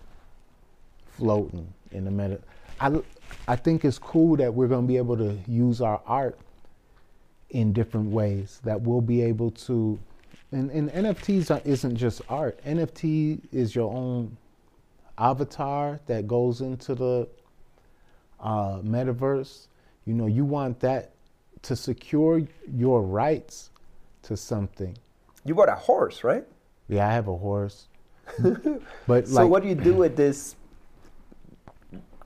floating 1.17 1.71
in 1.91 2.05
the 2.05 2.11
meta. 2.11 2.39
I 2.79 3.01
I 3.47 3.55
think 3.55 3.85
it's 3.85 3.99
cool 3.99 4.35
that 4.37 4.53
we're 4.53 4.67
gonna 4.67 4.87
be 4.87 4.97
able 4.97 5.17
to 5.17 5.37
use 5.47 5.81
our 5.81 6.01
art 6.05 6.37
in 7.51 7.73
different 7.73 8.09
ways 8.11 8.59
that 8.63 8.81
we'll 8.81 9.01
be 9.01 9.21
able 9.21 9.51
to 9.51 9.99
and, 10.53 10.69
and 10.71 10.89
nfts 10.89 11.51
are, 11.53 11.61
isn't 11.65 11.95
just 11.95 12.21
art 12.29 12.63
nft 12.63 13.41
is 13.51 13.75
your 13.75 13.93
own 13.93 14.37
avatar 15.17 15.99
that 16.07 16.27
goes 16.27 16.61
into 16.61 16.95
the 16.95 17.27
uh, 18.39 18.79
metaverse 18.79 19.67
you 20.05 20.13
know 20.13 20.25
you 20.25 20.45
want 20.45 20.79
that 20.79 21.11
to 21.61 21.75
secure 21.75 22.41
your 22.73 23.01
rights 23.03 23.69
to 24.23 24.35
something 24.37 24.97
You 25.45 25.55
bought 25.55 25.69
a 25.69 25.75
horse, 25.75 26.23
right? 26.23 26.45
yeah 26.87 27.07
i 27.07 27.13
have 27.13 27.27
a 27.27 27.35
horse 27.37 27.87
but 29.07 29.27
So 29.27 29.33
like 29.35 29.49
what 29.49 29.63
do 29.63 29.69
you 29.69 29.75
do 29.75 29.93
with 29.93 30.15
this 30.15 30.55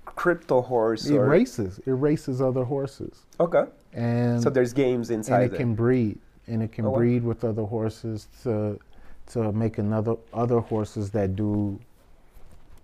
crypto 0.06 0.62
horse? 0.62 1.06
it 1.08 1.16
or- 1.18 1.26
races 1.28 1.80
it 1.86 1.92
races 1.92 2.42
other 2.42 2.64
horses 2.64 3.26
Okay. 3.40 3.66
and 3.94 4.42
So 4.42 4.50
there's 4.50 4.74
games 4.74 5.10
inside. 5.10 5.34
and 5.36 5.44
inside 5.44 5.56
it 5.56 5.58
can 5.58 5.76
breed 5.76 6.18
and 6.48 6.64
it 6.64 6.72
can 6.72 6.86
Oh, 6.86 6.92
wow. 6.92 6.98
breed 6.98 7.24
with 7.24 7.44
other 7.44 7.64
horses 7.64 8.28
to 8.44 8.80
to 9.28 9.52
make 9.52 9.78
another 9.80 10.16
other 10.34 10.60
horses 10.60 11.10
that 11.12 11.36
do 11.36 11.80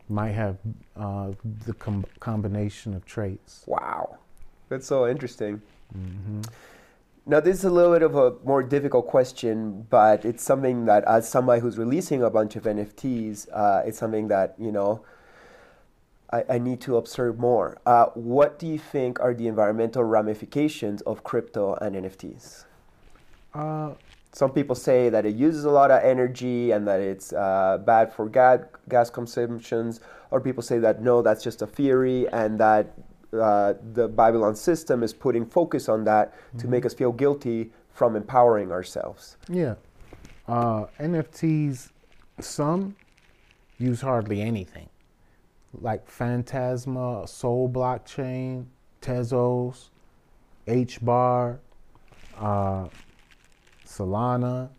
might 0.09 0.31
have 0.31 0.57
uh, 0.97 1.31
the 1.65 1.73
com- 1.73 2.03
combination 2.19 2.93
of 2.95 3.05
traits. 3.05 3.63
Wow, 3.67 4.17
that's 4.71 4.87
so 4.87 5.05
interesting. 5.05 5.61
Mm-hmm. 5.95 6.41
Now, 7.25 7.41
this 7.41 7.57
is 7.57 7.65
a 7.65 7.69
little 7.69 7.91
bit 7.93 8.01
of 8.01 8.15
a 8.15 8.33
more 8.45 8.63
difficult 8.63 9.05
question, 9.07 9.85
but 9.89 10.23
it's 10.25 10.41
something 10.41 10.85
that, 10.85 11.03
as 11.03 11.27
somebody 11.27 11.61
who's 11.61 11.77
releasing 11.77 12.23
a 12.23 12.29
bunch 12.29 12.55
of 12.55 12.63
NFTs, 12.63 13.47
uh, 13.53 13.83
it's 13.85 13.99
something 13.99 14.29
that 14.29 14.55
you 14.57 14.71
know 14.71 15.03
I, 16.31 16.43
I 16.49 16.57
need 16.57 16.79
to 16.81 16.95
observe 16.95 17.37
more. 17.37 17.79
Uh, 17.85 18.05
what 18.15 18.57
do 18.59 18.65
you 18.65 18.79
think 18.79 19.19
are 19.19 19.33
the 19.33 19.47
environmental 19.47 20.03
ramifications 20.05 21.01
of 21.01 21.23
crypto 21.23 21.75
and 21.75 21.95
NFTs? 21.95 22.63
Uh, 23.53 23.91
Some 24.31 24.51
people 24.51 24.75
say 24.75 25.09
that 25.09 25.25
it 25.25 25.35
uses 25.35 25.65
a 25.65 25.69
lot 25.69 25.91
of 25.91 26.01
energy 26.01 26.71
and 26.71 26.87
that 26.87 27.01
it's 27.01 27.33
uh, 27.33 27.77
bad 27.85 28.13
for 28.13 28.29
ga- 28.29 28.63
gas 28.87 29.09
consumptions. 29.09 29.99
Or 30.31 30.39
people 30.39 30.63
say 30.63 30.79
that 30.79 31.01
no, 31.01 31.21
that's 31.21 31.43
just 31.43 31.61
a 31.61 31.67
theory 31.67 32.29
and 32.29 32.57
that 32.59 32.93
uh, 33.33 33.73
the 33.93 34.07
Babylon 34.07 34.55
system 34.55 35.03
is 35.03 35.13
putting 35.13 35.45
focus 35.45 35.87
on 35.89 36.03
that 36.05 36.33
to 36.57 36.67
make 36.67 36.85
us 36.85 36.93
feel 36.93 37.11
guilty 37.11 37.71
from 37.93 38.15
empowering 38.15 38.71
ourselves. 38.71 39.37
yeah, 39.49 39.75
uh, 40.47 40.85
NFTs. 40.99 41.89
Some 42.39 42.95
use 43.77 44.01
hardly 44.01 44.41
anything, 44.41 44.89
like 45.73 46.07
Phantasma, 46.07 47.27
Soul 47.27 47.69
Blockchain, 47.69 48.65
Tezos, 49.01 49.89
HBAR, 50.67 51.59
uh, 52.39 52.87
Solana, 53.85 54.69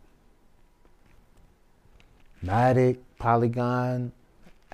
Matic, 2.45 2.99
Polygon, 3.19 4.13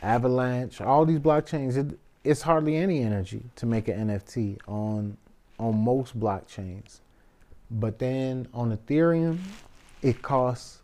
Avalanche, 0.00 0.80
all 0.80 1.04
these 1.04 1.18
blockchains, 1.18 1.76
it, 1.76 1.98
it's 2.24 2.42
hardly 2.42 2.76
any 2.76 3.00
energy 3.00 3.42
to 3.56 3.66
make 3.66 3.88
an 3.88 4.08
NFT 4.08 4.58
on 4.66 5.16
on 5.58 5.76
most 5.76 6.18
blockchains. 6.18 7.00
But 7.70 7.98
then 7.98 8.48
on 8.54 8.76
Ethereum, 8.76 9.38
it 10.02 10.22
costs 10.22 10.80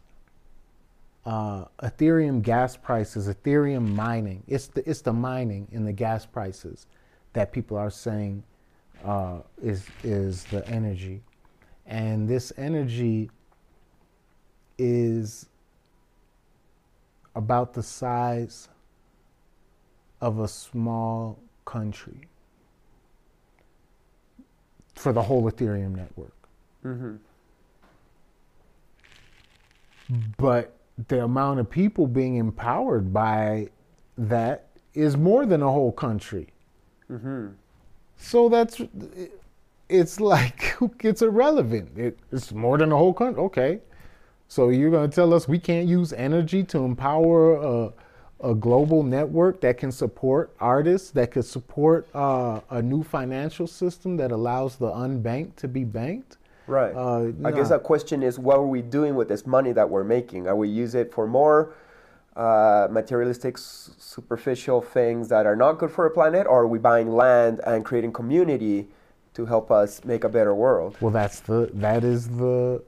uh, 1.24 1.64
Ethereum 1.82 2.43
gas 2.43 2.76
prices, 2.76 3.28
Ethereum 3.28 3.95
mining. 3.95 4.43
It's 4.47 4.66
the 4.68 4.89
it's 4.89 5.01
the 5.01 5.12
mining 5.12 5.68
and 5.72 5.87
the 5.87 5.93
gas 5.93 6.26
prices 6.26 6.87
that 7.32 7.53
people 7.53 7.76
are 7.76 7.91
saying 7.91 8.43
uh, 9.05 9.39
is 9.62 9.87
is 10.03 10.45
the 10.45 10.66
energy, 10.68 11.22
and 11.87 12.28
this 12.28 12.53
energy 12.57 13.30
is 14.76 15.47
about 17.35 17.74
the 17.74 17.82
size 17.82 18.68
of 20.24 20.40
a 20.40 20.48
small 20.48 21.38
country 21.66 22.26
for 24.94 25.12
the 25.12 25.20
whole 25.20 25.42
Ethereum 25.50 25.94
network. 25.94 26.32
Mm-hmm. 26.82 27.16
But 30.38 30.78
the 31.08 31.24
amount 31.24 31.60
of 31.60 31.68
people 31.68 32.06
being 32.06 32.36
empowered 32.36 33.12
by 33.12 33.68
that 34.16 34.68
is 34.94 35.14
more 35.14 35.44
than 35.44 35.60
a 35.60 35.70
whole 35.70 35.92
country. 35.92 36.48
Mm-hmm. 37.10 37.48
So 38.16 38.48
that's 38.48 38.80
it's 39.90 40.20
like 40.20 40.74
it's 41.00 41.20
irrelevant. 41.20 41.98
It, 41.98 42.18
it's 42.32 42.50
more 42.50 42.78
than 42.78 42.92
a 42.92 42.96
whole 42.96 43.12
country. 43.12 43.42
Okay, 43.42 43.80
so 44.48 44.70
you're 44.70 44.90
going 44.90 45.10
to 45.10 45.14
tell 45.14 45.34
us 45.34 45.46
we 45.46 45.58
can't 45.58 45.86
use 45.86 46.14
energy 46.14 46.64
to 46.64 46.78
empower 46.78 47.56
a, 47.56 47.92
a 48.45 48.55
global 48.55 49.03
network 49.03 49.61
that 49.62 49.78
can 49.78 49.90
support 49.90 50.55
artists, 50.61 51.11
that 51.12 51.30
could 51.30 51.45
support 51.45 52.07
uh, 52.14 52.61
a 52.70 52.82
new 52.82 53.03
financial 53.03 53.66
system 53.66 54.16
that 54.18 54.30
allows 54.30 54.76
the 54.76 54.90
unbanked 54.90 55.57
to 55.57 55.66
be 55.66 55.82
banked? 55.84 56.36
Right. 56.66 56.95
Uh, 56.95 57.32
I 57.45 57.51
guess 57.51 57.70
nah. 57.70 57.76
that 57.76 57.82
question 57.82 58.22
is 58.22 58.38
what 58.38 58.57
are 58.57 58.66
we 58.66 58.82
doing 58.82 59.14
with 59.16 59.28
this 59.28 59.47
money 59.47 59.72
that 59.72 59.88
we're 59.88 60.05
making? 60.05 60.47
Are 60.47 60.57
we 60.57 60.68
use 60.68 60.95
it 60.95 61.12
for 61.12 61.26
more 61.26 61.74
uh, 62.36 62.88
materialistic, 62.90 63.57
superficial 63.59 64.80
things 64.80 65.28
that 65.28 65.47
are 65.47 65.57
not 65.57 65.78
good 65.78 65.90
for 65.90 66.07
a 66.07 66.11
planet, 66.11 66.47
or 66.47 66.62
are 66.62 66.66
we 66.66 66.78
buying 66.78 67.12
land 67.12 67.61
and 67.66 67.84
creating 67.84 68.12
community 68.12 68.88
to 69.34 69.47
help 69.47 69.70
us 69.70 70.05
make 70.05 70.24
a 70.24 70.28
better 70.28 70.55
world? 70.55 70.97
Well, 71.01 71.11
that's 71.11 71.40
the 71.40 71.70
that 71.74 72.03
is 72.05 72.28
the 72.28 72.82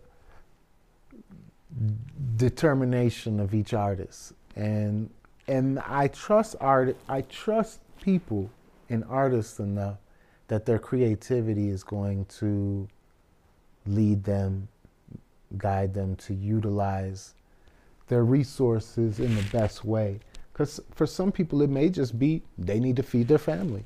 determination 2.37 3.39
of 3.39 3.55
each 3.55 3.75
artist, 3.75 4.33
and 4.55 5.11
and 5.49 5.79
I 5.81 6.09
trust 6.09 6.57
art. 6.61 6.97
I 7.09 7.23
trust 7.23 7.81
people 8.01 8.51
and 8.89 9.05
artists 9.09 9.59
enough 9.59 9.99
that 10.49 10.67
their 10.67 10.79
creativity 10.79 11.69
is 11.69 11.83
going 11.83 12.25
to 12.27 12.89
lead 13.87 14.25
them, 14.25 14.69
guide 15.57 15.95
them 15.95 16.17
to 16.17 16.35
utilize 16.35 17.35
their 18.09 18.25
resources 18.25 19.19
in 19.19 19.35
the 19.35 19.43
best 19.53 19.85
way. 19.85 20.21
Because 20.53 20.81
for 20.95 21.07
some 21.07 21.33
people, 21.33 21.63
it 21.63 21.71
may 21.71 21.89
just 21.89 22.19
be 22.19 22.43
they 22.57 22.81
need 22.81 22.97
to 22.97 23.03
feed 23.03 23.29
their 23.29 23.39
family. 23.39 23.85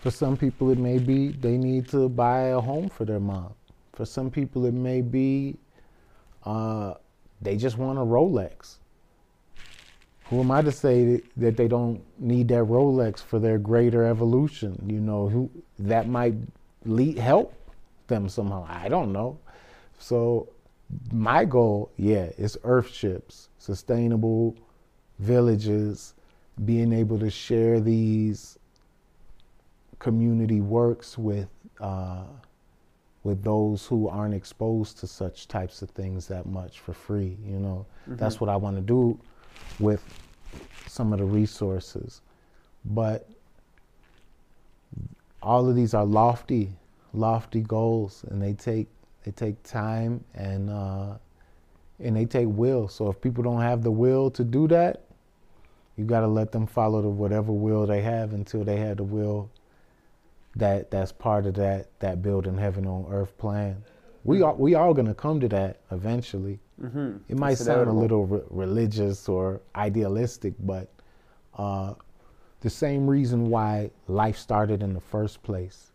For 0.00 0.10
some 0.10 0.36
people, 0.36 0.70
it 0.70 0.78
may 0.78 0.98
be 0.98 1.28
they 1.28 1.56
need 1.56 1.88
to 1.90 2.08
buy 2.08 2.48
a 2.48 2.60
home 2.60 2.88
for 2.88 3.04
their 3.04 3.20
mom. 3.20 3.54
For 3.92 4.04
some 4.04 4.30
people, 4.30 4.66
it 4.66 4.74
may 4.74 5.00
be 5.00 5.56
uh, 6.44 6.94
they 7.40 7.56
just 7.56 7.78
want 7.78 7.98
a 7.98 8.02
Rolex. 8.02 8.76
Who 10.30 10.40
am 10.40 10.50
I 10.50 10.62
to 10.62 10.72
say 10.72 11.20
that, 11.36 11.56
they 11.56 11.68
don't 11.68 12.02
need 12.18 12.48
that 12.48 12.64
Rolex 12.64 13.20
for 13.20 13.38
their 13.38 13.58
greater 13.58 14.06
evolution? 14.06 14.82
You 14.86 15.00
know, 15.00 15.28
who 15.28 15.50
that 15.78 16.08
might 16.08 16.34
lead, 16.84 17.18
help 17.18 17.54
them 18.06 18.28
somehow. 18.28 18.66
I 18.68 18.88
don't 18.88 19.12
know. 19.12 19.38
So 19.98 20.48
my 21.12 21.44
goal, 21.44 21.90
yeah, 21.96 22.30
is 22.38 22.56
earthships, 22.64 23.48
sustainable 23.58 24.56
villages, 25.18 26.14
being 26.64 26.92
able 26.92 27.18
to 27.18 27.30
share 27.30 27.80
these 27.80 28.58
community 29.98 30.60
works 30.60 31.18
with 31.18 31.48
uh, 31.80 32.24
with 33.24 33.42
those 33.42 33.86
who 33.86 34.08
aren't 34.08 34.34
exposed 34.34 34.98
to 34.98 35.06
such 35.06 35.48
types 35.48 35.82
of 35.82 35.90
things 35.90 36.26
that 36.28 36.46
much 36.46 36.80
for 36.80 36.92
free. 36.92 37.36
You 37.44 37.58
know, 37.58 37.86
that's 38.06 38.40
what 38.40 38.48
I 38.48 38.56
want 38.56 38.76
to 38.76 38.82
do 38.82 39.18
with 39.78 40.02
some 40.86 41.12
of 41.12 41.18
the 41.18 41.24
resources. 41.24 42.20
But 42.84 43.28
all 45.42 45.68
of 45.68 45.76
these 45.76 45.94
are 45.94 46.04
lofty, 46.04 46.72
lofty 47.12 47.60
goals, 47.60 48.24
and 48.30 48.40
they 48.40 48.54
take 48.54 48.88
they 49.24 49.30
take 49.30 49.62
time 49.62 50.24
and 50.34 50.70
uh, 50.70 51.14
and 51.98 52.16
they 52.16 52.24
take 52.24 52.48
will. 52.48 52.88
So 52.88 53.08
if 53.10 53.20
people 53.20 53.42
don't 53.42 53.60
have 53.60 53.82
the 53.82 53.90
will 53.90 54.30
to 54.32 54.44
do 54.44 54.68
that, 54.68 55.02
you 55.96 56.04
got 56.04 56.20
to 56.20 56.26
let 56.26 56.52
them 56.52 56.66
follow 56.66 57.02
the 57.02 57.08
whatever 57.08 57.52
will 57.52 57.86
they 57.86 58.02
have 58.02 58.32
until 58.32 58.64
they 58.64 58.76
have 58.76 58.98
the 58.98 59.04
will 59.04 59.50
that 60.56 60.90
that's 60.90 61.12
part 61.12 61.46
of 61.46 61.54
that 61.54 61.88
that 62.00 62.22
building 62.22 62.58
heaven 62.58 62.86
on 62.86 63.06
earth 63.10 63.36
plan. 63.38 63.82
We 64.24 64.42
are 64.42 64.54
we 64.54 64.74
all 64.74 64.94
to 64.94 65.14
come 65.14 65.40
to 65.40 65.48
that 65.48 65.78
eventually. 65.90 66.60
Mm-hmm. 66.82 67.16
It 67.28 67.38
might 67.38 67.54
sound 67.54 67.88
a 67.88 67.92
little 67.92 68.26
re- 68.26 68.42
religious 68.50 69.28
or 69.28 69.60
idealistic, 69.76 70.54
but 70.60 70.88
uh, 71.56 71.94
the 72.60 72.70
same 72.70 73.08
reason 73.08 73.48
why 73.48 73.90
life 74.08 74.36
started 74.36 74.82
in 74.82 74.92
the 74.92 75.00
first 75.00 75.42
place 75.42 75.92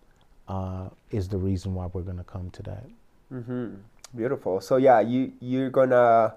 uh, 0.47 0.89
is 1.11 1.27
the 1.27 1.38
reason 1.38 1.73
why 1.73 1.88
we're 1.91 2.01
going 2.01 2.17
to 2.17 2.23
come 2.23 2.49
to 2.51 2.63
that. 2.63 2.86
Mm-hmm. 3.34 3.75
Beautiful. 4.15 4.59
So 4.59 4.77
yeah, 4.77 5.01
you 5.01 5.34
you're 5.39 5.69
gonna 5.69 6.34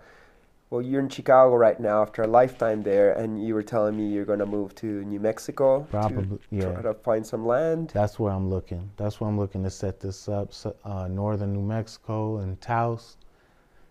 well, 0.68 0.82
you're 0.82 1.00
in 1.00 1.08
Chicago 1.08 1.54
right 1.54 1.78
now 1.78 2.02
after 2.02 2.22
a 2.22 2.26
lifetime 2.26 2.82
there, 2.82 3.12
and 3.12 3.46
you 3.46 3.54
were 3.54 3.62
telling 3.62 3.96
me 3.96 4.08
you're 4.08 4.24
gonna 4.24 4.46
move 4.46 4.74
to 4.76 4.86
New 5.04 5.20
Mexico 5.20 5.86
Probably, 5.90 6.24
to 6.24 6.40
yeah. 6.50 6.72
try 6.72 6.82
to 6.82 6.94
find 6.94 7.26
some 7.26 7.46
land. 7.46 7.90
That's 7.94 8.18
where 8.18 8.32
I'm 8.32 8.50
looking. 8.50 8.90
That's 8.96 9.20
where 9.20 9.28
I'm 9.28 9.38
looking 9.38 9.62
to 9.64 9.70
set 9.70 10.00
this 10.00 10.28
up. 10.28 10.52
So, 10.52 10.76
uh, 10.84 11.08
northern 11.08 11.52
New 11.52 11.62
Mexico 11.62 12.38
and 12.38 12.60
Taos. 12.60 13.16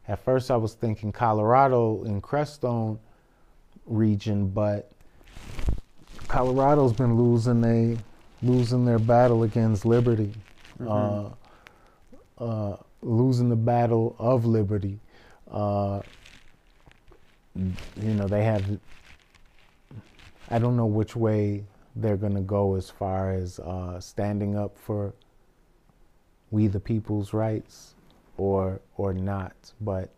At 0.07 0.19
first, 0.23 0.49
I 0.49 0.57
was 0.57 0.73
thinking 0.73 1.11
Colorado 1.11 2.03
in 2.03 2.21
Crestone 2.21 2.99
region, 3.85 4.47
but 4.49 4.91
Colorado's 6.27 6.93
been 6.93 7.15
losing 7.17 7.61
they 7.61 7.97
losing 8.41 8.85
their 8.85 8.99
battle 8.99 9.43
against 9.43 9.85
liberty, 9.85 10.33
uh, 10.85 11.29
uh, 12.39 12.75
losing 13.01 13.49
the 13.49 13.55
battle 13.55 14.15
of 14.17 14.45
liberty. 14.45 14.99
Uh, 15.51 16.01
you 17.55 18.13
know, 18.13 18.27
they 18.27 18.43
have 18.43 18.65
I 20.49 20.59
don't 20.59 20.75
know 20.75 20.85
which 20.85 21.15
way 21.15 21.63
they're 21.95 22.17
going 22.17 22.35
to 22.35 22.41
go 22.41 22.75
as 22.75 22.89
far 22.89 23.31
as 23.31 23.59
uh, 23.59 23.99
standing 23.99 24.57
up 24.57 24.77
for 24.77 25.13
we 26.49 26.67
the 26.67 26.79
people's 26.79 27.33
rights 27.33 27.93
or 28.41 28.81
or 28.97 29.13
not. 29.13 29.53
But 29.81 30.09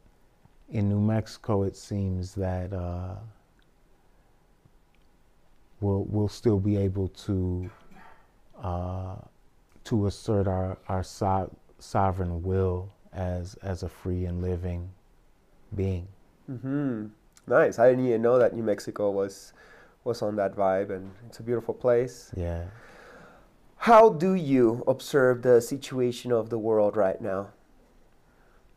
in 0.70 0.88
New 0.88 1.02
Mexico, 1.02 1.64
it 1.64 1.76
seems 1.76 2.34
that 2.36 2.72
uh, 2.72 3.16
we'll 5.82 6.06
we'll 6.06 6.30
still 6.30 6.60
be 6.60 6.78
able 6.78 7.10
to 7.10 7.70
uh, 8.62 9.16
to 9.84 10.08
assert 10.08 10.48
our 10.48 10.78
our 10.88 11.04
so- 11.04 11.54
sovereign 11.80 12.42
will 12.44 12.90
as 13.12 13.56
as 13.56 13.84
a 13.84 13.90
free 13.90 14.26
and 14.26 14.42
living 14.42 14.90
being. 15.76 16.08
Mm-hmm. 16.50 17.08
Nice. 17.46 17.78
I 17.78 17.90
didn't 17.90 18.08
even 18.08 18.22
know 18.22 18.40
that 18.40 18.56
New 18.56 18.64
Mexico 18.64 19.12
was 19.12 19.52
was 20.06 20.22
on 20.22 20.38
that 20.38 20.56
vibe, 20.56 20.92
and 20.92 21.12
it's 21.28 21.40
a 21.40 21.44
beautiful 21.44 21.74
place. 21.74 22.32
Yeah. 22.38 22.66
How 23.78 24.08
do 24.08 24.34
you 24.34 24.82
observe 24.88 25.42
the 25.42 25.60
situation 25.60 26.32
of 26.32 26.50
the 26.50 26.58
world 26.58 26.96
right 26.96 27.20
now? 27.20 27.50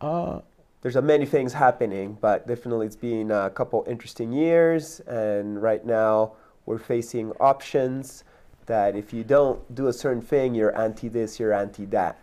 Uh, 0.01 0.41
There's 0.83 0.97
a 0.97 1.03
many 1.03 1.27
things 1.27 1.53
happening, 1.53 2.17
but 2.21 2.47
definitely 2.47 2.87
it's 2.87 2.97
been 2.97 3.31
a 3.31 3.51
couple 3.51 3.85
interesting 3.89 4.33
years, 4.33 5.01
and 5.01 5.61
right 5.61 5.85
now 5.85 6.33
we're 6.67 6.79
facing 6.79 7.33
options 7.41 8.25
that 8.67 8.97
if 8.97 9.13
you 9.13 9.25
don't 9.25 9.75
do 9.75 9.89
a 9.89 9.93
certain 9.93 10.23
thing, 10.23 10.55
you're 10.55 10.77
anti 10.79 11.09
this, 11.09 11.41
you're 11.41 11.53
anti 11.53 11.87
that. 11.87 12.19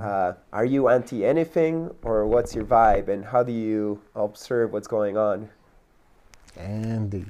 Uh, 0.00 0.34
are 0.52 0.64
you 0.64 0.88
anti 0.88 1.24
anything, 1.24 1.90
or 2.02 2.26
what's 2.26 2.54
your 2.54 2.64
vibe, 2.64 3.08
and 3.08 3.24
how 3.24 3.42
do 3.42 3.52
you 3.52 4.00
observe 4.14 4.72
what's 4.72 4.86
going 4.86 5.16
on? 5.16 5.48
Andy, 6.56 7.24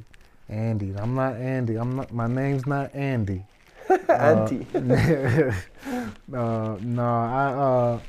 Andy. 0.50 0.94
I'm 0.98 1.14
not 1.14 1.36
Andy. 1.36 1.76
I'm 1.76 1.96
not. 1.96 2.12
My 2.12 2.26
name's 2.26 2.66
not 2.66 2.94
Andy. 2.94 3.46
anti. 4.10 4.66
uh, 4.74 5.52
no, 6.80 7.02
I 7.02 7.52
uh, 7.54 8.00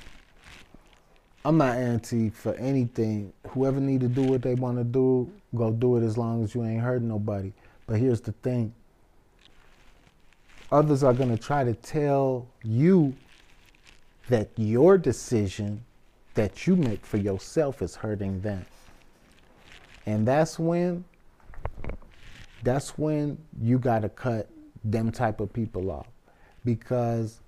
I'm 1.46 1.58
not 1.58 1.78
anti 1.78 2.30
for 2.30 2.54
anything. 2.56 3.32
Whoever 3.50 3.80
need 3.80 4.02
to 4.02 4.08
do 4.08 4.24
what 4.24 4.42
they 4.42 4.56
want 4.56 4.78
to 4.78 4.84
do, 4.84 5.32
go 5.56 5.72
do 5.72 5.98
it 5.98 6.04
as 6.04 6.18
long 6.18 6.44
as 6.44 6.54
you 6.54 6.64
ain't 6.64 6.82
hurting 6.82 7.08
nobody. 7.08 7.54
But 7.88 8.00
here's 8.00 8.22
the 8.22 8.34
thing. 8.34 8.74
Others 10.72 11.04
are 11.04 11.14
gonna 11.14 11.38
try 11.38 11.64
to 11.64 11.74
tell 11.74 12.48
you 12.64 13.16
that 14.28 14.50
your 14.58 14.98
decision 14.98 15.84
that 16.36 16.68
you 16.68 16.76
make 16.76 17.06
for 17.06 17.18
yourself 17.18 17.82
is 17.82 17.96
hurting 17.96 18.42
them. 18.42 18.66
And 20.06 20.28
that's 20.28 20.60
when 20.60 21.04
that's 22.64 22.98
when 22.98 23.38
you 23.62 23.80
got 23.80 24.02
to 24.02 24.10
cut 24.10 24.50
them 24.84 25.12
type 25.12 25.40
of 25.40 25.52
people 25.54 25.92
off 25.92 26.08
because 26.66 27.40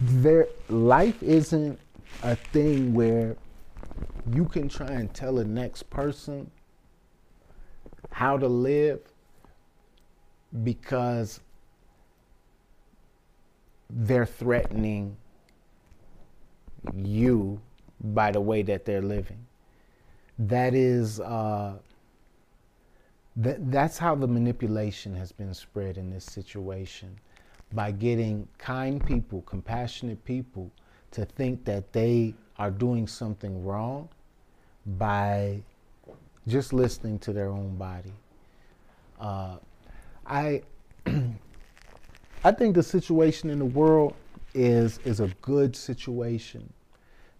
their 0.00 0.48
life 0.68 1.22
isn't 1.22 1.78
a 2.22 2.34
thing 2.34 2.94
where 2.94 3.36
you 4.32 4.44
can 4.46 4.68
try 4.68 4.88
and 4.88 5.12
tell 5.12 5.34
the 5.34 5.44
next 5.44 5.88
person 5.90 6.50
how 8.10 8.38
to 8.38 8.48
live 8.48 9.00
because 10.62 11.40
they're 13.90 14.26
threatening 14.26 15.16
you 16.96 17.60
by 18.00 18.30
the 18.30 18.40
way 18.40 18.62
that 18.62 18.84
they're 18.84 19.02
living. 19.02 19.46
That 20.38 20.74
is, 20.74 21.20
uh, 21.20 21.74
that, 23.36 23.70
that's 23.70 23.98
how 23.98 24.14
the 24.14 24.26
manipulation 24.26 25.14
has 25.16 25.32
been 25.32 25.52
spread 25.52 25.98
in 25.98 26.10
this 26.10 26.24
situation 26.24 27.18
by 27.72 27.92
getting 27.92 28.48
kind 28.58 29.04
people, 29.04 29.42
compassionate 29.42 30.24
people 30.24 30.70
to 31.12 31.24
think 31.24 31.64
that 31.64 31.92
they 31.92 32.34
are 32.58 32.70
doing 32.70 33.06
something 33.06 33.64
wrong 33.64 34.08
by 34.86 35.60
just 36.48 36.72
listening 36.72 37.18
to 37.20 37.32
their 37.32 37.48
own 37.48 37.76
body. 37.76 38.12
Uh, 39.20 39.56
I 40.26 40.62
I 42.44 42.52
think 42.52 42.74
the 42.74 42.82
situation 42.82 43.50
in 43.50 43.58
the 43.58 43.64
world 43.64 44.14
is 44.54 44.98
is 45.04 45.20
a 45.20 45.28
good 45.42 45.76
situation. 45.76 46.72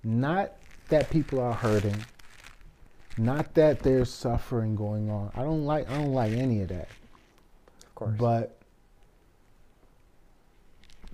Not 0.05 0.53
that 0.89 1.11
people 1.11 1.41
are 1.41 1.53
hurting, 1.53 2.05
not 3.19 3.55
that 3.55 3.81
there's 3.81 4.11
suffering 4.11 4.75
going 4.77 5.11
on. 5.11 5.31
I 5.35 5.43
don't 5.43 5.65
like 5.65 5.91
I 5.91 5.95
don't 5.95 6.13
like 6.13 6.33
any 6.33 6.63
of 6.63 6.69
that. 6.69 6.89
Of 7.83 7.95
course. 7.95 8.15
But 8.19 8.60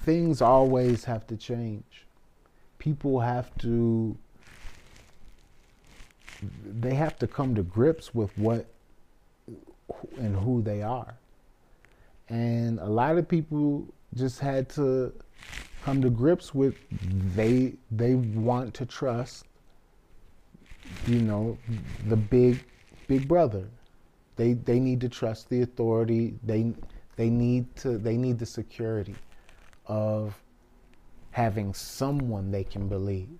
things 0.06 0.40
always 0.40 1.04
have 1.04 1.26
to 1.26 1.36
change. 1.36 2.06
People 2.78 3.18
have 3.20 3.50
to 3.58 4.16
they 6.64 6.94
have 6.94 7.18
to 7.18 7.26
come 7.26 7.54
to 7.54 7.62
grips 7.62 8.14
with 8.14 8.30
what 8.38 8.66
and 10.18 10.36
who 10.36 10.62
they 10.62 10.80
are. 10.82 11.14
And 12.28 12.78
a 12.78 12.86
lot 12.86 13.18
of 13.18 13.26
people 13.26 13.86
just 14.14 14.38
had 14.38 14.68
to 14.70 15.12
come 15.82 16.00
to 16.02 16.10
grips 16.10 16.54
with 16.54 16.76
they 17.34 17.74
they 17.90 18.14
want 18.14 18.74
to 18.74 18.86
trust 18.86 19.44
you 21.06 21.20
know 21.20 21.58
the 22.08 22.16
big 22.16 22.64
big 23.08 23.26
brother. 23.26 23.64
They 24.36 24.52
they 24.52 24.78
need 24.78 25.00
to 25.00 25.08
trust 25.08 25.48
the 25.48 25.62
authority. 25.62 26.34
They 26.44 26.74
they 27.16 27.28
need 27.28 27.74
to 27.76 27.98
they 27.98 28.16
need 28.16 28.38
the 28.38 28.46
security 28.46 29.16
of 29.86 30.40
having 31.30 31.74
someone 31.74 32.50
they 32.50 32.64
can 32.64 32.88
believe. 32.88 33.38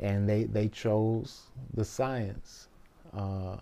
And 0.00 0.28
they, 0.28 0.44
they 0.44 0.68
chose 0.68 1.42
the 1.74 1.84
science, 1.84 2.68
uh, 3.16 3.56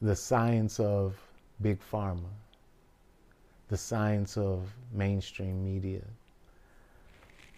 the 0.00 0.16
science 0.16 0.80
of 0.80 1.16
big 1.60 1.78
pharma, 1.80 2.30
the 3.68 3.76
science 3.76 4.36
of 4.36 4.68
mainstream 4.92 5.64
media. 5.64 6.02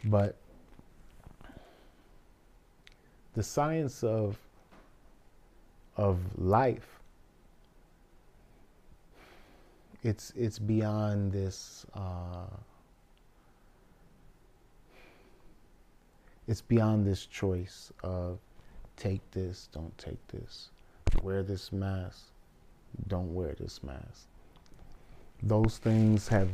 But 0.04 0.36
the 3.34 3.42
science 3.42 4.04
of, 4.04 4.38
of 5.96 6.18
life 6.38 6.93
it's 10.04 10.32
it's 10.36 10.58
beyond 10.58 11.32
this. 11.32 11.86
Uh, 11.94 12.46
it's 16.46 16.60
beyond 16.60 17.06
this 17.06 17.24
choice 17.24 17.90
of 18.02 18.38
take 18.96 19.28
this, 19.30 19.68
don't 19.72 19.96
take 19.96 20.24
this, 20.28 20.68
wear 21.22 21.42
this 21.42 21.72
mask, 21.72 22.26
don't 23.08 23.34
wear 23.34 23.54
this 23.58 23.82
mask. 23.82 24.26
Those 25.42 25.78
things 25.78 26.28
have 26.28 26.50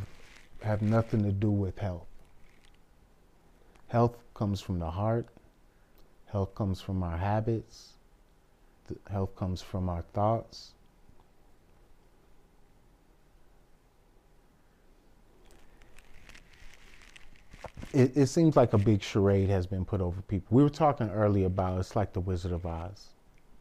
have 0.62 0.80
nothing 0.80 1.24
to 1.24 1.32
do 1.32 1.50
with 1.50 1.76
health. 1.78 2.06
Health 3.88 4.16
comes 4.34 4.60
from 4.60 4.78
the 4.78 4.90
heart. 4.90 5.26
Health 6.26 6.54
comes 6.54 6.80
from 6.80 7.02
our 7.02 7.16
habits. 7.16 7.94
Health 9.10 9.34
comes 9.34 9.60
from 9.60 9.88
our 9.88 10.02
thoughts. 10.12 10.74
It, 17.92 18.16
it 18.16 18.26
seems 18.26 18.56
like 18.56 18.72
a 18.72 18.78
big 18.78 19.02
charade 19.02 19.48
has 19.48 19.66
been 19.66 19.84
put 19.84 20.00
over 20.00 20.20
people. 20.22 20.56
We 20.56 20.62
were 20.62 20.70
talking 20.70 21.10
earlier 21.10 21.46
about 21.46 21.78
it's 21.80 21.96
like 21.96 22.12
the 22.12 22.20
Wizard 22.20 22.52
of 22.52 22.66
Oz. 22.66 23.08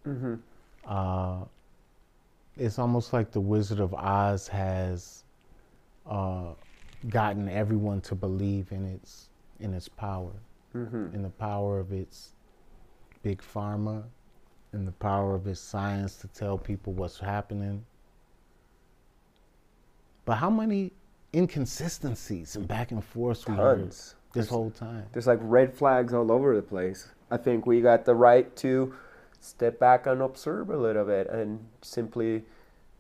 Mm-hmm. 0.08 0.36
Uh, 0.88 1.46
it's 2.58 2.78
almost 2.80 3.14
like 3.14 3.32
the 3.32 3.42
Wizard 3.42 3.80
of 3.80 3.94
Oz 3.94 4.48
has 4.48 5.24
uh, 6.10 6.50
gotten 7.10 7.50
everyone 7.50 8.02
to 8.02 8.16
believe 8.16 8.72
in 8.72 8.86
its 8.86 9.30
in 9.60 9.74
its 9.74 9.88
power, 9.90 10.32
Mm-hmm. 10.76 11.16
in 11.16 11.24
the 11.24 11.30
power 11.30 11.80
of 11.80 11.92
its 11.92 12.34
big 13.24 13.42
pharma, 13.42 14.04
in 14.74 14.86
the 14.86 14.92
power 14.94 15.34
of 15.36 15.48
its 15.48 15.60
science 15.60 16.16
to 16.18 16.28
tell 16.28 16.58
people 16.58 16.94
what's 16.94 17.20
happening. 17.20 17.84
But 20.26 20.36
how 20.36 20.50
many 20.52 20.92
inconsistencies 21.34 22.56
and 22.56 22.68
back 22.68 22.92
and 22.92 23.04
forth 23.04 23.48
we 23.50 23.56
Tons. 23.56 24.16
This 24.34 24.50
whole 24.50 24.72
time? 24.72 25.06
There's 25.12 25.28
like 25.28 25.40
red 25.42 25.74
flags 25.74 26.14
all 26.14 26.32
over 26.32 26.56
the 26.56 26.62
place. 26.62 27.10
I 27.32 27.38
think 27.38 27.66
we 27.66 27.82
got 27.82 28.06
the 28.06 28.16
right 28.16 28.56
to 28.58 28.94
step 29.40 29.80
back 29.80 30.06
and 30.06 30.22
observe 30.22 30.70
a 30.70 30.78
little 30.78 31.06
bit 31.06 31.30
and 31.30 31.66
simply 31.82 32.44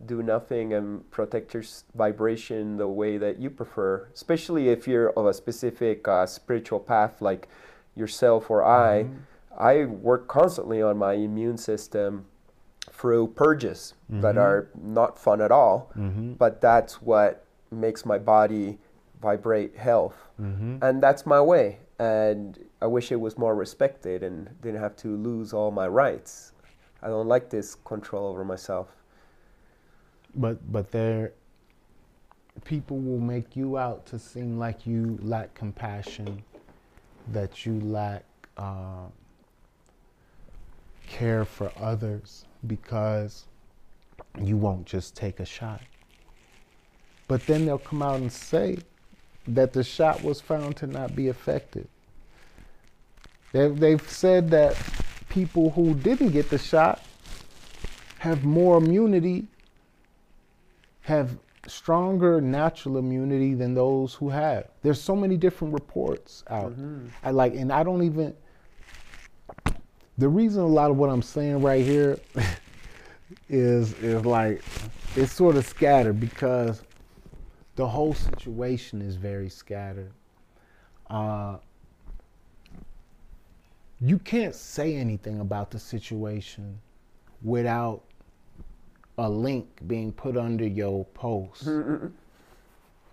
do 0.05 0.23
nothing 0.23 0.73
and 0.73 1.09
protect 1.11 1.53
your 1.53 1.63
vibration 1.95 2.77
the 2.77 2.87
way 2.87 3.17
that 3.17 3.37
you 3.39 3.49
prefer, 3.49 4.07
especially 4.13 4.69
if 4.69 4.87
you're 4.87 5.09
of 5.11 5.25
a 5.25 5.33
specific 5.33 6.07
uh, 6.07 6.25
spiritual 6.25 6.79
path 6.79 7.21
like 7.21 7.47
yourself 7.95 8.49
or 8.49 8.63
I. 8.63 9.07
I 9.57 9.85
work 9.85 10.27
constantly 10.29 10.81
on 10.81 10.97
my 10.97 11.13
immune 11.13 11.57
system 11.57 12.25
through 12.91 13.27
purges 13.35 13.93
that 14.09 14.37
are 14.37 14.69
not 14.81 15.19
fun 15.19 15.41
at 15.41 15.51
all, 15.51 15.91
Mm-hmm. 15.97 16.33
but 16.33 16.61
that's 16.61 17.01
what 17.01 17.43
makes 17.71 18.05
my 18.05 18.17
body 18.17 18.77
vibrate 19.21 19.75
health 19.75 20.15
Mm-hmm. 20.41 20.77
and 20.81 21.03
that's 21.03 21.25
my 21.25 21.41
way 21.41 21.79
and 21.99 22.57
i 22.81 22.85
wish 22.87 23.11
it 23.11 23.19
was 23.19 23.37
more 23.37 23.55
respected 23.55 24.23
and 24.23 24.49
didn't 24.61 24.79
have 24.79 24.95
to 24.95 25.17
lose 25.17 25.51
all 25.53 25.69
my 25.69 25.85
rights 25.87 26.53
i 27.03 27.07
don't 27.07 27.27
like 27.27 27.49
this 27.49 27.75
control 27.83 28.27
over 28.27 28.45
myself 28.45 28.87
But 30.35 30.57
but 30.71 30.91
there, 30.91 31.33
people 32.63 32.97
will 32.99 33.19
make 33.19 33.55
you 33.55 33.77
out 33.77 34.05
to 34.11 34.19
seem 34.19 34.57
like 34.59 34.85
you 34.87 35.17
lack 35.21 35.53
compassion, 35.55 36.43
that 37.33 37.65
you 37.65 37.79
lack 37.81 38.23
uh, 38.57 39.07
care 41.07 41.45
for 41.45 41.71
others 41.81 42.45
because 42.67 43.47
you 44.41 44.55
won't 44.57 44.85
just 44.85 45.15
take 45.15 45.39
a 45.39 45.45
shot. 45.45 45.81
But 47.27 47.45
then 47.47 47.65
they'll 47.65 47.77
come 47.91 48.01
out 48.01 48.19
and 48.19 48.31
say 48.31 48.77
that 49.55 49.73
the 49.73 49.83
shot 49.83 50.23
was 50.23 50.41
found 50.41 50.77
to 50.77 50.87
not 50.87 51.15
be 51.15 51.27
effective. 51.27 51.87
They've, 53.51 53.77
they've 53.77 54.09
said 54.09 54.49
that 54.51 54.77
people 55.29 55.71
who 55.71 55.93
didn't 55.95 56.31
get 56.31 56.49
the 56.49 56.57
shot 56.57 57.03
have 58.19 58.43
more 58.43 58.77
immunity 58.77 59.47
have 61.01 61.37
stronger 61.67 62.41
natural 62.41 62.97
immunity 62.97 63.53
than 63.53 63.73
those 63.73 64.13
who 64.13 64.29
have. 64.29 64.67
There's 64.81 65.01
so 65.01 65.15
many 65.15 65.37
different 65.37 65.73
reports 65.73 66.43
out. 66.49 66.71
Mm-hmm. 66.71 67.07
I 67.23 67.31
like, 67.31 67.55
and 67.55 67.71
I 67.71 67.83
don't 67.83 68.03
even. 68.03 68.35
The 70.17 70.27
reason 70.27 70.61
a 70.61 70.67
lot 70.67 70.91
of 70.91 70.97
what 70.97 71.09
I'm 71.09 71.21
saying 71.21 71.61
right 71.61 71.83
here 71.83 72.19
is 73.49 73.93
is 73.93 74.25
like 74.25 74.61
it's 75.15 75.31
sort 75.31 75.55
of 75.55 75.65
scattered 75.65 76.19
because 76.19 76.83
the 77.79 77.87
whole 77.87 78.13
situation 78.13 79.01
is 79.01 79.15
very 79.15 79.47
scattered. 79.47 80.11
Uh, 81.09 81.55
you 84.01 84.19
can't 84.19 84.53
say 84.53 84.97
anything 84.97 85.39
about 85.39 85.71
the 85.71 85.79
situation 85.79 86.77
without 87.41 88.01
a 89.17 89.29
link 89.29 89.65
being 89.87 90.11
put 90.11 90.35
under 90.35 90.67
your 90.67 91.05
post 91.13 91.69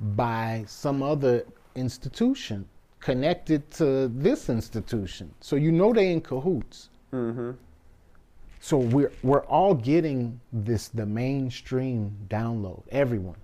by 0.00 0.64
some 0.66 1.00
other 1.00 1.46
institution 1.76 2.68
connected 2.98 3.70
to 3.70 4.08
this 4.08 4.48
institution. 4.48 5.32
So 5.40 5.54
you 5.54 5.70
know 5.70 5.92
they 5.92 6.10
in 6.10 6.20
cahoots. 6.20 6.88
Mm-hmm. 7.12 7.52
So 8.58 8.78
we're 8.78 9.12
we're 9.22 9.44
all 9.44 9.74
getting 9.74 10.40
this 10.52 10.88
the 10.88 11.06
mainstream 11.06 12.16
download. 12.28 12.82
Everyone. 12.90 13.36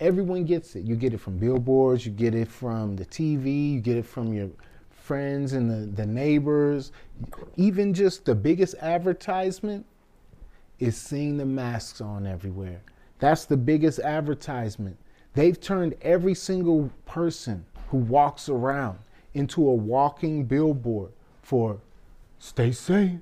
Everyone 0.00 0.44
gets 0.44 0.76
it. 0.76 0.84
You 0.84 0.96
get 0.96 1.12
it 1.12 1.18
from 1.18 1.38
billboards, 1.38 2.06
you 2.06 2.12
get 2.12 2.34
it 2.34 2.48
from 2.48 2.96
the 2.96 3.04
TV, 3.04 3.74
you 3.74 3.80
get 3.80 3.98
it 3.98 4.06
from 4.06 4.32
your 4.32 4.48
friends 4.90 5.52
and 5.52 5.70
the, 5.70 5.86
the 5.94 6.06
neighbors. 6.06 6.92
Even 7.56 7.92
just 7.92 8.24
the 8.24 8.34
biggest 8.34 8.74
advertisement 8.80 9.84
is 10.78 10.96
seeing 10.96 11.36
the 11.36 11.44
masks 11.44 12.00
on 12.00 12.26
everywhere. 12.26 12.80
That's 13.18 13.44
the 13.44 13.56
biggest 13.56 13.98
advertisement. 13.98 14.96
They've 15.34 15.60
turned 15.60 15.94
every 16.02 16.34
single 16.34 16.90
person 17.04 17.64
who 17.88 17.98
walks 17.98 18.48
around 18.48 18.98
into 19.34 19.68
a 19.68 19.74
walking 19.74 20.44
billboard 20.44 21.12
for 21.42 21.78
stay 22.38 22.72
safe, 22.72 23.18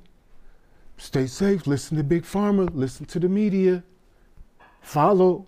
stay 0.96 1.26
safe, 1.26 1.66
listen 1.66 1.96
to 1.96 2.04
Big 2.04 2.22
Pharma, 2.22 2.70
listen 2.72 3.04
to 3.06 3.18
the 3.18 3.28
media, 3.28 3.82
follow. 4.80 5.46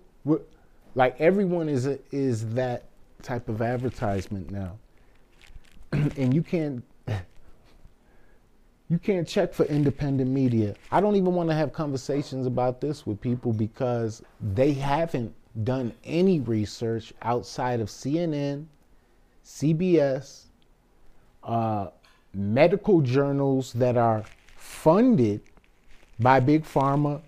Like 0.95 1.19
everyone 1.19 1.69
is 1.69 1.87
a, 1.87 1.99
is 2.11 2.53
that 2.53 2.83
type 3.21 3.49
of 3.49 3.61
advertisement 3.61 4.51
now, 4.51 4.77
and 5.91 6.33
you 6.33 6.41
can't 6.41 6.83
you 8.91 8.99
can't 8.99 9.25
check 9.25 9.53
for 9.53 9.63
independent 9.67 10.29
media. 10.29 10.75
I 10.91 10.99
don't 10.99 11.15
even 11.15 11.33
want 11.33 11.47
to 11.49 11.55
have 11.55 11.71
conversations 11.71 12.45
about 12.45 12.81
this 12.81 13.07
with 13.07 13.21
people 13.21 13.53
because 13.53 14.21
they 14.53 14.73
haven't 14.73 15.33
done 15.63 15.93
any 16.03 16.41
research 16.41 17.13
outside 17.21 17.79
of 17.79 17.87
CNN, 17.87 18.65
CBS, 19.45 20.47
uh, 21.45 21.87
medical 22.33 22.99
journals 22.99 23.71
that 23.73 23.95
are 23.95 24.25
funded 24.57 25.39
by 26.19 26.41
big 26.41 26.65
pharma. 26.65 27.21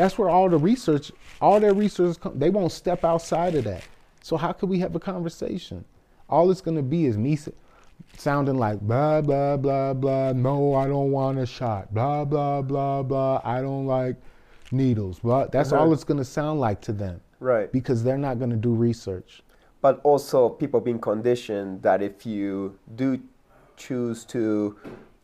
That's 0.00 0.16
where 0.16 0.30
all 0.30 0.48
the 0.48 0.56
research, 0.56 1.12
all 1.42 1.60
their 1.60 1.74
research, 1.74 2.16
they 2.34 2.48
won't 2.48 2.72
step 2.72 3.04
outside 3.04 3.54
of 3.54 3.64
that. 3.64 3.82
So 4.22 4.38
how 4.38 4.52
could 4.52 4.70
we 4.70 4.78
have 4.78 4.94
a 4.96 4.98
conversation? 4.98 5.84
All 6.30 6.50
it's 6.50 6.62
going 6.62 6.78
to 6.78 6.82
be 6.82 7.04
is 7.04 7.18
me 7.18 7.38
sounding 8.16 8.56
like 8.56 8.80
blah 8.80 9.20
blah 9.20 9.58
blah 9.58 9.92
blah. 9.92 10.32
No, 10.32 10.72
I 10.74 10.86
don't 10.86 11.10
want 11.10 11.38
a 11.38 11.44
shot. 11.44 11.92
Blah 11.92 12.24
blah 12.24 12.62
blah 12.62 13.02
blah. 13.02 13.42
I 13.44 13.60
don't 13.60 13.84
like 13.86 14.16
needles. 14.72 15.18
Blah. 15.18 15.48
That's 15.48 15.70
all 15.70 15.82
Uh-huh. 15.82 15.92
it's 15.92 16.04
going 16.04 16.16
to 16.16 16.24
sound 16.24 16.60
like 16.60 16.80
to 16.82 16.92
them 16.94 17.20
Right. 17.38 17.70
because 17.70 18.02
they're 18.02 18.16
not 18.16 18.38
going 18.38 18.50
to 18.52 18.56
do 18.56 18.72
research. 18.74 19.42
but 19.82 20.00
also 20.02 20.48
people 20.48 20.80
being 20.80 20.98
conditioned 20.98 21.82
that 21.82 22.00
if 22.02 22.24
you 22.26 22.74
do 22.96 23.18
choose 23.76 24.24
to 24.26 24.76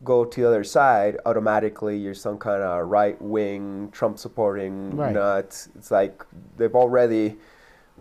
go 0.03 0.23
to 0.25 0.41
the 0.41 0.47
other 0.47 0.63
side, 0.63 1.17
automatically 1.25 1.97
you're 1.97 2.13
some 2.13 2.37
kind 2.37 2.61
of 2.61 2.87
right 2.87 3.19
wing, 3.21 3.89
Trump 3.91 4.19
supporting 4.19 4.95
Right. 4.95 5.13
nut. 5.13 5.67
It's 5.75 5.89
like 5.91 6.23
they've 6.57 6.75
already 6.75 7.37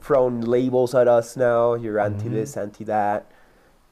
thrown 0.00 0.42
labels 0.42 0.94
at 0.94 1.08
us 1.08 1.36
now. 1.36 1.74
You're 1.74 1.98
anti 1.98 2.26
Mm-hmm. 2.26 2.34
this, 2.34 2.56
anti 2.56 2.84
that. 2.84 3.26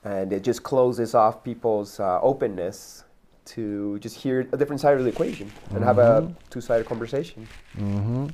And 0.05 0.33
it 0.35 0.43
just 0.45 0.63
closes 0.63 1.15
off 1.15 1.43
people's 1.43 1.99
uh, 1.99 2.21
openness 2.21 3.05
to 3.47 3.99
just 4.01 4.17
hear 4.17 4.41
a 4.53 4.57
different 4.57 4.81
side 4.81 4.97
of 4.99 5.05
the 5.05 5.11
equation 5.11 5.51
and 5.71 5.83
have 5.83 5.97
Mm-hmm. 5.97 6.33
a 6.33 6.35
two 6.51 6.61
sided 6.61 6.87
conversation. 6.87 7.49
Mm-hmm. 7.79 8.27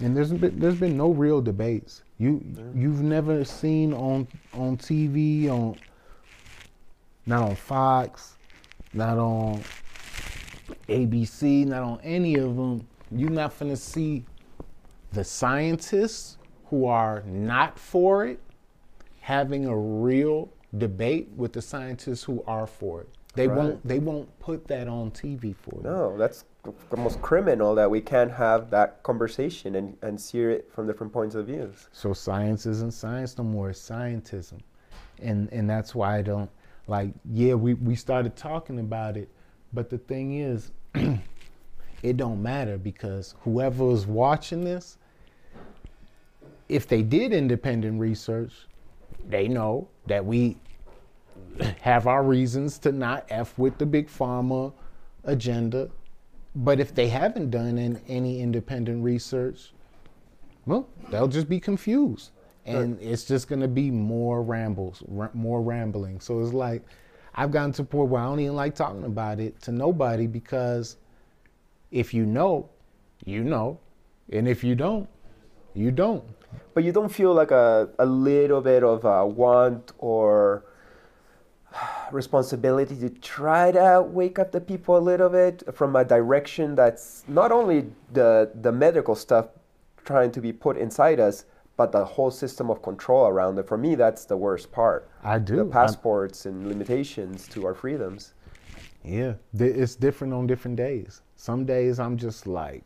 And 0.00 0.16
there's 0.16 0.32
been 0.32 0.58
there's 0.58 0.80
been 0.80 0.96
no 0.96 1.10
real 1.10 1.40
debates. 1.40 2.02
You 2.18 2.42
you've 2.74 3.02
never 3.02 3.44
seen 3.44 3.92
on 3.94 4.26
on 4.52 4.76
TV 4.78 5.48
on 5.48 5.76
not 7.24 7.42
on 7.50 7.54
Fox, 7.54 8.31
not 8.94 9.18
on 9.18 9.62
ABC, 10.88 11.66
not 11.66 11.82
on 11.82 12.00
any 12.02 12.36
of 12.36 12.56
them. 12.56 12.86
You're 13.10 13.30
not 13.30 13.58
gonna 13.58 13.76
see 13.76 14.24
the 15.12 15.24
scientists 15.24 16.38
who 16.66 16.86
are 16.86 17.22
not 17.26 17.78
for 17.78 18.26
it 18.26 18.40
having 19.20 19.66
a 19.66 19.76
real 19.76 20.48
debate 20.78 21.30
with 21.36 21.52
the 21.52 21.62
scientists 21.62 22.24
who 22.24 22.42
are 22.46 22.66
for 22.66 23.02
it. 23.02 23.08
They 23.34 23.46
Right. 23.48 23.56
won't 23.56 23.86
they 23.86 23.98
won't 23.98 24.38
put 24.40 24.66
that 24.68 24.88
on 24.88 25.10
TV 25.10 25.54
for 25.54 25.76
you. 25.76 25.82
No, 25.84 26.16
that's 26.18 26.44
almost 26.90 27.20
criminal 27.22 27.74
that 27.74 27.90
we 27.90 28.00
can't 28.00 28.30
have 28.30 28.70
that 28.70 29.02
conversation 29.02 29.74
and, 29.74 29.96
and 30.02 30.20
see 30.20 30.40
it 30.42 30.70
from 30.72 30.86
different 30.86 31.12
points 31.12 31.34
of 31.34 31.46
views. 31.46 31.88
So 31.92 32.12
science 32.12 32.66
isn't 32.66 32.92
science 32.92 33.36
no 33.38 33.44
more, 33.44 33.70
it's 33.70 33.80
scientism. 33.80 34.60
And 35.20 35.50
and 35.52 35.68
that's 35.68 35.94
why 35.94 36.18
I 36.18 36.22
don't 36.22 36.50
like 36.86 37.10
yeah, 37.30 37.54
we, 37.54 37.74
we 37.74 37.94
started 37.94 38.36
talking 38.36 38.78
about 38.78 39.16
it, 39.16 39.28
but 39.72 39.90
the 39.90 39.98
thing 39.98 40.38
is 40.38 40.72
it 42.02 42.16
don't 42.16 42.42
matter 42.42 42.78
because 42.78 43.34
whoever 43.42 43.90
is 43.92 44.06
watching 44.06 44.64
this, 44.64 44.98
if 46.68 46.86
they 46.86 47.02
did 47.02 47.32
independent 47.32 48.00
research, 48.00 48.52
they 49.28 49.48
know 49.48 49.88
that 50.06 50.24
we 50.24 50.56
have 51.80 52.06
our 52.06 52.22
reasons 52.22 52.78
to 52.78 52.92
not 52.92 53.26
F 53.28 53.56
with 53.58 53.78
the 53.78 53.86
big 53.86 54.08
pharma 54.08 54.72
agenda. 55.24 55.90
But 56.54 56.80
if 56.80 56.94
they 56.94 57.08
haven't 57.08 57.50
done 57.50 57.78
an, 57.78 58.00
any 58.08 58.40
independent 58.40 59.02
research, 59.02 59.72
well, 60.66 60.86
they'll 61.10 61.28
just 61.28 61.48
be 61.48 61.58
confused. 61.58 62.30
And 62.64 63.00
it's 63.00 63.24
just 63.24 63.48
going 63.48 63.60
to 63.60 63.68
be 63.68 63.90
more 63.90 64.42
rambles, 64.42 65.02
ra- 65.08 65.30
more 65.34 65.60
rambling. 65.60 66.20
So 66.20 66.40
it's 66.40 66.52
like, 66.52 66.82
I've 67.34 67.50
gotten 67.50 67.72
to 67.72 67.82
a 67.82 67.84
point 67.84 68.10
where 68.10 68.22
I 68.22 68.26
don't 68.26 68.40
even 68.40 68.54
like 68.54 68.74
talking 68.74 69.04
about 69.04 69.40
it 69.40 69.60
to 69.62 69.72
nobody 69.72 70.26
because 70.26 70.96
if 71.90 72.14
you 72.14 72.26
know, 72.26 72.68
you 73.24 73.44
know. 73.44 73.78
And 74.30 74.48
if 74.48 74.64
you 74.64 74.74
don't, 74.74 75.08
you 75.74 75.90
don't. 75.90 76.24
But 76.74 76.84
you 76.84 76.92
don't 76.92 77.08
feel 77.08 77.34
like 77.34 77.50
a, 77.50 77.88
a 77.98 78.06
little 78.06 78.60
bit 78.60 78.82
of 78.82 79.04
a 79.04 79.26
want 79.26 79.92
or 79.98 80.64
responsibility 82.12 82.96
to 82.96 83.10
try 83.10 83.72
to 83.72 84.02
wake 84.06 84.38
up 84.38 84.52
the 84.52 84.60
people 84.60 84.96
a 84.96 85.00
little 85.00 85.28
bit 85.28 85.62
from 85.74 85.96
a 85.96 86.04
direction 86.04 86.74
that's 86.74 87.24
not 87.28 87.52
only 87.52 87.86
the 88.12 88.50
the 88.60 88.72
medical 88.72 89.14
stuff 89.14 89.46
trying 90.04 90.30
to 90.32 90.40
be 90.40 90.52
put 90.52 90.76
inside 90.76 91.20
us, 91.20 91.44
but 91.76 91.92
the 91.92 92.04
whole 92.04 92.30
system 92.30 92.70
of 92.70 92.82
control 92.82 93.26
around 93.26 93.58
it. 93.58 93.66
For 93.66 93.78
me, 93.78 93.94
that's 93.94 94.24
the 94.24 94.36
worst 94.36 94.70
part. 94.72 95.08
I 95.22 95.38
do. 95.38 95.56
The 95.56 95.62
I'm- 95.62 95.70
passports 95.70 96.46
and 96.46 96.66
limitations 96.68 97.48
to 97.48 97.66
our 97.66 97.74
freedoms. 97.74 98.34
Yeah, 99.04 99.34
it's 99.58 99.96
different 99.96 100.32
on 100.32 100.46
different 100.46 100.76
days. 100.76 101.22
Some 101.36 101.64
days 101.64 101.98
I'm 101.98 102.16
just 102.16 102.46
like, 102.46 102.84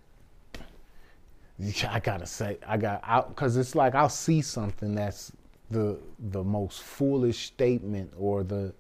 I 1.89 2.01
gotta 2.01 2.27
say, 2.27 2.59
I 2.67 2.77
got 2.79 3.01
out 3.05 3.29
because 3.29 3.57
it's 3.57 3.75
like 3.75 3.95
I'll 3.95 4.09
see 4.09 4.41
something 4.41 4.95
that's 4.95 5.33
the 5.71 5.99
the 6.31 6.43
most 6.43 6.83
foolish 6.83 7.47
statement 7.47 8.13
or 8.17 8.45
the 8.45 8.73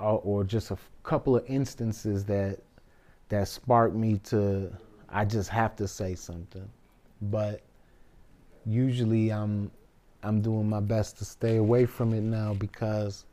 or, 0.00 0.20
or 0.24 0.44
just 0.44 0.70
a 0.70 0.78
couple 1.02 1.36
of 1.36 1.44
instances 1.46 2.24
that 2.26 2.58
that 3.28 3.48
spark 3.48 3.94
me 3.94 4.18
to 4.18 4.70
I 5.08 5.24
just 5.24 5.48
have 5.50 5.76
to 5.76 5.86
say 5.88 6.14
something, 6.14 6.68
but 7.22 7.60
usually 8.66 9.30
I'm 9.32 9.70
I'm 10.22 10.40
doing 10.40 10.68
my 10.68 10.80
best 10.80 11.18
to 11.18 11.24
stay 11.24 11.56
away 11.56 11.84
from 11.86 12.14
it 12.14 12.22
now 12.22 12.54
because 12.54 13.24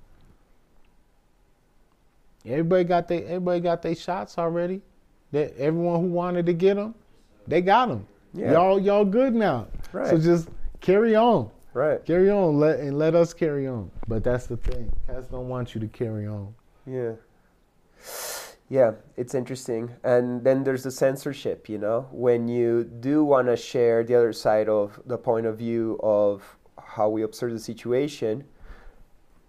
Everybody 2.45 2.83
got 2.83 3.07
they 3.07 3.23
everybody 3.23 3.59
got 3.59 3.81
their 3.81 3.95
shots 3.95 4.37
already. 4.37 4.81
That 5.31 5.55
everyone 5.57 6.01
who 6.01 6.07
wanted 6.07 6.45
to 6.47 6.53
get 6.53 6.75
them, 6.75 6.95
they 7.47 7.61
got 7.61 7.87
them. 7.87 8.07
Yeah. 8.33 8.53
Y'all 8.53 8.79
y'all 8.79 9.05
good 9.05 9.33
now. 9.35 9.67
So 9.93 10.17
just 10.17 10.49
carry 10.79 11.15
on, 11.15 11.49
Right. 11.73 12.03
carry 12.05 12.29
on, 12.31 12.59
let 12.59 12.79
and 12.79 12.97
let 12.97 13.13
us 13.13 13.33
carry 13.33 13.67
on. 13.67 13.91
But 14.07 14.23
that's 14.23 14.47
the 14.47 14.57
thing. 14.57 14.91
Cats 15.07 15.27
don't 15.27 15.49
want 15.49 15.75
you 15.75 15.81
to 15.81 15.87
carry 15.87 16.27
on. 16.27 16.53
Yeah. 16.85 17.11
Yeah, 18.71 18.93
it's 19.17 19.35
interesting. 19.35 19.91
And 20.01 20.45
then 20.45 20.63
there's 20.63 20.83
the 20.83 20.91
censorship, 20.91 21.67
you 21.67 21.77
know, 21.77 22.07
when 22.09 22.47
you 22.47 22.85
do 22.85 23.21
want 23.21 23.47
to 23.47 23.57
share 23.57 24.01
the 24.01 24.15
other 24.15 24.31
side 24.31 24.69
of 24.69 24.97
the 25.05 25.17
point 25.17 25.45
of 25.45 25.57
view 25.57 25.99
of 26.01 26.57
how 26.81 27.09
we 27.09 27.23
observe 27.23 27.51
the 27.51 27.59
situation, 27.59 28.45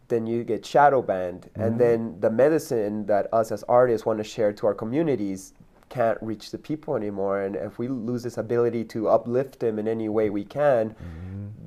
then 0.08 0.26
you 0.26 0.42
get 0.42 0.66
shadow 0.66 1.00
banned. 1.00 1.48
And 1.54 1.74
mm-hmm. 1.74 1.78
then 1.78 2.16
the 2.18 2.30
medicine 2.30 3.06
that 3.06 3.32
us 3.32 3.52
as 3.52 3.62
artists 3.68 4.04
want 4.04 4.18
to 4.18 4.24
share 4.24 4.52
to 4.54 4.66
our 4.66 4.74
communities 4.74 5.54
can't 5.93 6.18
reach 6.22 6.51
the 6.51 6.59
people 6.59 6.97
anymore. 6.97 7.43
And 7.43 7.55
if 7.55 7.78
we 7.78 7.88
lose 7.88 8.22
this 8.22 8.38
ability 8.38 8.84
to 8.86 9.09
uplift 9.09 9.61
them 9.61 9.78
in 9.78 9.86
any 9.86 10.09
way 10.09 10.30
we 10.30 10.45
can, 10.45 10.97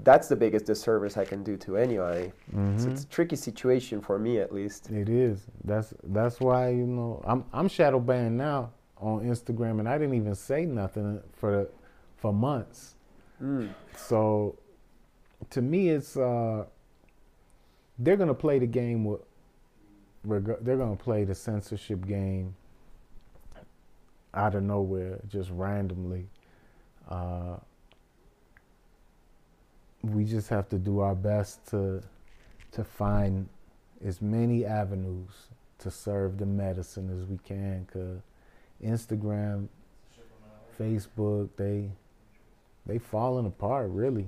that's 0.04 0.28
the 0.28 0.36
biggest 0.36 0.66
disservice 0.66 1.16
I 1.16 1.26
can 1.26 1.44
do 1.44 1.56
to 1.58 1.78
anybody. 1.78 2.32
So 2.78 2.90
it's 2.90 3.04
a 3.04 3.08
tricky 3.08 3.36
situation 3.36 4.02
for 4.02 4.18
me, 4.18 4.40
at 4.40 4.52
least. 4.52 4.90
It 4.90 5.10
is. 5.10 5.46
That's 5.64 5.94
that's 6.04 6.40
why 6.40 6.70
you 6.70 6.88
know 6.88 7.22
I'm 7.26 7.46
I'm 7.54 7.68
shadow 7.68 8.00
banned 8.00 8.38
now 8.38 8.72
on 8.98 9.22
Instagram, 9.22 9.80
and 9.80 9.88
I 9.88 9.98
didn't 9.98 10.16
even 10.16 10.36
say 10.36 10.66
nothing 10.66 11.22
for 11.34 11.70
for 12.18 12.34
months. 12.34 12.96
Mm. 13.42 13.70
So, 13.96 14.58
to 15.50 15.62
me, 15.62 15.90
it's 15.90 16.18
uh, 16.18 16.66
they're 18.00 18.18
gonna 18.18 18.34
play 18.34 18.60
the 18.60 18.68
game 18.68 19.06
with. 19.06 19.22
They're 20.24 20.78
gonna 20.78 20.96
play 20.96 21.24
the 21.24 21.36
censorship 21.36 22.08
game 22.08 22.56
out 24.36 24.56
of 24.56 24.64
nowhere, 24.64 25.20
just 25.28 25.50
randomly. 25.52 26.28
Uh, 27.10 27.58
we 30.04 30.24
just 30.24 30.50
have 30.50 30.70
to 30.70 30.78
do 30.78 31.00
our 31.00 31.16
best 31.16 31.66
to 31.68 32.02
to 32.72 32.84
find 32.84 33.48
as 34.04 34.22
many 34.22 34.66
avenues 34.66 35.30
to 35.80 35.90
serve 35.90 36.38
the 36.38 36.46
medicine 36.46 37.10
as 37.10 37.26
we 37.26 37.38
can. 37.38 37.88
Cause 37.92 38.22
Instagram, 38.84 39.68
Facebook, 40.80 41.50
they 41.56 41.90
they 42.86 42.98
falling 43.00 43.46
apart 43.46 43.90
really. 43.90 44.28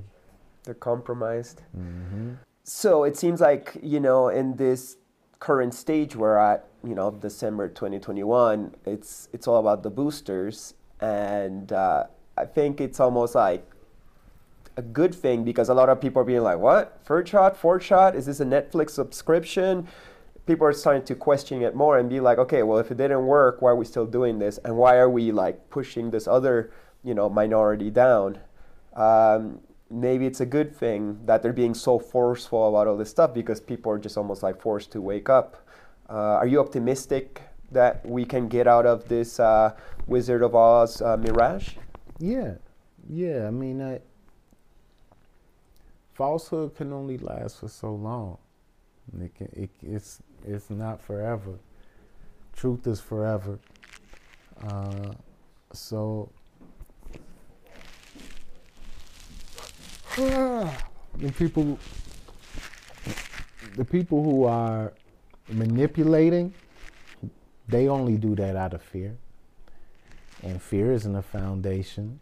They're 0.64 0.74
compromised. 0.74 1.62
hmm 1.74 2.34
So 2.64 3.04
it 3.04 3.16
seems 3.18 3.40
like, 3.40 3.78
you 3.82 4.00
know, 4.00 4.30
in 4.30 4.56
this 4.58 4.98
current 5.40 5.74
stage 5.74 6.16
we're 6.16 6.38
at, 6.38 6.68
you 6.84 6.96
know, 6.96 7.12
December 7.12 7.68
2021, 7.68 8.76
it's 8.86 9.30
it's 9.34 9.48
all 9.48 9.60
about 9.60 9.84
the 9.84 9.90
boosters. 9.90 10.74
And 11.00 11.72
uh, 11.72 12.06
I 12.38 12.46
think 12.46 12.82
it's 12.82 13.00
almost 13.00 13.36
like 13.36 13.64
a 14.78 14.82
good 14.82 15.14
thing 15.14 15.44
because 15.44 15.70
a 15.70 15.74
lot 15.74 15.90
of 15.90 16.00
people 16.00 16.22
are 16.22 16.26
being 16.26 16.44
like, 16.44 16.60
what? 16.60 17.00
Third 17.04 17.28
shot, 17.28 17.58
fourth 17.58 17.84
shot? 17.84 18.16
Is 18.16 18.26
this 18.26 18.40
a 18.40 18.46
Netflix 18.46 18.92
subscription? 18.92 19.88
People 20.46 20.66
are 20.68 20.74
starting 20.74 21.04
to 21.04 21.16
question 21.16 21.62
it 21.62 21.76
more 21.76 21.98
and 21.98 22.10
be 22.10 22.20
like, 22.20 22.38
okay, 22.38 22.64
well, 22.64 22.78
if 22.78 22.90
it 22.90 22.98
didn't 22.98 23.26
work, 23.26 23.62
why 23.62 23.72
are 23.72 23.76
we 23.76 23.86
still 23.86 24.06
doing 24.06 24.40
this? 24.40 24.60
And 24.64 24.78
why 24.78 24.96
are 24.98 25.10
we 25.10 25.32
like 25.32 25.70
pushing 25.70 26.12
this 26.12 26.28
other, 26.28 26.72
you 27.04 27.14
know, 27.14 27.30
minority 27.30 27.90
down? 27.90 28.40
Um, 28.96 29.60
maybe 29.90 30.26
it's 30.26 30.42
a 30.42 30.46
good 30.46 30.76
thing 30.76 31.20
that 31.26 31.42
they're 31.42 31.54
being 31.54 31.74
so 31.74 32.00
forceful 32.00 32.70
about 32.70 32.88
all 32.88 32.98
this 32.98 33.10
stuff 33.10 33.34
because 33.34 33.60
people 33.60 33.92
are 33.92 33.98
just 33.98 34.18
almost 34.18 34.44
like 34.44 34.62
forced 34.62 34.92
to 34.92 35.02
wake 35.02 35.30
up. 35.30 35.66
Uh, 36.10 36.40
are 36.40 36.48
you 36.48 36.60
optimistic 36.60 37.42
that 37.72 38.06
we 38.06 38.26
can 38.26 38.48
get 38.48 38.68
out 38.68 38.86
of 38.86 39.08
this 39.08 39.40
uh, 39.40 39.74
Wizard 40.06 40.42
of 40.42 40.56
Oz 40.56 41.02
uh, 41.02 41.18
mirage? 41.18 41.76
Yeah, 42.20 42.56
yeah. 43.10 43.48
I 43.48 43.52
mean, 43.52 43.82
I, 43.82 44.00
falsehood 46.14 46.76
can 46.76 46.94
only 46.94 47.18
last 47.18 47.60
for 47.60 47.68
so 47.68 47.94
long. 47.94 48.38
It 49.22 49.36
can, 49.36 49.50
it, 49.54 49.70
it's 49.82 50.22
it's 50.46 50.70
not 50.70 51.02
forever. 51.02 51.60
Truth 52.56 52.88
is 52.88 53.00
forever. 53.00 53.60
Uh, 54.64 55.12
so 55.74 56.32
the 60.18 61.32
people 61.38 61.78
the 63.76 63.86
people 63.86 64.24
who 64.24 64.46
are 64.46 64.94
manipulating 65.50 66.54
they 67.68 67.88
only 67.88 68.18
do 68.18 68.34
that 68.36 68.56
out 68.56 68.74
of 68.74 68.82
fear. 68.82 69.18
And 70.42 70.62
fear 70.62 70.94
isn't 70.94 71.16
a 71.16 71.22
foundation. 71.22 72.20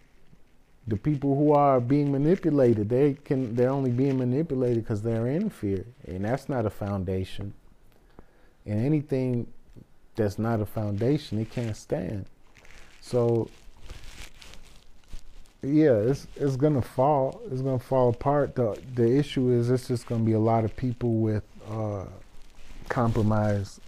The 0.87 0.97
people 0.97 1.35
who 1.35 1.53
are 1.53 1.79
being 1.79 2.11
manipulated 2.11 2.89
they 2.89 3.13
can 3.13 3.55
they're 3.55 3.69
only 3.69 3.91
being 3.91 4.17
manipulated 4.17 4.83
because 4.83 5.01
they're 5.01 5.27
in 5.27 5.49
fear. 5.49 5.85
And 6.05 6.25
that's 6.25 6.49
not 6.49 6.65
a 6.65 6.69
foundation. 6.69 7.53
And 8.65 8.85
anything 8.85 9.47
that's 10.15 10.37
not 10.37 10.59
a 10.59 10.65
foundation 10.65 11.39
it 11.39 11.49
can't 11.49 11.77
stand. 11.77 12.25
So 12.99 13.49
yeah 15.66 15.93
it's 15.93 16.28
it's 16.36 16.55
gonna 16.55 16.82
fall 16.82 17.41
it's 17.51 17.61
gonna 17.61 17.80
fall 17.80 18.09
apart 18.09 18.55
the 18.55 18.80
the 18.93 19.18
issue 19.18 19.51
is 19.51 19.70
it's 19.70 19.88
just 19.88 20.05
gonna 20.05 20.24
be 20.24 20.34
a 20.34 20.39
lot 20.39 20.63
of 20.63 20.76
people 20.76 21.16
with 21.16 21.43
uh 21.70 22.05
compromised 22.89 23.82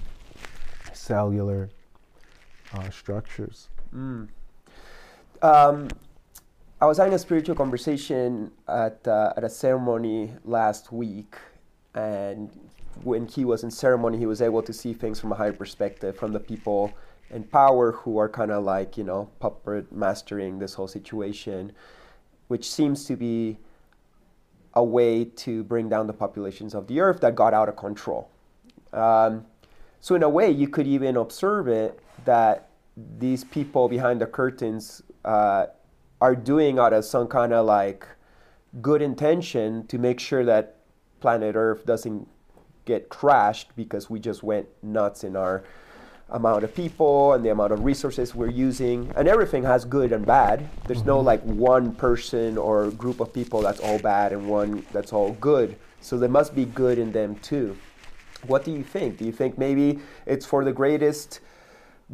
cellular 0.93 1.69
uh, 2.73 2.89
structures 2.89 3.69
Mm. 3.93 4.27
Um, 5.41 5.87
I 6.79 6.85
was 6.85 6.97
having 6.97 7.13
a 7.13 7.19
spiritual 7.19 7.55
conversation 7.55 8.51
at, 8.67 9.07
uh, 9.07 9.33
at 9.35 9.43
a 9.43 9.49
ceremony 9.49 10.33
last 10.45 10.91
week, 10.91 11.35
and 11.95 12.49
when 13.03 13.27
he 13.27 13.45
was 13.45 13.63
in 13.63 13.71
ceremony, 13.71 14.17
he 14.17 14.25
was 14.25 14.41
able 14.41 14.61
to 14.63 14.73
see 14.73 14.93
things 14.93 15.19
from 15.19 15.31
a 15.31 15.35
higher 15.35 15.53
perspective 15.53 16.15
from 16.15 16.33
the 16.33 16.39
people 16.39 16.93
in 17.29 17.43
power 17.43 17.91
who 17.91 18.17
are 18.17 18.29
kind 18.29 18.51
of 18.51 18.63
like, 18.63 18.97
you 18.97 19.03
know, 19.03 19.29
puppet 19.39 19.91
mastering 19.91 20.59
this 20.59 20.73
whole 20.73 20.87
situation, 20.87 21.71
which 22.47 22.69
seems 22.69 23.05
to 23.05 23.15
be 23.15 23.57
a 24.73 24.83
way 24.83 25.25
to 25.25 25.63
bring 25.63 25.89
down 25.89 26.07
the 26.07 26.13
populations 26.13 26.73
of 26.73 26.87
the 26.87 26.99
earth 26.99 27.19
that 27.21 27.35
got 27.35 27.53
out 27.53 27.67
of 27.67 27.75
control. 27.75 28.29
Um, 28.93 29.45
so, 29.99 30.15
in 30.15 30.23
a 30.23 30.29
way, 30.29 30.49
you 30.51 30.67
could 30.67 30.87
even 30.87 31.17
observe 31.17 31.67
it 31.67 31.99
that 32.25 32.69
these 33.19 33.43
people 33.43 33.89
behind 33.89 34.21
the 34.21 34.25
curtains 34.25 35.01
uh, 35.25 35.67
are 36.21 36.35
doing 36.35 36.79
out 36.79 36.93
of 36.93 37.05
some 37.05 37.27
kind 37.27 37.53
of 37.53 37.65
like 37.65 38.07
good 38.81 39.01
intention 39.01 39.85
to 39.87 39.97
make 39.97 40.19
sure 40.19 40.45
that 40.45 40.77
planet 41.19 41.55
Earth 41.55 41.85
doesn't 41.85 42.27
get 42.85 43.09
crashed 43.09 43.75
because 43.75 44.09
we 44.09 44.19
just 44.19 44.43
went 44.43 44.67
nuts 44.81 45.23
in 45.23 45.35
our 45.35 45.63
amount 46.29 46.63
of 46.63 46.75
people 46.75 47.33
and 47.33 47.43
the 47.43 47.49
amount 47.49 47.73
of 47.73 47.83
resources 47.83 48.35
we're 48.35 48.49
using. 48.49 49.11
And 49.15 49.27
everything 49.27 49.63
has 49.63 49.85
good 49.85 50.11
and 50.11 50.25
bad. 50.25 50.69
There's 50.85 51.05
no 51.05 51.17
mm-hmm. 51.17 51.27
like 51.27 51.41
one 51.43 51.93
person 51.93 52.57
or 52.57 52.91
group 52.91 53.19
of 53.19 53.33
people 53.33 53.61
that's 53.61 53.79
all 53.79 53.99
bad 53.99 54.33
and 54.33 54.47
one 54.47 54.85
that's 54.91 55.13
all 55.13 55.33
good. 55.33 55.75
So 56.01 56.17
there 56.17 56.29
must 56.29 56.55
be 56.55 56.65
good 56.65 56.97
in 56.97 57.11
them 57.11 57.35
too. 57.35 57.77
What 58.45 58.63
do 58.63 58.71
you 58.71 58.83
think? 58.83 59.17
Do 59.17 59.25
you 59.25 59.31
think 59.31 59.57
maybe 59.57 59.99
it's 60.25 60.45
for 60.45 60.63
the 60.63 60.71
greatest 60.73 61.39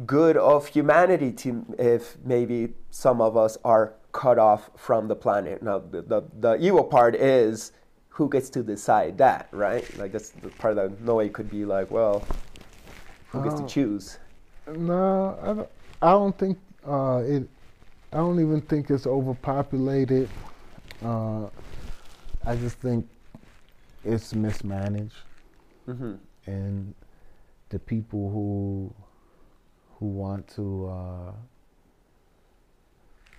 good 0.06 0.36
of 0.36 0.66
humanity 0.66 1.30
to 1.30 1.64
if 1.78 2.16
maybe 2.24 2.74
some 2.90 3.20
of 3.20 3.36
us 3.36 3.56
are 3.64 3.94
cut 4.12 4.38
off 4.38 4.70
from 4.76 5.08
the 5.08 5.16
planet. 5.16 5.62
Now, 5.62 5.78
the, 5.78 6.02
the, 6.02 6.22
the 6.40 6.54
evil 6.56 6.84
part 6.84 7.14
is 7.14 7.72
who 8.08 8.28
gets 8.28 8.48
to 8.50 8.62
decide 8.62 9.18
that, 9.18 9.48
right? 9.50 9.84
Like, 9.98 10.12
that's 10.12 10.30
the 10.30 10.48
part 10.50 10.76
that 10.76 11.00
Noe 11.00 11.28
could 11.28 11.50
be 11.50 11.64
like, 11.64 11.90
well, 11.90 12.24
who 13.34 13.42
gets 13.42 13.56
to 13.56 13.64
Oh. 13.64 13.66
choose? 13.66 14.18
No, 14.66 15.38
I 15.42 15.46
don't, 15.54 15.68
I 16.02 16.10
don't 16.12 16.38
think 16.38 16.58
uh, 16.86 17.22
it. 17.26 17.48
I 18.12 18.18
don't 18.18 18.40
even 18.40 18.60
think 18.62 18.90
it's 18.90 19.06
overpopulated. 19.06 20.28
Uh, 21.04 21.46
I 22.46 22.56
just 22.56 22.78
think 22.78 23.06
it's 24.04 24.34
mismanaged, 24.34 25.14
hmm 25.86 26.14
and 26.46 26.94
the 27.70 27.78
people 27.78 28.30
who 28.30 28.92
who 29.98 30.06
want 30.06 30.46
to, 30.56 30.86
uh, 30.88 31.32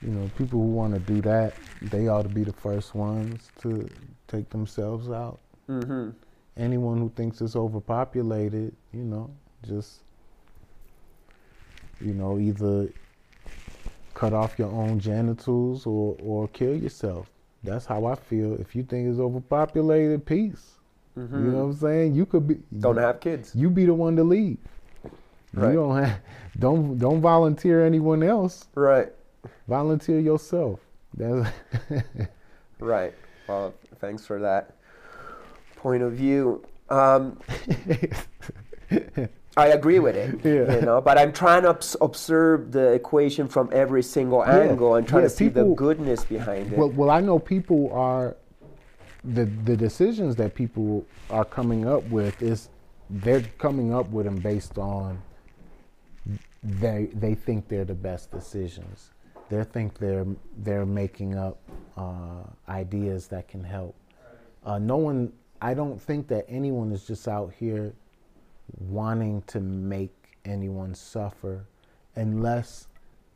you 0.01 0.11
know, 0.11 0.29
people 0.37 0.59
who 0.59 0.67
want 0.71 0.93
to 0.93 0.99
do 0.99 1.21
that, 1.21 1.55
they 1.81 2.07
ought 2.07 2.23
to 2.23 2.29
be 2.29 2.43
the 2.43 2.53
first 2.53 2.95
ones 2.95 3.51
to 3.61 3.89
take 4.27 4.49
themselves 4.49 5.09
out. 5.09 5.39
hmm 5.67 6.09
Anyone 6.57 6.97
who 6.99 7.09
thinks 7.15 7.41
it's 7.41 7.55
overpopulated, 7.55 8.73
you 8.93 9.03
know, 9.03 9.29
just 9.67 10.01
you 12.01 12.13
know, 12.13 12.37
either 12.39 12.89
cut 14.13 14.33
off 14.33 14.57
your 14.59 14.69
own 14.69 14.99
genitals 14.99 15.85
or, 15.85 16.15
or 16.21 16.47
kill 16.49 16.75
yourself. 16.75 17.29
That's 17.63 17.85
how 17.85 18.05
I 18.05 18.15
feel. 18.15 18.53
If 18.59 18.75
you 18.75 18.83
think 18.83 19.09
it's 19.09 19.19
overpopulated, 19.19 20.25
peace. 20.25 20.73
hmm 21.15 21.21
You 21.45 21.51
know 21.51 21.57
what 21.59 21.63
I'm 21.71 21.73
saying? 21.73 22.15
You 22.15 22.25
could 22.25 22.47
be 22.47 22.55
Don't 22.79 22.97
have 22.97 23.19
kids. 23.19 23.53
you 23.55 23.69
be 23.69 23.85
the 23.85 23.93
one 23.93 24.15
to 24.17 24.23
leave. 24.23 24.57
Right. 25.53 25.69
You 25.69 25.75
don't 25.75 26.03
have 26.03 26.19
don't 26.59 26.97
don't 26.97 27.21
volunteer 27.21 27.85
anyone 27.85 28.23
else. 28.23 28.67
Right, 28.75 29.11
Volunteer 29.67 30.19
yourself. 30.19 30.79
That's 31.13 31.49
right. 32.79 33.13
Well, 33.47 33.73
thanks 33.99 34.25
for 34.25 34.39
that 34.39 34.75
point 35.77 36.03
of 36.03 36.11
view. 36.13 36.65
Um, 36.89 37.39
I 39.57 39.67
agree 39.67 39.99
with 39.99 40.15
it, 40.17 40.39
Yeah. 40.43 40.75
you 40.75 40.81
know, 40.81 40.99
but 41.01 41.17
I'm 41.17 41.31
trying 41.31 41.63
to 41.63 41.69
obs- 41.69 41.95
observe 42.01 42.71
the 42.71 42.91
equation 42.93 43.47
from 43.47 43.69
every 43.71 44.03
single 44.03 44.39
Yeah, 44.45 44.59
angle 44.59 44.95
and 44.95 45.07
trying 45.07 45.23
yeah, 45.23 45.29
to 45.29 45.35
see 45.35 45.47
the 45.47 45.63
goodness 45.63 46.25
behind 46.25 46.73
it. 46.73 46.77
Well, 46.77 46.89
well, 46.89 47.09
I 47.09 47.21
know 47.21 47.39
people 47.39 47.91
are 47.93 48.35
the 49.23 49.45
the 49.45 49.75
decisions 49.75 50.35
that 50.35 50.53
people 50.53 51.05
are 51.31 51.45
coming 51.45 51.87
up 51.87 52.03
with 52.09 52.41
is 52.43 52.69
they're 53.09 53.41
coming 53.57 53.93
up 53.93 54.07
with 54.09 54.25
them 54.25 54.35
based 54.37 54.77
on 54.77 55.19
they 56.63 57.09
they 57.13 57.33
think 57.35 57.67
they're 57.67 57.85
the 57.85 57.93
best 57.95 58.31
decisions. 58.31 59.11
They 59.49 59.63
think 59.63 59.97
they're 59.99 60.25
they're 60.57 60.85
making 60.85 61.35
up 61.37 61.57
uh, 61.97 62.43
ideas 62.67 63.27
that 63.27 63.47
can 63.47 63.63
help. 63.63 63.95
Uh, 64.65 64.79
no 64.79 64.97
one, 64.97 65.31
I 65.61 65.75
don't 65.75 66.01
think 66.01 66.27
that 66.29 66.45
anyone 66.49 66.91
is 66.91 67.05
just 67.05 67.27
out 67.27 67.53
here 67.57 67.93
wanting 68.77 69.41
to 69.47 69.59
make 69.59 70.37
anyone 70.45 70.93
suffer 70.93 71.65
unless 72.15 72.87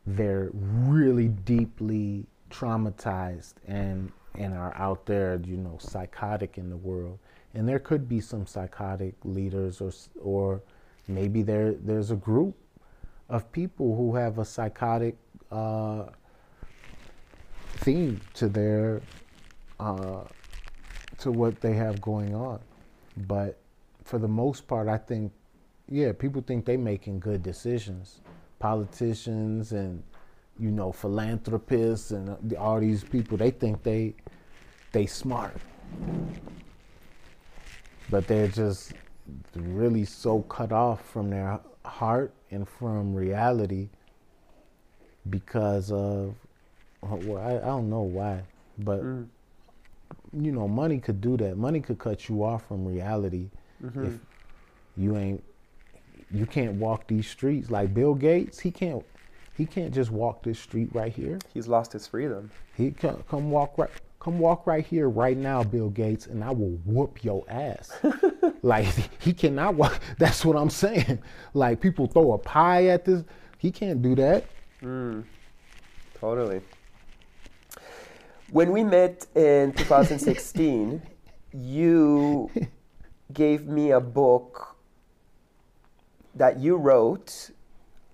they're 0.06 0.50
really 0.54 1.28
deeply 1.28 2.26
traumatized 2.50 3.56
and 3.68 4.12
and 4.36 4.54
are 4.54 4.76
out 4.78 5.06
there, 5.06 5.42
you 5.44 5.58
know, 5.58 5.78
psychotic 5.80 6.58
in 6.58 6.70
the 6.70 6.78
world. 6.78 7.20
And 7.54 7.68
there 7.68 7.80
could 7.80 8.08
be 8.08 8.22
some 8.22 8.46
psychotic 8.46 9.16
leaders, 9.24 9.82
or 9.82 9.92
or 10.22 10.62
maybe 11.08 11.42
there 11.42 11.74
there's 11.74 12.12
a 12.12 12.16
group 12.16 12.56
of 13.28 13.52
people 13.52 13.96
who 13.96 14.16
have 14.16 14.40
a 14.40 14.46
psychotic 14.46 15.16
uh, 15.52 16.06
theme 17.78 18.22
to 18.36 18.48
their 18.48 19.02
uh, 19.80 20.24
to 21.20 21.32
what 21.32 21.60
they 21.62 21.74
have 21.74 22.02
going 22.02 22.36
on. 22.36 22.60
But 23.28 23.58
for 24.10 24.18
the 24.18 24.28
most 24.28 24.68
part, 24.68 24.88
I 24.88 24.98
think, 24.98 25.32
yeah, 25.88 26.12
people 26.14 26.42
think 26.42 26.66
they're 26.66 26.78
making 26.80 27.20
good 27.20 27.44
decisions. 27.44 28.22
Politicians 28.60 29.72
and 29.72 30.04
you 30.60 30.72
know 30.72 30.92
philanthropists 30.92 32.12
and 32.12 32.30
uh, 32.30 32.60
all 32.60 32.80
these 32.80 33.04
people, 33.04 33.38
they 33.38 33.52
think 33.52 33.84
they 33.84 34.16
they 34.92 35.06
smart, 35.06 35.56
but 38.10 38.28
they're 38.28 38.48
just 38.48 38.94
really 39.56 40.04
so 40.06 40.42
cut 40.42 40.72
off 40.72 41.06
from 41.06 41.30
their 41.30 41.60
heart 41.86 42.34
and 42.52 42.68
from 42.68 43.14
reality 43.16 43.90
because 45.30 45.92
of 45.92 46.36
well, 47.02 47.38
I, 47.42 47.58
I 47.58 47.68
don't 47.68 47.90
know 47.90 48.02
why, 48.02 48.44
but 48.80 49.04
Mm. 49.04 49.28
you 50.34 50.52
know, 50.52 50.68
money 50.68 51.00
could 51.00 51.22
do 51.22 51.38
that. 51.38 51.58
Money 51.58 51.80
could 51.80 52.00
cut 52.00 52.28
you 52.28 52.44
off 52.44 52.68
from 52.68 52.86
reality 52.86 53.50
Mm-hmm. 53.84 54.06
if 54.06 54.20
you 54.98 55.18
ain't 55.18 55.44
you 56.32 56.46
can't 56.46 56.74
walk 56.74 57.08
these 57.08 57.28
streets 57.28 57.72
like 57.72 57.94
Bill 57.94 58.14
Gates. 58.14 58.60
He 58.60 58.72
can't 58.72 59.04
he 59.56 59.66
can't 59.66 59.94
just 59.94 60.12
walk 60.12 60.44
this 60.44 60.60
street 60.60 60.90
right 60.94 61.12
here. 61.12 61.40
He's 61.54 61.68
lost 61.68 61.92
his 61.92 62.08
freedom. 62.08 62.50
He 62.76 62.92
come, 62.92 63.24
come 63.30 63.52
walk 63.52 63.78
right 63.78 63.90
come 64.20 64.40
walk 64.40 64.68
right 64.68 64.86
here 64.86 65.10
right 65.10 65.38
now, 65.38 65.64
Bill 65.64 65.90
Gates, 65.90 66.28
and 66.28 66.44
I 66.44 66.52
will 66.52 66.78
whoop 66.86 67.24
your 67.24 67.44
ass. 67.50 67.92
like 68.62 68.86
he 69.22 69.34
cannot 69.34 69.76
walk. 69.76 70.00
That's 70.18 70.46
what 70.46 70.56
I'm 70.56 70.70
saying. 70.70 71.20
Like 71.54 71.82
people 71.82 72.08
throw 72.08 72.34
a 72.34 72.38
pie 72.38 72.88
at 72.88 73.06
this. 73.06 73.24
He 73.58 73.72
can't 73.72 74.02
do 74.02 74.16
that. 74.16 74.46
Mm, 74.82 75.24
totally. 76.20 76.62
When 78.52 78.72
we 78.72 78.84
met 78.84 79.28
in 79.36 79.74
2016, 79.78 81.02
you 81.54 82.50
gave 83.34 83.68
me 83.68 83.92
a 83.92 84.00
book 84.00 84.76
that 86.36 86.60
you 86.60 86.76
wrote 86.76 87.52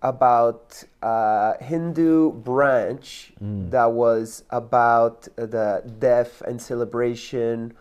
about 0.01 0.83
a 1.01 1.55
Hindu 1.63 2.31
branch 2.33 3.33
that 3.39 3.91
was 3.91 4.43
about 4.49 5.23
the 5.35 5.81
death 5.99 6.41
and 6.41 6.61
celebration. 6.61 7.73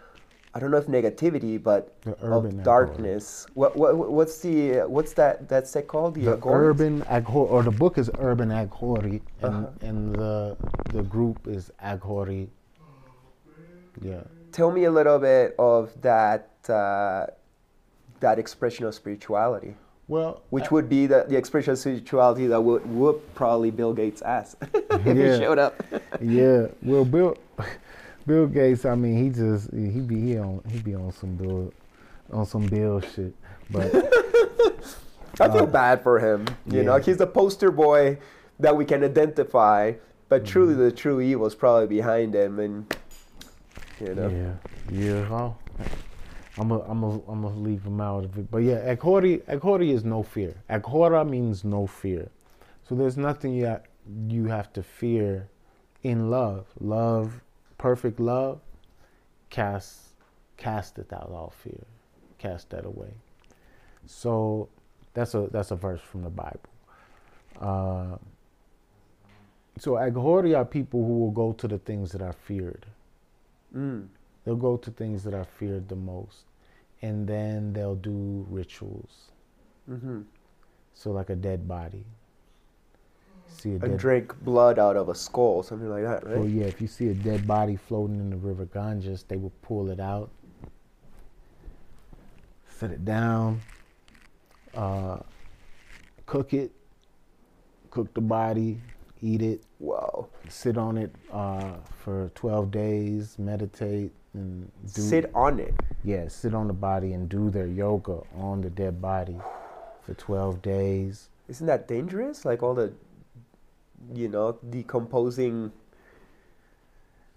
I 0.55 0.61
don't 0.61 0.71
know 0.71 0.77
if 0.79 0.87
negativity, 0.87 1.61
but 1.63 1.95
of 2.23 2.63
darkness. 2.63 3.47
What, 3.55 3.77
what 3.77 3.97
what's 3.97 4.39
the 4.41 4.83
what's 4.87 5.13
that 5.15 5.49
that's 5.49 5.73
that 5.73 5.89
called? 5.89 6.15
The 6.15 6.33
Agora? 6.35 6.69
urban 6.71 7.03
Aghori, 7.03 7.51
or 7.51 7.63
the 7.65 7.73
book 7.73 7.99
is 7.99 8.09
Urban 8.21 8.51
Aghori, 8.51 9.21
and 9.43 9.55
Uh-huh. 9.67 9.67
and 9.89 10.15
the 10.15 10.57
the 10.93 11.03
group 11.03 11.49
is 11.49 11.73
Aghori. 11.83 12.49
Yeah. 14.01 14.23
Tell 14.53 14.71
me 14.71 14.85
a 14.85 14.91
little 14.93 15.19
bit 15.19 15.57
of 15.59 15.91
that 16.03 16.54
uh, 16.71 17.27
that 18.21 18.39
expression 18.39 18.87
of 18.87 18.95
spirituality, 18.95 19.77
Well, 20.09 20.43
which 20.51 20.65
uh, 20.65 20.69
would 20.73 20.89
be 20.89 21.07
the, 21.07 21.25
the 21.29 21.37
expression 21.37 21.73
of 21.73 21.79
spirituality 21.79 22.47
that 22.47 22.61
would 22.61 22.87
whoop 22.87 23.35
probably 23.35 23.71
Bill 23.71 23.93
Gates' 23.93 24.23
ass 24.23 24.57
if 24.75 25.05
he 25.05 25.45
showed 25.45 25.59
up. 25.59 25.83
yeah. 26.21 26.67
Well, 26.83 27.05
Bill 27.05 27.37
Bill 28.27 28.47
Gates. 28.47 28.85
I 28.85 28.95
mean, 28.95 29.23
he 29.23 29.31
just 29.31 29.73
he 29.73 30.01
be 30.01 30.21
he 30.21 30.39
on 30.39 30.63
he 30.71 30.79
be 30.81 30.95
on 30.95 31.13
some 31.13 31.37
Bill 31.37 31.73
on 32.33 32.47
some 32.47 32.67
Bill 32.67 33.01
shit. 33.01 33.35
But 33.71 33.95
I 35.41 35.49
feel 35.49 35.65
uh, 35.65 35.67
bad 35.67 36.03
for 36.03 36.19
him. 36.19 36.47
You 36.67 36.83
know, 36.83 36.97
he's 36.99 37.17
the 37.17 37.27
poster 37.27 37.71
boy 37.71 38.19
that 38.61 38.77
we 38.77 38.85
can 38.85 39.03
identify, 39.03 39.93
but 40.29 40.43
mm-hmm. 40.43 40.53
truly 40.53 40.75
the 40.75 40.93
true 40.93 41.21
evil 41.21 41.47
is 41.47 41.55
probably 41.55 41.87
behind 41.87 42.35
him, 42.35 42.59
and 42.59 42.97
you 44.01 44.15
know. 44.15 44.29
yeah, 44.29 44.55
yeah. 44.91 45.29
Well, 45.29 45.59
I'm 46.57 46.71
a, 46.71 46.81
I'm 46.83 47.03
a, 47.03 47.11
I'm 47.29 47.43
gonna 47.43 47.57
leave 47.57 47.83
him 47.85 48.01
out 48.01 48.25
of 48.25 48.39
it. 48.39 48.51
But 48.51 48.59
yeah, 48.59 48.95
Aghori 48.95 49.43
Aghori 49.43 49.93
is 49.93 50.05
no 50.05 50.23
fear. 50.23 50.55
Aghora 50.71 51.29
means 51.29 51.65
no 51.65 51.87
fear. 51.87 52.31
So 52.89 52.95
there's 52.95 53.17
nothing 53.17 53.55
you 53.55 53.67
ha- 53.67 53.81
you 54.29 54.47
have 54.47 54.73
to 54.75 54.83
fear 54.83 55.49
in 56.03 56.31
love. 56.31 56.67
Love, 56.81 57.41
perfect 57.79 58.21
love, 58.21 58.61
cast 59.51 60.15
casteth 60.57 61.13
out 61.13 61.31
all 61.33 61.53
fear. 61.63 61.85
Cast 62.39 62.71
that 62.71 62.85
away. 62.85 63.15
So 64.07 64.69
that's 65.15 65.35
a 65.35 65.49
that's 65.51 65.73
a 65.73 65.77
verse 65.77 66.01
from 66.01 66.23
the 66.23 66.31
Bible. 66.31 66.61
Uh, 67.61 68.17
so 69.79 69.93
Aghori 69.93 70.57
are 70.57 70.65
people 70.65 71.05
who 71.05 71.19
will 71.19 71.31
go 71.31 71.53
to 71.53 71.67
the 71.67 71.79
things 71.79 72.13
that 72.13 72.23
are 72.23 72.33
feared. 72.33 72.87
Mm. 73.77 74.07
They'll 74.45 74.57
go 74.57 74.77
to 74.77 74.91
things 74.91 75.25
that 75.25 75.35
are 75.35 75.45
feared 75.45 75.89
the 75.89 75.97
most, 75.97 76.45
and 77.03 77.27
then 77.27 77.73
they'll 77.73 77.97
do 77.97 78.47
rituals. 78.51 79.31
hmm 79.87 80.23
So 80.95 81.13
like 81.13 81.31
a 81.31 81.37
dead 81.37 81.69
body. 81.69 82.05
See 83.47 83.75
a 83.75 83.79
And 83.81 83.93
dead 83.93 83.99
drink 83.99 84.35
blood 84.45 84.79
out 84.79 84.97
of 84.97 85.09
a 85.09 85.15
skull, 85.15 85.63
something 85.63 85.89
like 85.89 86.03
that, 86.05 86.25
right? 86.27 86.37
Well, 86.39 86.49
yeah, 86.49 86.65
if 86.67 86.81
you 86.81 86.87
see 86.87 87.09
a 87.09 87.15
dead 87.15 87.47
body 87.47 87.77
floating 87.77 88.19
in 88.21 88.31
the 88.31 88.37
river 88.37 88.65
Ganges, 88.67 89.23
they 89.25 89.37
will 89.37 89.53
pull 89.63 89.91
it 89.91 90.01
out, 90.01 90.31
set 92.69 92.91
it 92.91 93.05
down, 93.05 93.63
uh, 94.75 95.19
cook 96.27 96.53
it, 96.55 96.73
cook 97.91 98.13
the 98.15 98.21
body, 98.21 98.81
eat 99.23 99.43
it, 99.43 99.63
Wow. 99.85 100.29
sit 100.49 100.79
on 100.79 100.97
it 100.99 101.15
uh, 101.33 101.75
for 102.03 102.31
12 102.35 102.71
days, 102.71 103.39
meditate, 103.39 104.13
and 104.33 104.71
do 104.95 105.01
Sit 105.03 105.31
on 105.35 105.61
it. 105.61 105.75
yeah, 106.03 106.29
sit 106.29 106.55
on 106.55 106.67
the 106.67 106.73
body 106.73 107.13
and 107.13 107.29
do 107.29 107.51
their 107.51 107.67
yoga 107.67 108.23
on 108.37 108.61
the 108.63 108.71
dead 108.71 109.01
body 109.01 109.37
for 110.03 110.15
12 110.15 110.63
days. 110.63 111.29
Isn't 111.49 111.67
that 111.67 111.87
dangerous? 111.87 112.45
Like 112.45 112.63
all 112.63 112.75
the, 112.75 112.93
you 114.15 114.29
know, 114.29 114.59
decomposing. 114.71 115.71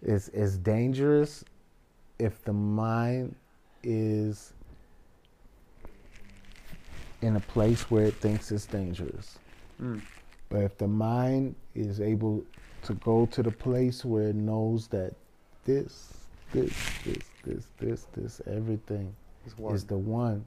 It's, 0.01 0.29
it's 0.29 0.57
dangerous 0.57 1.43
if 2.19 2.43
the 2.45 2.53
mind 2.53 3.35
is 3.83 4.53
in 7.21 7.35
a 7.35 7.39
place 7.41 7.89
where 7.91 8.05
it 8.05 8.15
thinks 8.15 8.51
it's 8.51 8.65
dangerous. 8.65 9.37
Mm. 9.81 10.01
But 10.49 10.61
if 10.61 10.77
the 10.77 10.87
mind 10.87 11.55
is 11.75 11.99
able 11.99 12.43
to 12.83 12.93
go 12.95 13.25
to 13.27 13.43
the 13.43 13.51
place 13.51 14.05
where 14.05 14.29
it 14.29 14.35
knows 14.35 14.87
that 14.87 15.13
this, 15.65 16.13
this, 16.53 16.73
this, 17.03 17.23
this, 17.43 17.67
this, 17.79 18.07
this, 18.13 18.41
everything 18.47 19.13
Is 19.75 19.83
the 19.85 19.97
one, 19.97 20.45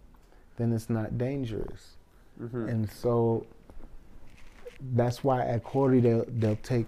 then 0.56 0.72
it's 0.72 0.88
not 0.90 1.18
dangerous. 1.18 1.96
Mhm. 2.40 2.68
And 2.68 2.90
so 2.90 3.46
that's 4.94 5.22
why 5.22 5.40
Aghori 5.44 6.02
they'll, 6.02 6.24
they'll 6.28 6.56
take 6.56 6.86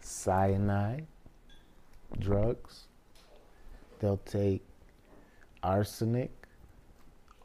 cyanide, 0.00 1.06
drugs, 2.18 2.88
they'll 3.98 4.20
take 4.26 4.62
arsenic, 5.62 6.30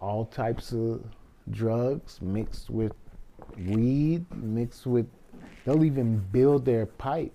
all 0.01 0.25
types 0.25 0.71
of 0.73 1.03
drugs 1.51 2.21
mixed 2.21 2.69
with 2.69 2.93
weed, 3.57 4.25
mixed 4.35 4.85
with, 4.85 5.07
they'll 5.65 5.83
even 5.83 6.19
build 6.31 6.65
their 6.65 6.85
pipe 6.85 7.33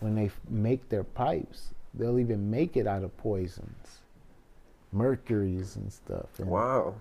when 0.00 0.14
they 0.14 0.26
f- 0.26 0.40
make 0.48 0.88
their 0.88 1.04
pipes. 1.04 1.74
They'll 1.94 2.18
even 2.18 2.50
make 2.50 2.76
it 2.76 2.86
out 2.86 3.02
of 3.02 3.16
poisons, 3.18 4.00
mercuries 4.92 5.76
and 5.76 5.92
stuff. 5.92 6.26
And 6.38 6.48
Wow. 6.48 6.94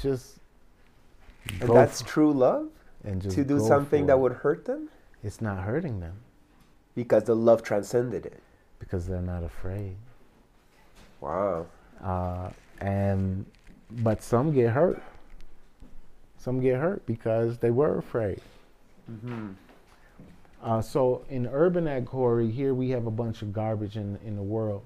Just 0.00 0.38
And 1.60 1.70
that's 1.70 2.02
true 2.02 2.32
love? 2.32 2.68
and 3.04 3.22
just 3.22 3.36
To 3.36 3.44
do 3.44 3.60
something 3.60 4.06
that 4.06 4.18
would 4.18 4.32
hurt 4.32 4.64
them? 4.64 4.88
It's 5.22 5.40
not 5.40 5.58
hurting 5.64 6.00
them 6.00 6.14
Because 6.94 7.24
the 7.24 7.34
love 7.36 7.62
transcended 7.62 8.26
it. 8.26 8.40
because 8.78 9.06
they're 9.06 9.20
not 9.22 9.42
afraid. 9.44 9.96
Wow. 11.20 11.66
Uh, 12.02 12.50
and 12.80 13.44
but 13.90 14.22
some 14.22 14.52
get 14.52 14.70
hurt. 14.70 15.02
Some 16.38 16.60
get 16.60 16.78
hurt 16.78 17.04
because 17.04 17.58
they 17.58 17.70
were 17.70 17.98
afraid. 17.98 18.40
hmm 19.06 19.50
Uh, 20.62 20.80
so 20.80 21.24
in 21.28 21.46
urban 21.46 21.84
Aghori, 21.84 22.50
here 22.50 22.74
we 22.74 22.90
have 22.90 23.06
a 23.06 23.10
bunch 23.10 23.42
of 23.42 23.52
garbage 23.52 23.96
in 23.96 24.18
in 24.24 24.34
the 24.36 24.42
world. 24.42 24.82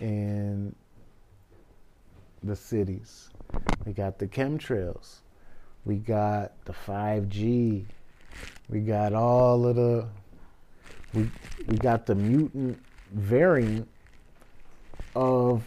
In 0.00 0.74
the 2.42 2.56
cities, 2.56 3.30
we 3.84 3.92
got 3.92 4.18
the 4.18 4.26
chemtrails, 4.26 5.18
we 5.84 5.96
got 5.96 6.52
the 6.64 6.72
5G, 6.72 7.84
we 8.68 8.80
got 8.80 9.12
all 9.12 9.66
of 9.66 9.76
the, 9.76 10.06
we 11.14 11.30
we 11.66 11.76
got 11.78 12.06
the 12.06 12.14
mutant 12.14 12.78
variant 13.12 13.88
of 15.14 15.62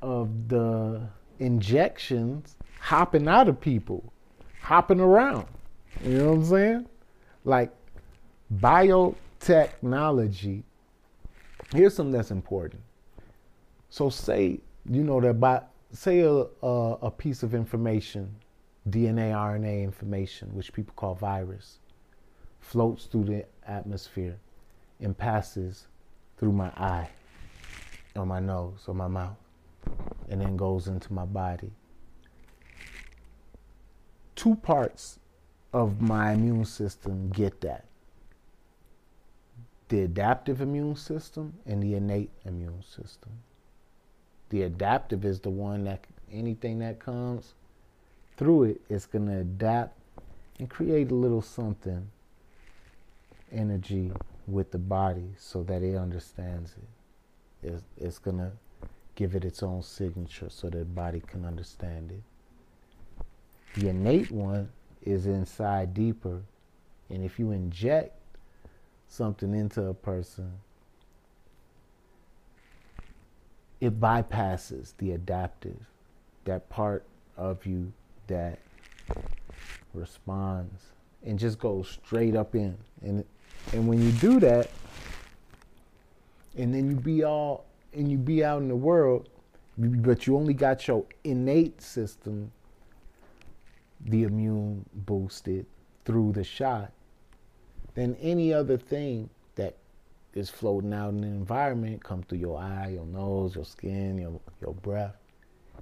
of 0.00 0.48
the 0.48 1.08
injections 1.38 2.56
hopping 2.80 3.28
out 3.28 3.48
of 3.48 3.60
people, 3.60 4.12
hopping 4.60 5.00
around. 5.00 5.46
You 6.04 6.18
know 6.18 6.30
what 6.30 6.34
I'm 6.34 6.44
saying? 6.44 6.86
Like 7.44 7.72
biotechnology. 8.54 10.62
Here's 11.74 11.94
something 11.94 12.12
that's 12.12 12.30
important. 12.30 12.82
So 13.90 14.10
say 14.10 14.60
you 14.88 15.02
know 15.02 15.20
that 15.20 15.40
by 15.40 15.62
say 15.92 16.20
a, 16.20 16.46
a, 16.62 16.98
a 17.02 17.10
piece 17.10 17.42
of 17.42 17.54
information, 17.54 18.34
DNA, 18.88 19.32
RNA 19.32 19.82
information, 19.82 20.54
which 20.54 20.72
people 20.72 20.94
call 20.96 21.14
virus, 21.14 21.78
floats 22.60 23.06
through 23.06 23.24
the 23.24 23.44
atmosphere 23.66 24.36
and 25.00 25.16
passes 25.16 25.86
through 26.38 26.52
my 26.52 26.68
eye 26.68 27.08
or 28.16 28.26
my 28.26 28.40
nose 28.40 28.84
or 28.86 28.94
my 28.94 29.08
mouth 29.08 29.36
and 30.28 30.40
then 30.40 30.56
goes 30.56 30.86
into 30.86 31.12
my 31.12 31.24
body. 31.24 31.70
Two 34.36 34.54
parts 34.56 35.18
of 35.72 36.00
my 36.00 36.32
immune 36.32 36.64
system 36.64 37.30
get 37.30 37.60
that 37.60 37.88
the 39.88 40.02
adaptive 40.02 40.60
immune 40.60 40.96
system 40.96 41.54
and 41.66 41.82
the 41.82 41.94
innate 41.94 42.30
immune 42.44 42.82
system. 42.82 43.32
The 44.50 44.62
adaptive 44.62 45.24
is 45.24 45.40
the 45.40 45.50
one 45.50 45.84
that 45.84 46.04
anything 46.30 46.78
that 46.80 46.98
comes 46.98 47.54
through 48.36 48.64
it 48.64 48.80
is 48.88 49.06
going 49.06 49.26
to 49.26 49.38
adapt 49.38 49.98
and 50.58 50.68
create 50.68 51.10
a 51.10 51.14
little 51.14 51.42
something 51.42 52.10
energy 53.50 54.12
with 54.46 54.70
the 54.70 54.78
body 54.78 55.30
so 55.38 55.62
that 55.64 55.82
it 55.82 55.96
understands 55.96 56.74
it. 56.76 57.66
It's, 57.66 57.82
it's 57.96 58.18
going 58.18 58.38
to 58.38 58.52
give 59.18 59.34
it 59.34 59.44
its 59.44 59.64
own 59.64 59.82
signature 59.82 60.48
so 60.48 60.70
that 60.70 60.78
the 60.78 60.84
body 60.84 61.20
can 61.26 61.44
understand 61.44 62.12
it. 62.12 62.22
The 63.74 63.88
innate 63.88 64.30
one 64.30 64.70
is 65.02 65.26
inside 65.26 65.92
deeper. 65.92 66.40
And 67.10 67.24
if 67.24 67.36
you 67.36 67.50
inject 67.50 68.16
something 69.08 69.52
into 69.56 69.86
a 69.86 69.94
person, 69.94 70.52
it 73.80 73.98
bypasses 73.98 74.92
the 74.98 75.10
adaptive, 75.10 75.80
that 76.44 76.70
part 76.70 77.02
of 77.36 77.66
you 77.66 77.92
that 78.28 78.60
responds 79.94 80.92
and 81.24 81.40
just 81.40 81.58
goes 81.58 81.98
straight 82.04 82.36
up 82.36 82.54
in. 82.54 82.76
And 83.02 83.24
and 83.72 83.88
when 83.88 84.00
you 84.00 84.12
do 84.12 84.38
that, 84.38 84.70
and 86.56 86.72
then 86.72 86.88
you 86.88 86.94
be 86.94 87.24
all 87.24 87.67
and 87.98 88.10
you 88.10 88.16
be 88.16 88.44
out 88.44 88.62
in 88.62 88.68
the 88.68 88.76
world, 88.76 89.28
but 89.76 90.26
you 90.26 90.36
only 90.36 90.54
got 90.54 90.86
your 90.86 91.04
innate 91.24 91.82
system, 91.82 92.50
the 94.00 94.22
immune 94.22 94.84
boosted 94.94 95.66
through 96.04 96.32
the 96.32 96.44
shot, 96.44 96.92
then 97.94 98.16
any 98.20 98.52
other 98.52 98.78
thing 98.78 99.28
that 99.56 99.76
is 100.34 100.48
floating 100.48 100.92
out 100.92 101.08
in 101.10 101.20
the 101.20 101.26
environment 101.26 102.02
come 102.02 102.22
through 102.22 102.38
your 102.38 102.58
eye, 102.58 102.90
your 102.94 103.06
nose, 103.06 103.56
your 103.56 103.64
skin, 103.64 104.16
your 104.16 104.40
your 104.62 104.74
breath, 104.74 105.16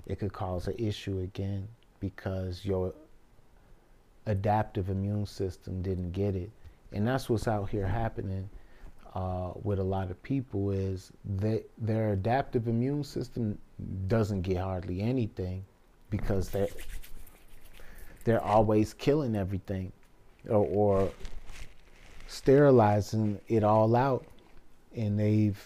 it 0.06 0.18
could 0.18 0.32
cause 0.32 0.66
an 0.66 0.74
issue 0.78 1.20
again 1.20 1.68
because 2.01 2.64
your 2.64 2.94
adaptive 4.26 4.88
immune 4.88 5.26
system 5.26 5.82
didn't 5.82 6.12
get 6.12 6.34
it. 6.34 6.51
And 6.93 7.06
that's 7.06 7.28
what's 7.28 7.47
out 7.47 7.68
here 7.68 7.86
happening 7.86 8.48
uh, 9.16 9.52
with 9.62 9.78
a 9.78 9.82
lot 9.82 10.10
of 10.10 10.22
people 10.22 10.70
is 10.70 11.10
that 11.24 11.64
their 11.78 12.12
adaptive 12.12 12.68
immune 12.68 13.02
system 13.02 13.59
doesn't 14.09 14.43
get 14.43 14.59
hardly 14.59 15.01
anything 15.01 15.64
because 16.10 16.51
they're 16.51 16.68
they're 18.24 18.44
always 18.44 18.93
killing 18.93 19.34
everything 19.34 19.90
or, 20.51 20.66
or 20.66 21.10
sterilizing 22.26 23.40
it 23.48 23.64
all 23.64 23.97
out. 23.97 24.26
And 24.94 25.18
they've 25.18 25.59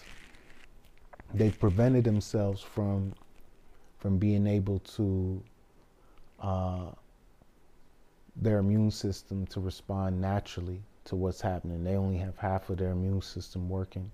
they've 1.35 1.59
prevented 1.59 2.05
themselves 2.05 2.63
from 2.63 3.13
from 3.99 4.17
being 4.17 4.47
able 4.47 4.79
to 4.79 5.43
uh, 6.39 6.91
their 8.37 8.59
immune 8.59 8.93
system 8.93 9.45
to 9.47 9.59
respond 9.59 10.21
naturally 10.21 10.81
to 11.05 11.17
what's 11.17 11.41
happening. 11.41 11.85
They 11.85 11.97
only 11.97 12.19
have 12.19 12.37
half 12.37 12.71
of 12.71 12.79
their 12.79 12.91
immune 12.91 13.23
system 13.23 13.69
working. 13.69 14.11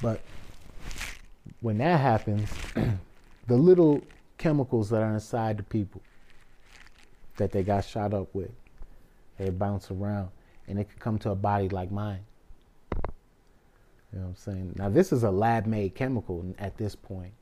But 0.00 0.20
when 1.60 1.78
that 1.78 2.00
happens, 2.00 2.48
the 3.46 3.56
little 3.56 4.02
chemicals 4.38 4.90
that 4.90 5.02
are 5.02 5.14
inside 5.14 5.56
the 5.56 5.62
people 5.62 6.02
that 7.36 7.52
they 7.52 7.62
got 7.62 7.84
shot 7.84 8.12
up 8.12 8.34
with, 8.34 8.50
they 9.38 9.50
bounce 9.50 9.90
around 9.90 10.30
and 10.68 10.78
it 10.78 10.88
could 10.88 11.00
come 11.00 11.18
to 11.20 11.30
a 11.30 11.34
body 11.34 11.68
like 11.68 11.90
mine. 11.90 12.20
You 14.12 14.18
know 14.18 14.22
what 14.22 14.28
I'm 14.28 14.36
saying? 14.36 14.72
Now, 14.76 14.88
this 14.88 15.12
is 15.12 15.22
a 15.22 15.30
lab 15.30 15.66
made 15.66 15.94
chemical 15.94 16.44
at 16.58 16.76
this 16.76 16.94
point 16.94 17.32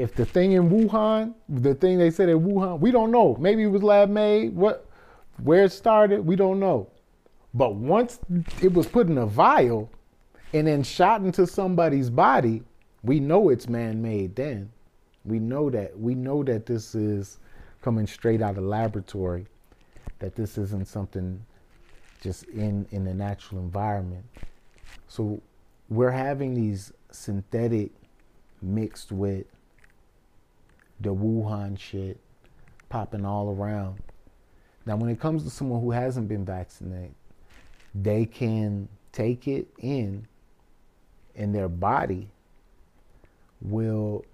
if 0.00 0.14
the 0.14 0.24
thing 0.24 0.52
in 0.52 0.70
Wuhan, 0.70 1.34
the 1.48 1.74
thing 1.74 1.98
they 1.98 2.10
said 2.10 2.30
in 2.30 2.40
Wuhan, 2.40 2.80
we 2.80 2.90
don't 2.90 3.10
know. 3.10 3.36
Maybe 3.38 3.64
it 3.64 3.66
was 3.66 3.82
lab 3.82 4.08
made. 4.08 4.54
What, 4.54 4.86
where 5.42 5.64
it 5.64 5.72
started, 5.72 6.24
we 6.24 6.36
don't 6.36 6.60
know. 6.60 6.88
But 7.52 7.74
once 7.74 8.20
it 8.62 8.72
was 8.72 8.86
put 8.86 9.08
in 9.08 9.18
a 9.18 9.26
vial 9.26 9.90
and 10.52 10.66
then 10.66 10.82
shot 10.82 11.22
into 11.22 11.46
somebody's 11.46 12.10
body, 12.10 12.62
we 13.02 13.18
know 13.20 13.48
it's 13.48 13.68
man-made. 13.68 14.36
Then 14.36 14.70
we 15.24 15.38
know 15.38 15.70
that 15.70 15.98
we 15.98 16.14
know 16.14 16.42
that 16.44 16.66
this 16.66 16.94
is 16.94 17.38
coming 17.82 18.06
straight 18.06 18.42
out 18.42 18.56
of 18.56 18.64
laboratory. 18.64 19.46
That 20.18 20.34
this 20.34 20.58
isn't 20.58 20.86
something 20.86 21.44
just 22.20 22.44
in 22.44 22.86
in 22.90 23.04
the 23.04 23.14
natural 23.14 23.60
environment. 23.60 24.24
So 25.08 25.40
we're 25.88 26.10
having 26.10 26.54
these 26.54 26.92
synthetic 27.10 27.90
mixed 28.62 29.10
with 29.10 29.46
the 31.00 31.14
Wuhan 31.14 31.78
shit 31.78 32.20
popping 32.90 33.24
all 33.24 33.50
around. 33.50 34.00
Now, 34.86 34.96
when 34.96 35.10
it 35.10 35.20
comes 35.20 35.44
to 35.44 35.50
someone 35.50 35.80
who 35.80 35.90
hasn't 35.90 36.28
been 36.28 36.44
vaccinated, 36.44 37.14
they 37.94 38.24
can 38.24 38.88
take 39.12 39.46
it 39.48 39.68
in, 39.78 40.26
and 41.36 41.54
their 41.54 41.68
body 41.68 42.28
will 43.60 44.24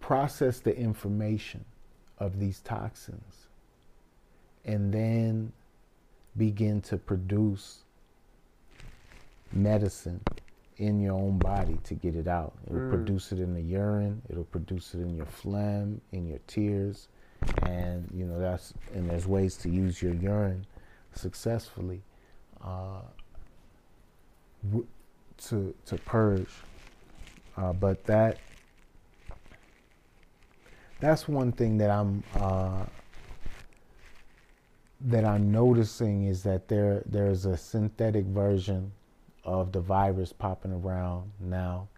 process 0.00 0.60
the 0.60 0.76
information 0.76 1.64
of 2.18 2.38
these 2.38 2.60
toxins 2.60 3.48
and 4.64 4.92
then 4.92 5.52
begin 6.36 6.80
to 6.82 6.96
produce 6.96 7.82
medicine 9.52 10.20
in 10.76 11.00
your 11.00 11.14
own 11.14 11.38
body 11.38 11.78
to 11.84 11.94
get 11.94 12.14
it 12.14 12.28
out. 12.28 12.54
It'll 12.66 12.80
Mm. 12.80 12.90
produce 12.90 13.32
it 13.32 13.40
in 13.40 13.54
the 13.54 13.62
urine. 13.62 14.22
It'll 14.28 14.44
produce 14.44 14.94
it 14.94 15.00
in 15.00 15.14
your 15.16 15.26
phlegm, 15.26 16.00
in 16.12 16.26
your 16.26 16.40
tears, 16.46 17.08
and 17.62 18.08
you 18.14 18.24
know 18.24 18.38
that's 18.38 18.74
and 18.94 19.08
there's 19.08 19.26
ways 19.26 19.56
to 19.56 19.68
use 19.68 20.02
your 20.02 20.14
urine 20.14 20.66
successfully 21.14 22.02
uh, 22.64 23.00
w- 24.64 24.86
to 25.38 25.74
to 25.86 25.96
purge. 25.98 26.50
Uh, 27.56 27.72
but 27.72 28.04
that 28.04 28.38
that's 31.00 31.28
one 31.28 31.52
thing 31.52 31.78
that 31.78 31.90
I'm 31.90 32.22
uh, 32.34 32.84
that 35.00 35.24
I'm 35.24 35.52
noticing 35.52 36.24
is 36.24 36.42
that 36.44 36.68
there 36.68 37.02
there's 37.06 37.44
a 37.44 37.56
synthetic 37.56 38.24
version 38.26 38.92
of 39.44 39.72
the 39.72 39.80
virus 39.80 40.32
popping 40.32 40.72
around 40.72 41.30
now, 41.40 41.88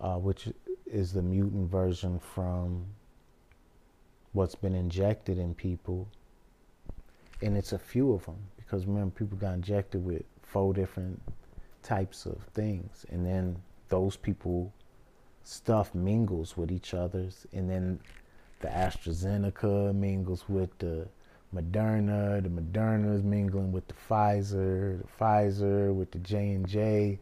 uh, 0.00 0.16
which 0.16 0.48
is 0.84 1.12
the 1.12 1.22
mutant 1.22 1.70
version 1.70 2.20
from 2.34 2.84
what's 4.36 4.54
been 4.54 4.74
injected 4.74 5.38
in 5.38 5.54
people. 5.54 6.06
And 7.40 7.56
it's 7.56 7.72
a 7.72 7.78
few 7.78 8.12
of 8.12 8.26
them 8.26 8.36
because 8.56 8.84
remember, 8.84 9.10
people 9.10 9.38
got 9.38 9.54
injected 9.54 10.04
with 10.04 10.24
four 10.42 10.74
different 10.74 11.20
types 11.82 12.26
of 12.26 12.42
things. 12.52 13.06
And 13.10 13.24
then 13.24 13.56
those 13.88 14.16
people 14.16 14.72
stuff 15.44 15.94
mingles 15.94 16.54
with 16.56 16.70
each 16.70 16.92
other's. 16.92 17.46
And 17.54 17.70
then 17.70 17.98
the 18.60 18.68
AstraZeneca 18.68 19.94
mingles 19.94 20.44
with 20.48 20.76
the 20.78 21.08
Moderna, 21.54 22.42
the 22.42 22.50
Moderna 22.50 23.14
is 23.14 23.22
mingling 23.22 23.72
with 23.72 23.88
the 23.88 23.94
Pfizer, 23.94 25.00
the 25.00 25.08
Pfizer 25.18 25.94
with 25.94 26.10
the 26.10 26.18
J 26.18 26.50
and 26.50 26.68
J, 26.68 27.18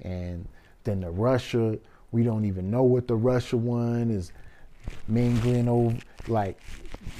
and 0.00 0.48
then 0.82 1.00
the 1.00 1.10
Russia. 1.10 1.78
We 2.10 2.24
don't 2.24 2.44
even 2.44 2.70
know 2.72 2.82
what 2.82 3.06
the 3.06 3.14
Russia 3.14 3.56
one 3.56 4.10
is 4.10 4.32
mingling 5.08 5.68
over. 5.68 5.96
Like 6.28 6.58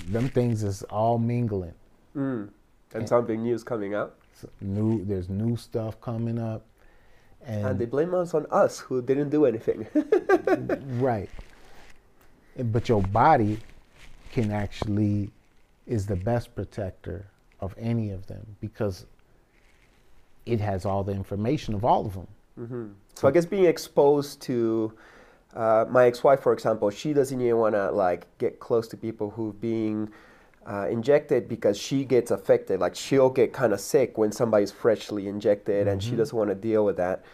them 0.09 0.29
things 0.29 0.63
is 0.63 0.83
all 0.85 1.19
mingling. 1.19 1.75
Mm. 2.17 2.49
And 2.49 2.51
And- 2.93 3.09
something 3.09 3.43
new 3.43 3.55
is 3.55 3.65
coming. 3.65 3.93
So 3.93 4.49
new, 4.61 5.05
there's 5.05 5.31
new 5.31 5.57
stuff 5.57 5.99
coming 6.01 6.39
up, 6.39 6.67
and, 7.47 7.67
And 7.67 7.79
they 7.79 7.87
blame 7.87 8.15
us 8.15 8.35
on 8.35 8.47
us 8.51 8.79
who 8.79 9.01
didn't 9.01 9.31
do 9.31 9.47
anything. 9.47 9.87
right. 11.01 11.31
But 12.59 12.89
your 12.89 13.03
body 13.03 13.59
can 14.33 14.51
actually 14.51 15.31
is 15.87 16.07
the 16.07 16.17
best 16.17 16.55
protector 16.55 17.27
of 17.61 17.75
any 17.79 18.11
of 18.11 18.27
them 18.27 18.45
because 18.61 19.07
it 20.45 20.61
has 20.61 20.85
all 20.85 21.03
the 21.03 21.13
information 21.13 21.75
of 21.75 21.85
all 21.85 22.05
of 22.07 22.15
them. 22.15 22.97
So 23.15 23.29
I 23.29 23.31
guess 23.31 23.47
being 23.47 23.67
exposed 23.67 24.41
to 24.43 24.93
uh, 25.57 25.87
my 25.89 26.07
ex-wife, 26.07 26.41
for 26.41 26.53
example, 26.53 26.91
she 26.91 27.15
doesn't 27.15 27.41
even 27.41 27.57
want 27.57 27.75
to 27.75 27.91
like 27.91 28.27
get 28.39 28.61
close 28.61 28.87
to 28.89 28.97
people 28.97 29.31
who 29.31 29.55
being 29.55 30.11
uh, 30.67 30.87
injected 30.89 31.49
because 31.49 31.79
she 31.79 32.05
gets 32.05 32.31
affected. 32.31 32.79
Like 32.79 32.95
she'll 32.95 33.31
get 33.31 33.55
kind 33.55 33.73
of 33.73 33.81
sick 33.81 34.19
when 34.19 34.33
somebody's 34.33 34.71
freshly 34.71 35.29
injected, 35.29 35.89
and 35.89 36.03
she 36.03 36.15
doesn't 36.15 36.37
want 36.37 36.51
to 36.51 36.55
deal 36.55 36.85
with 36.85 36.99
that. 36.99 37.25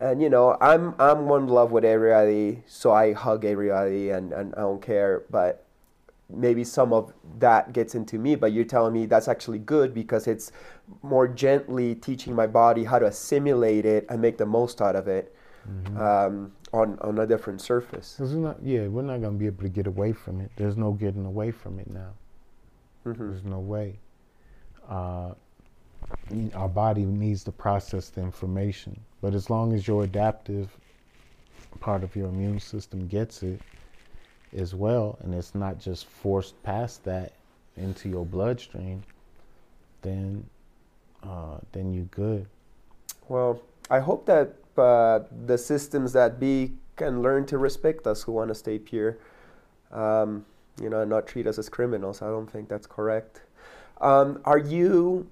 And 0.00 0.22
you 0.22 0.30
know, 0.30 0.56
I'm 0.60 0.94
I'm 0.98 1.26
one 1.28 1.46
love 1.46 1.70
with 1.70 1.84
everybody, 1.84 2.62
so 2.66 2.92
I 2.92 3.12
hug 3.12 3.44
everybody, 3.44 4.10
and, 4.10 4.32
and 4.32 4.54
I 4.54 4.60
don't 4.60 4.80
care. 4.80 5.24
But 5.30 5.64
maybe 6.30 6.64
some 6.64 6.92
of 6.92 7.12
that 7.38 7.72
gets 7.72 7.94
into 7.94 8.18
me 8.18 8.34
but 8.34 8.52
you're 8.52 8.62
telling 8.62 8.92
me 8.92 9.06
that's 9.06 9.28
actually 9.28 9.58
good 9.58 9.94
because 9.94 10.26
it's 10.26 10.52
more 11.00 11.26
gently 11.26 11.94
teaching 11.94 12.34
my 12.34 12.46
body 12.46 12.84
how 12.84 12.98
to 12.98 13.06
assimilate 13.06 13.86
it 13.86 14.04
and 14.10 14.20
make 14.20 14.36
the 14.36 14.44
most 14.44 14.82
out 14.82 14.94
of 14.94 15.08
it 15.08 15.34
um, 15.96 16.52
on, 16.72 16.98
on 17.00 17.18
a 17.18 17.26
different 17.26 17.60
surface 17.60 18.16
'Cause 18.18 18.34
we're 18.34 18.40
not, 18.42 18.62
yeah, 18.62 18.86
we're 18.88 19.02
not 19.02 19.20
gonna 19.20 19.38
be 19.38 19.46
able 19.46 19.62
to 19.62 19.68
get 19.68 19.86
away 19.86 20.12
from 20.12 20.40
it. 20.40 20.50
There's 20.56 20.76
no 20.76 20.92
getting 20.92 21.24
away 21.24 21.50
from 21.50 21.78
it 21.78 21.88
now. 21.90 22.12
There's 23.04 23.42
no 23.44 23.58
way. 23.60 23.98
Uh, 24.88 25.32
our 26.54 26.68
body 26.68 27.04
needs 27.04 27.42
to 27.44 27.52
process 27.52 28.10
the 28.10 28.20
information, 28.20 28.98
but 29.20 29.34
as 29.34 29.48
long 29.50 29.72
as 29.72 29.86
your 29.88 30.04
adaptive 30.04 30.68
part 31.80 32.02
of 32.02 32.14
your 32.16 32.28
immune 32.28 32.60
system 32.60 33.06
gets 33.06 33.42
it 33.42 33.60
as 34.54 34.74
well, 34.74 35.18
and 35.22 35.34
it's 35.34 35.54
not 35.54 35.78
just 35.78 36.06
forced 36.06 36.60
past 36.62 37.04
that 37.04 37.32
into 37.76 38.08
your 38.08 38.24
bloodstream, 38.26 39.02
then 40.02 40.44
uh, 41.22 41.58
then 41.72 41.92
you're 41.92 42.04
good. 42.06 42.46
well 43.28 43.60
i 43.90 43.98
hope 43.98 44.24
that 44.26 44.54
uh, 44.78 45.20
the 45.46 45.58
systems 45.58 46.12
that 46.12 46.38
be 46.40 46.72
can 46.96 47.22
learn 47.22 47.46
to 47.46 47.58
respect 47.58 48.06
us 48.06 48.22
who 48.22 48.32
want 48.32 48.48
to 48.48 48.54
stay 48.54 48.78
pure 48.78 49.18
um, 49.92 50.44
you 50.80 50.88
know 50.88 51.00
and 51.00 51.10
not 51.10 51.26
treat 51.26 51.46
us 51.46 51.58
as 51.58 51.68
criminals 51.68 52.22
i 52.22 52.26
don't 52.26 52.50
think 52.50 52.68
that's 52.68 52.86
correct 52.86 53.42
um, 54.00 54.40
are 54.44 54.58
you 54.58 55.28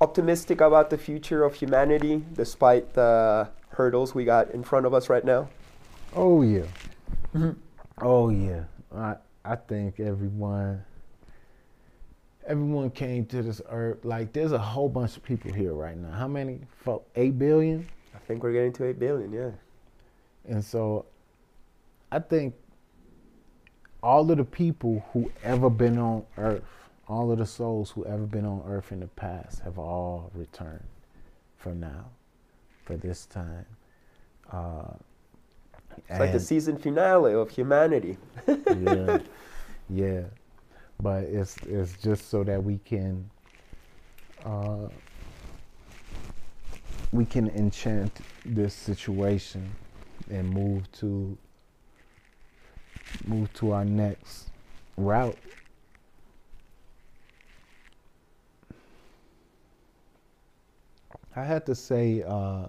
optimistic 0.00 0.60
about 0.60 0.90
the 0.90 0.98
future 0.98 1.44
of 1.44 1.54
humanity 1.54 2.22
despite 2.34 2.94
the 2.94 3.48
hurdles 3.70 4.14
we 4.14 4.24
got 4.24 4.50
in 4.50 4.62
front 4.62 4.84
of 4.86 4.92
us 4.94 5.08
right 5.08 5.24
now 5.24 5.48
Oh 6.14 6.42
yeah. 6.42 6.66
Oh 8.00 8.30
yeah. 8.30 8.64
I 8.94 9.16
I 9.44 9.56
think 9.56 10.00
everyone 10.00 10.84
everyone 12.46 12.90
came 12.90 13.26
to 13.26 13.42
this 13.42 13.60
earth 13.68 14.04
like 14.04 14.32
there's 14.32 14.52
a 14.52 14.58
whole 14.58 14.88
bunch 14.88 15.16
of 15.16 15.22
people 15.22 15.52
here 15.52 15.72
right 15.72 15.96
now. 15.96 16.10
How 16.10 16.26
many? 16.26 16.60
Fo- 16.84 17.02
Eight 17.14 17.38
billion. 17.38 17.86
I 18.14 18.18
think 18.18 18.42
we're 18.42 18.52
getting 18.52 18.72
to 18.74 18.84
8 18.86 18.98
billion, 18.98 19.32
yeah. 19.32 19.50
And 20.48 20.64
so 20.64 21.06
I 22.10 22.18
think 22.18 22.54
all 24.02 24.30
of 24.30 24.38
the 24.38 24.44
people 24.44 25.04
who 25.12 25.30
ever 25.42 25.68
been 25.70 25.98
on 25.98 26.24
earth, 26.38 26.64
all 27.08 27.30
of 27.30 27.38
the 27.38 27.46
souls 27.46 27.90
who 27.90 28.04
ever 28.06 28.24
been 28.26 28.46
on 28.46 28.62
earth 28.66 28.92
in 28.92 29.00
the 29.00 29.06
past 29.08 29.60
have 29.60 29.78
all 29.78 30.30
returned 30.34 30.84
for 31.56 31.74
now, 31.74 32.06
for 32.84 32.96
this 32.96 33.26
time. 33.26 33.66
Uh, 34.50 34.92
It's 36.08 36.18
like 36.18 36.32
the 36.32 36.40
season 36.40 36.78
finale 36.78 37.34
of 37.34 37.50
humanity. 37.50 38.16
yeah, 38.48 39.18
yeah. 39.90 40.22
But 41.02 41.24
it's 41.24 41.56
it's 41.66 41.96
just 41.98 42.28
so 42.30 42.44
that 42.44 42.62
we 42.62 42.78
can 42.78 43.28
uh, 44.44 44.88
we 47.12 47.24
can 47.24 47.48
enchant 47.50 48.20
this 48.44 48.74
situation 48.74 49.74
and 50.30 50.48
move 50.48 50.90
to 50.92 51.36
move 53.26 53.52
to 53.54 53.72
our 53.72 53.84
next 53.84 54.50
route. 54.96 55.38
I 61.34 61.44
had 61.44 61.66
to 61.66 61.74
say, 61.74 62.22
uh, 62.26 62.66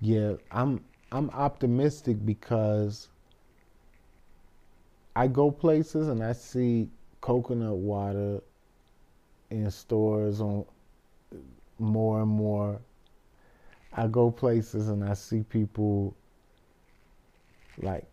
yeah, 0.00 0.34
I'm 0.50 0.84
I'm 1.10 1.30
optimistic 1.30 2.24
because 2.24 3.08
I 5.16 5.26
go 5.26 5.50
places 5.50 6.08
and 6.08 6.22
I 6.22 6.32
see 6.32 6.88
coconut 7.20 7.76
water 7.76 8.40
in 9.50 9.70
stores 9.70 10.40
on 10.40 10.64
more 11.78 12.22
and 12.22 12.30
more. 12.30 12.80
I 13.98 14.06
go 14.06 14.30
places 14.30 14.90
and 14.90 15.02
I 15.02 15.14
see 15.14 15.42
people 15.42 16.14
like 17.82 18.04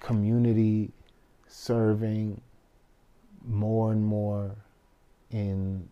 community 0.00 0.90
serving 1.48 2.38
more 3.46 3.92
and 3.92 4.04
more 4.04 4.54
in 5.30 5.88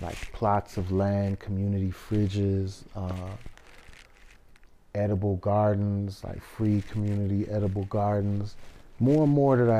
like 0.00 0.16
plots 0.32 0.76
of 0.76 0.92
land, 0.92 1.40
community 1.40 1.90
fridges, 1.90 2.82
uh, 2.94 3.30
edible 4.94 5.36
gardens, 5.36 6.22
like 6.24 6.42
free 6.42 6.82
community 6.90 7.48
edible 7.48 7.84
gardens. 7.84 8.56
More 9.00 9.24
and 9.24 9.32
more 9.32 9.56
that 9.56 9.70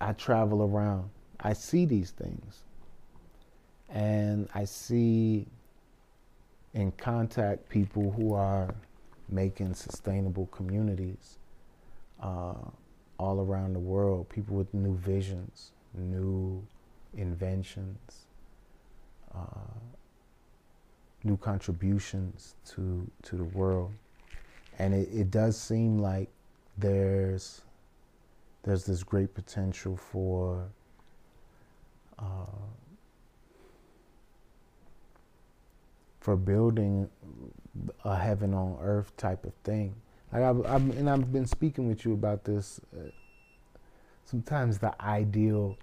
I 0.00 0.08
I 0.08 0.12
travel 0.12 0.62
around, 0.62 1.10
I 1.40 1.52
see 1.52 1.84
these 1.84 2.12
things. 2.12 2.62
And 3.96 4.46
I 4.54 4.66
see 4.66 5.46
and 6.74 6.94
contact 6.98 7.66
people 7.70 8.12
who 8.12 8.34
are 8.34 8.74
making 9.30 9.72
sustainable 9.72 10.46
communities 10.48 11.38
uh, 12.22 12.52
all 13.18 13.40
around 13.40 13.72
the 13.72 13.78
world. 13.78 14.28
People 14.28 14.54
with 14.54 14.74
new 14.74 14.94
visions, 14.98 15.70
new 15.94 16.62
inventions, 17.16 18.26
uh, 19.34 19.72
new 21.24 21.38
contributions 21.38 22.54
to 22.66 23.10
to 23.22 23.36
the 23.36 23.44
world, 23.44 23.92
and 24.78 24.92
it, 24.92 25.08
it 25.10 25.30
does 25.30 25.58
seem 25.58 26.00
like 26.00 26.28
there's 26.76 27.62
there's 28.62 28.84
this 28.84 29.02
great 29.02 29.32
potential 29.32 29.96
for 29.96 30.68
for 36.26 36.34
building 36.34 37.08
a 38.02 38.16
heaven 38.16 38.52
on 38.52 38.76
earth 38.82 39.16
type 39.16 39.46
of 39.46 39.54
thing. 39.62 39.94
Like 40.32 40.42
I've, 40.42 40.66
I've 40.66 40.98
and 40.98 41.08
I've 41.08 41.32
been 41.32 41.46
speaking 41.46 41.86
with 41.86 42.04
you 42.04 42.14
about 42.14 42.42
this. 42.42 42.80
Uh, 42.92 43.10
sometimes 44.24 44.78
the 44.80 44.92
ideal. 45.00 45.78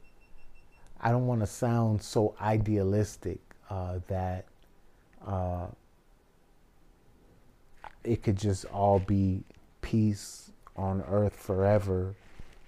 I 1.00 1.12
don't 1.12 1.28
want 1.28 1.40
to 1.40 1.48
sound 1.48 2.02
so 2.02 2.36
idealistic 2.42 3.40
uh, 3.70 4.00
that 4.08 4.44
uh, 5.26 5.68
it 8.04 8.22
could 8.22 8.38
just 8.38 8.66
all 8.66 9.00
be 9.00 9.46
peace 9.80 10.52
on 10.76 11.06
earth 11.08 11.38
forever. 11.38 12.16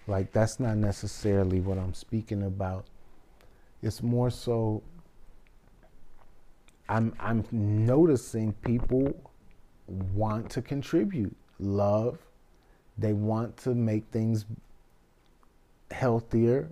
Like 0.07 0.31
that's 0.31 0.61
not 0.61 0.77
necessarily 0.77 1.59
what 1.59 1.77
I'm 1.77 1.93
speaking 1.93 2.43
about. 2.43 2.85
It's 3.81 4.01
more 4.01 4.29
so 4.29 4.81
I'm 6.87 7.13
I'm 7.19 7.43
noticing 7.51 8.53
people 8.53 9.13
want 9.87 10.49
to 10.51 10.61
contribute, 10.61 11.35
love. 11.59 12.19
They 12.97 13.13
want 13.13 13.57
to 13.57 13.75
make 13.75 14.05
things 14.11 14.45
healthier 15.91 16.69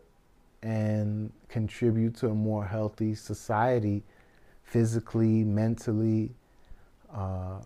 and 0.62 1.32
contribute 1.50 2.16
to 2.18 2.30
a 2.30 2.34
more 2.34 2.66
healthy 2.66 3.16
society, 3.16 4.04
physically, 4.64 5.44
mentally. 5.44 6.32
Uh, 7.14 7.60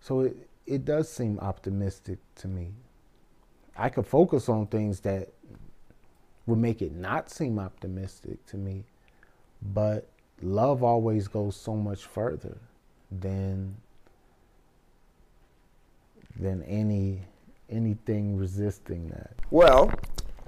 so 0.00 0.20
it 0.20 0.36
it 0.66 0.84
does 0.84 1.10
seem 1.10 1.38
optimistic 1.40 2.18
to 2.36 2.48
me. 2.48 2.72
I 3.76 3.88
could 3.88 4.06
focus 4.06 4.48
on 4.48 4.66
things 4.66 5.00
that 5.00 5.28
would 6.46 6.58
make 6.58 6.80
it 6.80 6.94
not 6.94 7.30
seem 7.30 7.58
optimistic 7.58 8.44
to 8.46 8.56
me, 8.56 8.84
but 9.74 10.08
love 10.42 10.82
always 10.82 11.28
goes 11.28 11.56
so 11.56 11.74
much 11.74 12.04
further 12.04 12.58
than 13.10 13.76
than 16.38 16.62
any 16.64 17.22
anything 17.70 18.36
resisting 18.36 19.08
that. 19.08 19.32
Well, 19.50 19.90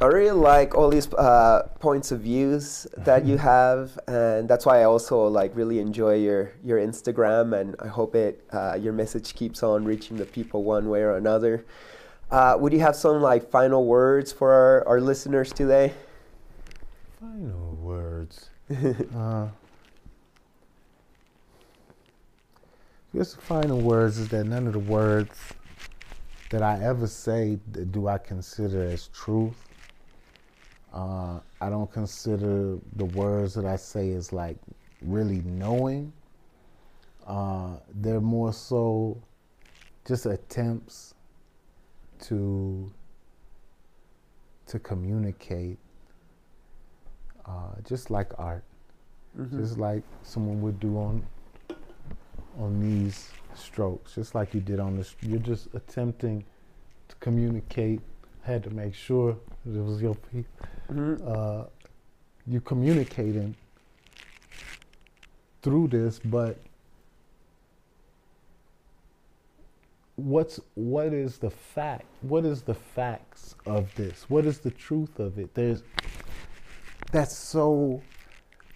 I 0.01 0.06
really 0.06 0.31
like 0.31 0.77
all 0.77 0.90
these 0.90 1.12
uh, 1.15 1.69
points 1.81 2.12
of 2.12 2.20
views 2.20 2.86
that 2.98 3.24
you 3.24 3.36
have, 3.55 3.98
and 4.06 4.48
that's 4.48 4.65
why 4.65 4.81
I 4.81 4.85
also 4.85 5.27
like 5.27 5.56
really 5.56 5.81
enjoy 5.81 6.16
your 6.16 6.52
your 6.62 6.78
Instagram, 6.78 7.59
and 7.59 7.74
I 7.81 7.89
hope 7.89 8.15
it 8.15 8.44
uh, 8.52 8.78
your 8.81 8.93
message 8.93 9.35
keeps 9.35 9.62
on 9.62 9.85
reaching 9.85 10.16
the 10.16 10.27
people 10.27 10.62
one 10.62 10.89
way 10.89 11.02
or 11.02 11.16
another. 11.16 11.65
Uh, 12.31 12.56
would 12.60 12.73
you 12.74 12.81
have 12.81 12.94
some 12.94 13.23
like 13.23 13.51
final 13.51 13.86
words 13.86 14.32
for 14.32 14.52
our, 14.52 14.86
our 14.86 15.01
listeners 15.01 15.51
today? 15.51 15.94
Final 17.19 17.74
words. 17.81 18.51
just 23.19 23.35
the 23.35 23.43
final 23.43 23.81
words 23.81 24.16
is 24.19 24.28
that 24.28 24.45
none 24.45 24.69
of 24.69 24.73
the 24.74 24.78
words 24.78 25.36
that 26.51 26.62
I 26.62 26.81
ever 26.85 27.09
say 27.09 27.59
do 27.90 28.07
I 28.07 28.16
consider 28.16 28.85
as 28.85 29.09
truth. 29.09 29.57
Uh, 30.95 31.40
I 31.61 31.69
don't 31.69 31.90
consider 31.90 32.78
the 32.95 33.05
words 33.07 33.55
that 33.55 33.65
I 33.65 33.74
say 33.74 34.12
as 34.12 34.32
like 34.32 34.57
really 35.03 35.43
knowing. 35.45 36.12
Uh, 37.27 37.78
they're 37.93 38.20
more 38.20 38.53
so 38.53 39.20
just 40.07 40.27
attempts 40.27 41.15
to 42.20 42.89
to 44.66 44.78
communicate, 44.78 45.78
uh, 47.47 47.73
just 47.85 48.12
like 48.12 48.31
art, 48.39 48.62
Mm-hmm. 49.36 49.59
just 49.59 49.77
like 49.77 50.05
someone 50.23 50.62
would 50.62 50.78
do 50.78 50.97
on 50.99 51.24
on 52.59 52.80
these 52.80 53.30
strokes, 53.55 54.14
just 54.14 54.35
like 54.35 54.55
you 54.55 54.60
did 54.60 54.80
on 54.80 54.97
this. 54.97 55.14
You're 55.22 55.39
just 55.39 55.68
attempting 55.74 56.44
to 57.09 57.16
communicate. 57.16 58.01
Had 58.43 58.62
to 58.64 58.70
make 58.70 58.94
sure 58.94 59.36
that 59.66 59.78
it 59.78 59.82
was 59.82 60.01
your 60.01 60.14
piece. 60.14 60.47
Mhm. 60.89 61.20
Uh, 61.26 61.66
you 62.47 62.60
communicating 62.60 63.55
through 65.62 65.89
this, 65.89 66.18
but 66.18 66.59
what's 70.16 70.60
what 70.74 71.12
is 71.12 71.39
the 71.39 71.51
fact? 71.51 72.06
What 72.22 72.44
is 72.44 72.62
the 72.62 72.74
facts 72.74 73.55
of 73.66 73.94
this? 73.94 74.28
What 74.30 74.47
is 74.47 74.59
the 74.59 74.70
truth 74.70 75.20
of 75.20 75.39
it? 75.39 75.55
There's 75.55 75.82
that's 77.12 77.36
so 77.36 78.02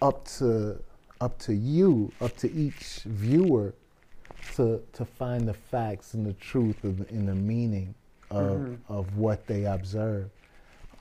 up 0.01 0.25
to 0.25 0.81
up 1.23 1.39
to 1.39 1.53
you, 1.53 2.11
up 2.19 2.35
to 2.37 2.51
each 2.51 2.99
viewer 3.05 3.73
to 4.55 4.83
to 4.91 5.05
find 5.05 5.47
the 5.47 5.53
facts 5.53 6.13
and 6.15 6.25
the 6.25 6.33
truth 6.33 6.83
of, 6.83 6.99
and 7.09 7.27
the 7.27 7.35
meaning 7.35 7.95
of 8.29 8.77
of 8.89 9.17
what 9.17 9.47
they 9.47 9.63
observe. 9.65 10.29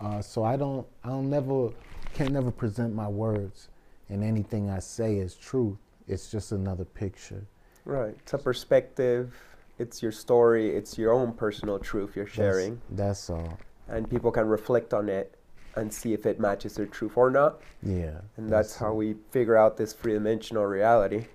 Uh, 0.00 0.22
so 0.22 0.44
I 0.44 0.56
don't 0.56 0.86
I 1.02 1.08
don't 1.08 1.28
never 1.28 1.70
can't 2.14 2.32
never 2.32 2.52
present 2.52 2.94
my 2.94 3.08
words 3.08 3.68
and 4.08 4.22
anything 4.22 4.70
I 4.70 4.78
say 4.78 5.18
as 5.18 5.34
truth. 5.34 5.78
It's 6.06 6.30
just 6.30 6.52
another 6.52 6.84
picture. 6.84 7.44
Right. 7.84 8.14
It's 8.20 8.32
a 8.34 8.38
perspective. 8.38 9.34
It's 9.78 10.02
your 10.02 10.12
story. 10.12 10.70
It's 10.76 10.96
your 10.98 11.12
own 11.12 11.32
personal 11.32 11.78
truth 11.78 12.14
you're 12.14 12.26
That's- 12.26 12.36
sharing, 12.36 12.80
That's, 12.90 13.30
all. 13.30 13.58
and 13.88 14.08
people 14.08 14.30
can 14.30 14.46
reflect 14.46 14.92
on 14.94 15.08
it 15.08 15.34
and 15.76 15.92
see 15.92 16.12
if 16.12 16.26
it 16.26 16.38
matches 16.38 16.74
their 16.74 16.86
truth 16.86 17.16
or 17.16 17.30
not. 17.30 17.60
Yeah. 17.82 18.20
And 18.36 18.50
that's 18.50 18.76
how 18.76 18.92
we 18.92 19.16
figure 19.30 19.56
out 19.56 19.76
this 19.76 19.92
three 19.92 20.12
dimensional 20.14 20.66
reality. 20.66 21.26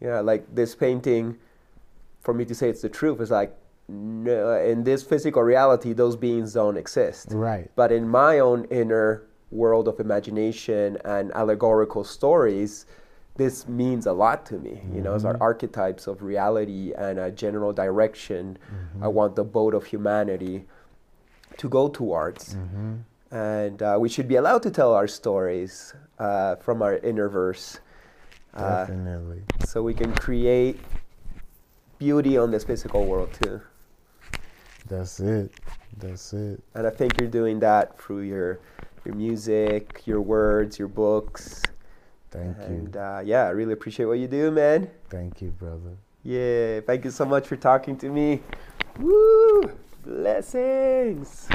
Yeah, 0.00 0.20
like 0.20 0.54
this 0.54 0.74
painting, 0.74 1.38
for 2.20 2.34
me 2.34 2.44
to 2.44 2.54
say 2.54 2.68
it's 2.68 2.82
the 2.82 2.88
truth 2.88 3.20
is 3.20 3.30
like, 3.30 3.56
no, 3.88 4.60
in 4.60 4.84
this 4.84 5.02
physical 5.02 5.42
reality, 5.42 5.92
those 5.92 6.16
beings 6.16 6.52
don't 6.52 6.76
exist. 6.76 7.28
Right. 7.30 7.70
But 7.76 7.92
in 7.92 8.08
my 8.08 8.40
own 8.40 8.64
inner 8.64 9.22
world 9.50 9.88
of 9.88 10.00
imagination 10.00 10.98
and 11.04 11.32
allegorical 11.34 12.04
stories, 12.04 12.84
this 13.36 13.68
means 13.68 14.06
a 14.06 14.12
lot 14.12 14.44
to 14.46 14.58
me. 14.58 14.82
You 14.92 15.00
know, 15.02 15.14
it's 15.14 15.24
our 15.24 15.36
archetypes 15.40 16.06
of 16.06 16.22
reality 16.22 16.92
and 16.96 17.18
a 17.18 17.30
general 17.30 17.72
direction 17.72 18.58
I 19.00 19.08
want 19.08 19.36
the 19.36 19.44
boat 19.44 19.72
of 19.72 19.86
humanity 19.86 20.64
to 21.58 21.68
go 21.68 21.88
towards. 21.88 22.54
Mm-hmm. 22.54 22.94
And 23.30 23.82
uh, 23.82 23.96
we 23.98 24.08
should 24.08 24.28
be 24.28 24.36
allowed 24.36 24.62
to 24.62 24.70
tell 24.70 24.94
our 24.94 25.08
stories 25.08 25.94
uh, 26.18 26.56
from 26.56 26.82
our 26.82 26.96
inner 26.98 27.28
verse 27.28 27.80
uh, 28.54 28.86
Definitely. 28.86 29.42
so 29.64 29.82
we 29.82 29.94
can 29.94 30.14
create 30.14 30.80
beauty 31.98 32.38
on 32.38 32.50
this 32.50 32.64
physical 32.64 33.04
world 33.04 33.30
too. 33.42 33.60
That's 34.88 35.20
it. 35.20 35.52
That's 35.98 36.32
it. 36.32 36.62
And 36.74 36.86
I 36.86 36.90
think 36.90 37.20
you're 37.20 37.28
doing 37.28 37.58
that 37.60 38.00
through 38.00 38.20
your 38.20 38.60
your 39.04 39.14
music, 39.14 40.02
your 40.06 40.20
words, 40.20 40.78
your 40.78 40.88
books. 40.88 41.62
Thank 42.30 42.56
and 42.58 42.94
you. 42.94 43.00
uh, 43.00 43.22
yeah, 43.24 43.44
I 43.44 43.50
really 43.50 43.72
appreciate 43.72 44.06
what 44.06 44.18
you 44.18 44.26
do, 44.26 44.50
man. 44.50 44.90
Thank 45.10 45.40
you, 45.40 45.50
brother. 45.50 45.96
Yeah, 46.22 46.80
thank 46.80 47.04
you 47.04 47.10
so 47.10 47.24
much 47.24 47.46
for 47.46 47.56
talking 47.56 47.96
to 47.98 48.08
me. 48.08 48.40
Woo! 48.98 49.70
Blessings. 50.04 51.48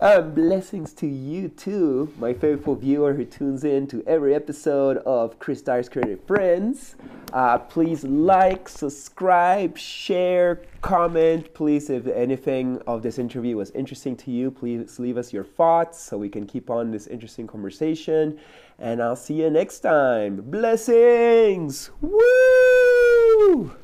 Um, 0.00 0.32
blessings 0.32 0.92
to 0.94 1.08
you 1.08 1.48
too, 1.48 2.12
my 2.18 2.32
faithful 2.32 2.76
viewer 2.76 3.14
who 3.14 3.24
tunes 3.24 3.64
in 3.64 3.88
to 3.88 4.04
every 4.06 4.32
episode 4.32 4.98
of 4.98 5.40
Chris 5.40 5.60
Dyer's 5.60 5.88
Creative 5.88 6.22
Friends. 6.24 6.94
Uh, 7.32 7.58
please 7.58 8.04
like, 8.04 8.68
subscribe, 8.68 9.76
share, 9.76 10.62
comment. 10.82 11.52
Please, 11.52 11.90
if 11.90 12.06
anything 12.06 12.80
of 12.86 13.02
this 13.02 13.18
interview 13.18 13.56
was 13.56 13.72
interesting 13.72 14.16
to 14.18 14.30
you, 14.30 14.52
please 14.52 15.00
leave 15.00 15.16
us 15.16 15.32
your 15.32 15.42
thoughts 15.42 16.00
so 16.00 16.16
we 16.16 16.28
can 16.28 16.46
keep 16.46 16.70
on 16.70 16.92
this 16.92 17.08
interesting 17.08 17.48
conversation. 17.48 18.38
And 18.78 19.02
I'll 19.02 19.16
see 19.16 19.42
you 19.42 19.50
next 19.50 19.80
time. 19.80 20.42
Blessings! 20.42 21.90
Woo! 22.00 23.74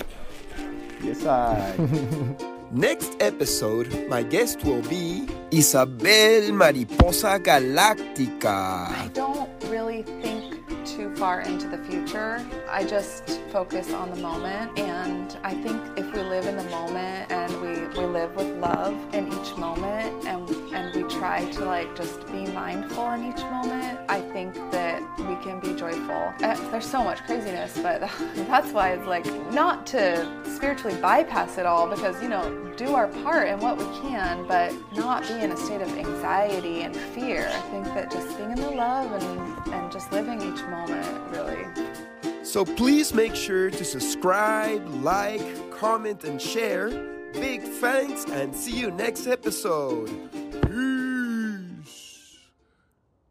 Yes, 1.03 1.25
I. 1.25 2.51
Next 2.75 3.15
episode, 3.21 3.87
my 4.09 4.21
guest 4.21 4.65
will 4.65 4.81
be 4.91 5.29
Isabel 5.49 6.51
Mariposa 6.51 7.39
Galáctica. 7.39 8.91
I 8.91 9.09
don't 9.13 9.47
really 9.71 10.03
think 10.03 10.59
too 10.83 11.15
far 11.15 11.39
into 11.39 11.69
the 11.69 11.77
future. 11.87 12.45
I 12.69 12.83
just 12.83 13.39
focus 13.49 13.93
on 13.93 14.11
the 14.11 14.21
moment. 14.21 14.77
And 14.77 15.37
I 15.43 15.53
think 15.63 15.81
if 15.95 16.05
we 16.13 16.19
live 16.19 16.47
in 16.47 16.57
the 16.57 16.69
moment 16.69 17.31
and 17.31 17.49
we, 17.61 17.73
we 17.97 18.05
live 18.05 18.35
with 18.35 18.51
love 18.57 18.93
in 19.13 19.27
each 19.27 19.55
moment 19.55 20.25
and, 20.27 20.49
and 20.75 20.85
we 20.95 21.03
try 21.09 21.49
to 21.51 21.63
like 21.63 21.95
just 21.95 22.27
be 22.27 22.45
mindful 22.47 23.09
in 23.11 23.31
each 23.31 23.43
moment, 23.55 23.99
I 24.09 24.19
think 24.33 24.53
that 24.71 24.84
we 25.35 25.43
can 25.43 25.59
be 25.59 25.73
joyful. 25.73 26.33
Uh, 26.41 26.55
There's 26.71 26.85
so 26.85 27.03
much 27.03 27.23
craziness, 27.25 27.77
but 27.77 28.01
that's 28.35 28.71
why 28.71 28.91
it's 28.91 29.05
like 29.05 29.25
not 29.51 29.85
to 29.87 30.27
spiritually 30.55 30.99
bypass 31.01 31.57
it 31.57 31.65
all 31.65 31.87
because, 31.87 32.21
you 32.21 32.29
know, 32.29 32.73
do 32.77 32.93
our 32.93 33.07
part 33.07 33.47
and 33.47 33.61
what 33.61 33.77
we 33.77 33.85
can, 34.01 34.45
but 34.47 34.73
not 34.95 35.27
be 35.27 35.33
in 35.33 35.51
a 35.51 35.57
state 35.57 35.81
of 35.81 35.89
anxiety 35.97 36.81
and 36.81 36.95
fear. 36.95 37.49
I 37.51 37.61
think 37.71 37.85
that 37.85 38.11
just 38.11 38.37
being 38.37 38.51
in 38.51 38.61
the 38.61 38.71
love 38.71 39.11
and, 39.11 39.73
and 39.73 39.91
just 39.91 40.11
living 40.11 40.41
each 40.41 40.61
moment 40.63 41.05
really 41.31 41.65
So 42.43 42.65
please 42.65 43.13
make 43.13 43.35
sure 43.35 43.69
to 43.69 43.85
subscribe, 43.85 44.87
like, 45.03 45.71
comment, 45.71 46.23
and 46.23 46.41
share. 46.41 46.89
Big 47.33 47.63
thanks, 47.63 48.25
and 48.25 48.55
see 48.55 48.79
you 48.79 48.91
next 48.91 49.27
episode. 49.27 50.09